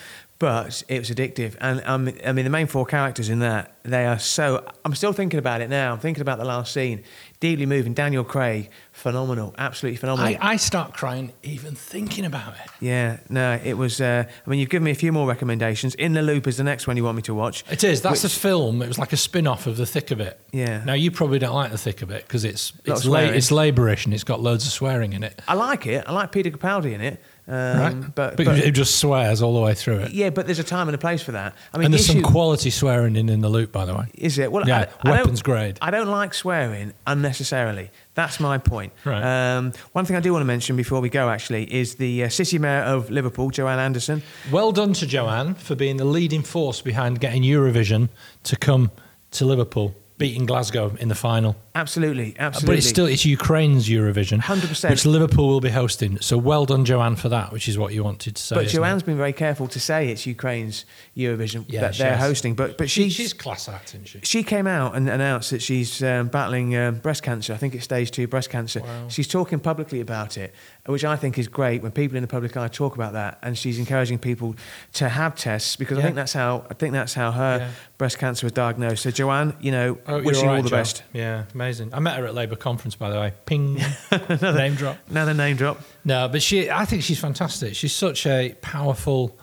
but 0.44 0.84
it 0.90 1.00
was 1.00 1.10
addictive. 1.10 1.56
And 1.62 1.82
um, 1.86 2.12
I 2.26 2.34
mean, 2.34 2.44
the 2.44 2.52
main 2.52 2.68
four 2.68 2.86
characters 2.86 3.30
in 3.30 3.40
that 3.40 3.78
they 3.84 4.06
are 4.06 4.20
so. 4.20 4.66
I'm 4.84 4.94
still 4.94 5.14
thinking 5.14 5.40
about 5.40 5.62
it 5.62 5.70
now. 5.70 5.94
I'm 5.94 6.00
thinking 6.00 6.20
about 6.20 6.38
the 6.38 6.44
last 6.44 6.74
scene. 6.74 7.04
Deeply 7.40 7.66
moving. 7.66 7.94
Daniel 7.94 8.26
Craig, 8.26 8.70
phenomenal, 8.92 9.56
absolutely 9.58 9.96
phenomenal. 9.96 10.36
I, 10.42 10.54
I 10.54 10.56
start 10.58 10.94
crying 10.94 11.32
even 11.44 11.76
thinking 11.76 12.26
about 12.26 12.56
it. 12.56 12.70
yeah, 12.82 13.20
no, 13.30 13.58
it 13.64 13.76
was. 13.76 14.02
Uh, 14.02 14.26
I 14.46 14.50
mean, 14.50 14.60
you've 14.60 14.70
given 14.70 14.84
me 14.84 14.92
a 14.92 14.96
few 14.96 15.14
more 15.14 15.26
recommendations. 15.26 15.96
In 15.96 16.12
the 16.12 16.22
Loop 16.22 16.46
is 16.46 16.58
the 16.58 16.64
next 16.66 16.88
one 16.88 16.98
you 16.98 17.06
want 17.06 17.16
me 17.16 17.22
to 17.24 17.34
watch. 17.34 17.64
It 17.72 17.86
is. 17.86 18.02
That's 18.02 18.24
Which- 18.24 18.34
a 18.34 18.36
film. 18.38 18.82
It 18.82 18.90
was 18.90 19.00
like 19.00 19.14
a 19.14 19.18
spin 19.18 19.48
off 19.48 19.66
of 19.66 19.78
The 19.78 19.86
Thick 19.86 20.12
of 20.12 20.20
It. 20.20 20.38
Yeah. 20.52 20.84
Now, 20.84 20.94
you 20.94 21.10
probably 21.10 21.40
don't 21.40 21.56
like 21.56 21.72
The 21.72 21.78
Thick 21.78 22.02
of 22.02 22.12
It 22.12 22.24
because 22.28 22.44
it's, 22.44 22.74
it's, 22.84 23.06
la- 23.06 23.20
it's 23.20 23.50
labourish 23.50 24.04
and 24.04 24.14
it's 24.14 24.26
got 24.26 24.42
loads 24.42 24.66
of 24.66 24.74
swearing 24.74 25.14
in 25.14 25.24
it. 25.24 25.42
I 25.48 25.54
like 25.54 25.88
it. 25.88 26.04
I 26.06 26.12
like 26.12 26.34
Peter 26.34 26.52
Capaldi 26.52 26.94
in 26.94 27.00
it. 27.00 27.22
Um, 27.48 27.80
Right? 27.80 28.16
But, 28.16 28.38
but, 28.38 28.46
but- 28.46 28.58
it 28.60 28.72
just 28.72 29.00
swears 29.00 29.42
all 29.42 29.54
the 29.54 29.60
way 29.60 29.74
through 29.74 30.00
it. 30.00 30.12
yeah, 30.14 30.30
but 30.30 30.46
there's 30.46 30.60
a 30.60 30.64
time 30.64 30.88
and 30.88 30.96
a 30.96 30.98
place 30.98 31.22
for 31.22 31.34
that. 31.34 31.54
I 31.74 31.78
mean, 31.78 31.86
and 31.86 31.94
the 31.94 31.98
there's 31.98 32.06
some 32.08 32.22
quality 32.22 32.70
swearing 32.70 33.16
in 33.18 33.28
in 33.28 33.42
the 33.42 33.50
loop, 33.50 33.72
by 33.72 33.86
the 33.86 33.94
way. 33.94 34.06
Is 34.14 34.38
it? 34.40 34.52
Well, 34.52 34.66
Yeah, 34.68 34.90
I, 35.02 35.12
weapons 35.12 35.42
grade. 35.42 35.78
I 35.82 35.92
don't 35.92 36.08
like 36.08 36.34
swearing 36.34 36.94
unnecessarily. 37.06 37.92
That's 38.16 38.40
my 38.40 38.58
point. 38.60 38.94
Right. 39.06 39.56
Um, 39.58 39.74
one 39.92 40.06
thing 40.06 40.16
I 40.16 40.20
do 40.22 40.32
want 40.32 40.42
to 40.42 40.46
mention 40.46 40.76
before 40.78 41.02
we 41.02 41.10
go, 41.10 41.30
actually, 41.30 41.72
is 41.74 41.96
the 41.96 42.24
uh, 42.26 42.30
City 42.30 42.60
Mayor 42.60 42.82
of 42.84 43.10
Liverpool, 43.10 43.50
Joanne 43.50 43.80
Anderson. 43.80 44.22
Well 44.52 44.72
done 44.72 44.94
to 44.94 45.06
Joanne 45.08 45.56
for 45.56 45.76
being 45.76 45.98
the 45.98 46.06
leading 46.06 46.44
force 46.44 46.82
behind 46.82 47.20
getting 47.20 47.42
Eurovision 47.44 48.10
to 48.44 48.56
come 48.56 48.92
to 49.32 49.46
Liverpool, 49.46 49.96
beating 50.18 50.46
Glasgow 50.46 50.96
in 51.00 51.10
the 51.10 51.16
final. 51.16 51.56
Absolutely, 51.76 52.36
absolutely. 52.38 52.76
But 52.76 52.78
it's 52.78 52.88
still 52.88 53.08
it's 53.08 53.26
Ukraine's 53.26 53.90
Eurovision, 53.90 54.40
100%. 54.42 54.92
which 54.92 55.06
Liverpool 55.08 55.48
will 55.48 55.60
be 55.60 55.72
hosting. 55.72 56.20
So 56.22 56.38
well 56.38 56.66
done, 56.68 56.86
Joanne, 56.86 57.16
for 57.16 57.30
that, 57.30 57.52
which 57.52 57.68
is 57.68 57.80
what 57.80 57.94
you 57.94 58.04
wanted 58.04 58.36
to 58.36 58.42
say. 58.44 58.56
But 58.56 58.68
Joanne's 58.68 59.02
it? 59.02 59.06
been 59.08 59.18
very 59.18 59.34
careful 59.34 59.68
to 59.70 59.80
say 59.80 60.10
it's 60.10 60.28
Ukraine's 60.28 60.86
Eurovision 61.18 61.66
Yeah, 61.68 61.82
that 61.82 61.98
they're 61.98 62.18
hosting. 62.18 62.54
But 62.54 62.78
but 62.78 62.92
she, 62.92 63.10
she's 63.10 63.34
class 63.34 63.68
act, 63.68 63.90
isn't 63.96 64.08
she? 64.08 64.20
she 64.22 64.44
came 64.44 64.68
out 64.68 64.96
and 64.96 65.10
announced 65.10 65.50
that 65.50 65.64
she's 65.64 66.04
um, 66.04 66.28
battling 66.28 66.76
um, 66.78 66.96
breast 67.00 67.24
cancer. 67.24 67.54
I 67.54 67.58
think 67.58 67.74
it's 67.74 67.86
stage 67.86 68.12
two 68.12 68.28
breast 68.28 68.52
cancer. 68.52 68.82
Wow. 68.82 69.08
She's 69.10 69.28
talking 69.28 69.60
publicly 69.60 70.00
about 70.00 70.38
it, 70.38 70.54
which 70.86 71.04
I 71.04 71.16
think 71.16 71.40
is 71.40 71.48
great 71.48 71.82
when 71.82 71.92
people 71.92 72.18
in 72.18 72.22
the 72.22 72.28
public 72.28 72.56
eye 72.56 72.68
talk 72.68 72.94
about 72.94 73.14
that. 73.14 73.40
And 73.42 73.58
she's 73.58 73.80
encouraging 73.80 74.20
people 74.20 74.56
to 74.94 75.10
have 75.10 75.34
tests 75.36 75.76
because 75.76 75.98
I 75.98 76.04
think 76.04 76.16
that's 76.16 76.34
how 76.34 76.68
I 76.70 76.76
think 76.76 76.94
that's 76.94 77.16
how 77.16 77.32
her 77.32 77.58
Yeah. 77.58 77.70
breast 77.98 78.20
cancer 78.20 78.46
was 78.46 78.52
diagnosed. 78.52 79.02
So 79.04 79.10
Joanne, 79.10 79.56
you 79.60 79.72
know, 79.72 79.98
Oh, 80.08 80.22
wishing 80.22 80.46
right, 80.48 80.58
all 80.58 80.62
the 80.64 80.70
Jo. 80.70 80.76
best. 80.76 81.04
Yeah, 81.14 81.46
amazing. 81.64 81.94
I 81.94 82.00
met 82.00 82.18
her 82.18 82.26
at 82.26 82.34
Labour 82.36 82.56
conference, 82.56 82.96
by 82.96 83.10
the 83.10 83.20
way. 83.20 83.34
Ping, 83.46 83.80
another 84.12 84.54
name 84.58 84.76
drop. 84.76 84.98
Another 85.10 85.34
name 85.34 85.56
drop. 85.56 85.80
No, 86.04 86.28
but 86.28 86.42
she, 86.42 86.70
I 86.70 86.86
think 86.86 87.04
she's 87.04 87.20
fantastic. 87.20 87.76
She's 87.76 87.94
such 87.94 88.26
a 88.26 88.56
powerful, 88.62 89.38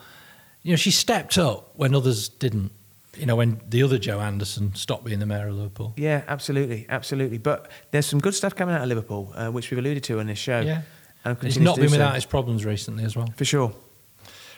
you 0.62 0.72
know, 0.72 0.76
she 0.76 0.90
stepped 0.90 1.38
up 1.38 1.70
when 1.76 1.94
others 1.94 2.28
didn't. 2.28 2.72
You 3.16 3.26
know, 3.26 3.36
when 3.36 3.60
the 3.68 3.82
other 3.82 3.98
Joe 3.98 4.20
Anderson 4.20 4.74
stopped 4.74 5.04
being 5.04 5.18
the 5.18 5.26
mayor 5.26 5.48
of 5.48 5.54
Liverpool. 5.54 5.92
Yeah, 5.96 6.22
absolutely, 6.28 6.86
absolutely. 6.88 7.38
But 7.38 7.70
there's 7.90 8.06
some 8.06 8.20
good 8.20 8.34
stuff 8.34 8.54
coming 8.54 8.74
out 8.74 8.82
of 8.82 8.88
Liverpool, 8.88 9.32
uh, 9.34 9.48
which 9.50 9.70
we've 9.70 9.78
alluded 9.78 10.04
to 10.04 10.20
in 10.20 10.26
this 10.28 10.38
show. 10.38 10.60
Yeah. 10.60 10.82
and 11.24 11.36
He's 11.42 11.58
not 11.58 11.76
been 11.76 11.88
so. 11.88 11.94
without 11.94 12.14
his 12.14 12.24
problems 12.24 12.64
recently 12.64 13.04
as 13.04 13.16
well. 13.16 13.28
for 13.36 13.44
sure. 13.44 13.72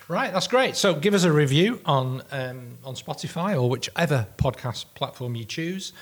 Right, 0.08 0.32
that's 0.32 0.48
great. 0.48 0.76
So 0.76 0.94
give 0.94 1.14
us 1.14 1.24
a 1.24 1.32
review 1.32 1.80
on 1.86 2.22
um, 2.30 2.76
on 2.84 2.94
Spotify 2.94 3.54
or 3.60 3.70
whichever 3.70 4.26
podcast 4.36 4.84
platform 4.94 5.34
you 5.34 5.44
choose. 5.44 5.92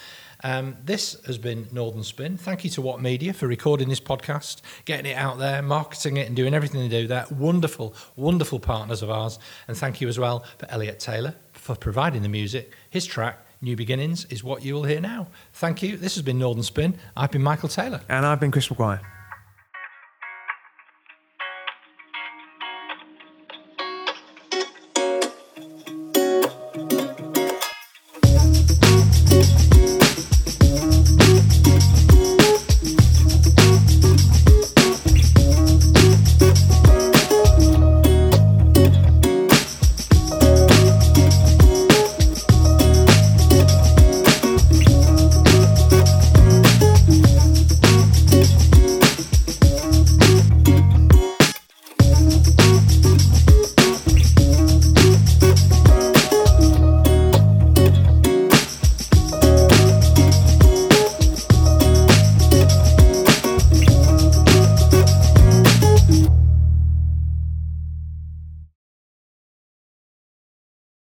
Um, 0.42 0.76
this 0.84 1.16
has 1.26 1.38
been 1.38 1.68
Northern 1.72 2.02
Spin. 2.02 2.36
Thank 2.36 2.64
you 2.64 2.70
to 2.70 2.82
What 2.82 3.00
Media 3.00 3.32
for 3.32 3.46
recording 3.46 3.88
this 3.88 4.00
podcast, 4.00 4.62
getting 4.84 5.10
it 5.10 5.14
out 5.14 5.38
there, 5.38 5.62
marketing 5.62 6.16
it, 6.16 6.26
and 6.26 6.36
doing 6.36 6.54
everything 6.54 6.80
they 6.80 6.88
do. 6.88 7.06
They're 7.06 7.26
wonderful, 7.30 7.94
wonderful 8.16 8.60
partners 8.60 9.02
of 9.02 9.10
ours. 9.10 9.38
And 9.68 9.76
thank 9.76 10.00
you 10.00 10.08
as 10.08 10.18
well 10.18 10.44
for 10.58 10.70
Elliot 10.70 10.98
Taylor 11.00 11.34
for 11.52 11.74
providing 11.74 12.22
the 12.22 12.28
music. 12.28 12.72
His 12.88 13.06
track, 13.06 13.38
New 13.60 13.76
Beginnings, 13.76 14.24
is 14.26 14.42
what 14.42 14.64
you 14.64 14.74
will 14.74 14.84
hear 14.84 15.00
now. 15.00 15.28
Thank 15.52 15.82
you. 15.82 15.96
This 15.96 16.14
has 16.14 16.22
been 16.22 16.38
Northern 16.38 16.62
Spin. 16.62 16.98
I've 17.16 17.30
been 17.30 17.42
Michael 17.42 17.68
Taylor. 17.68 18.00
And 18.08 18.24
I've 18.24 18.40
been 18.40 18.50
Chris 18.50 18.70
Maguire. 18.70 19.19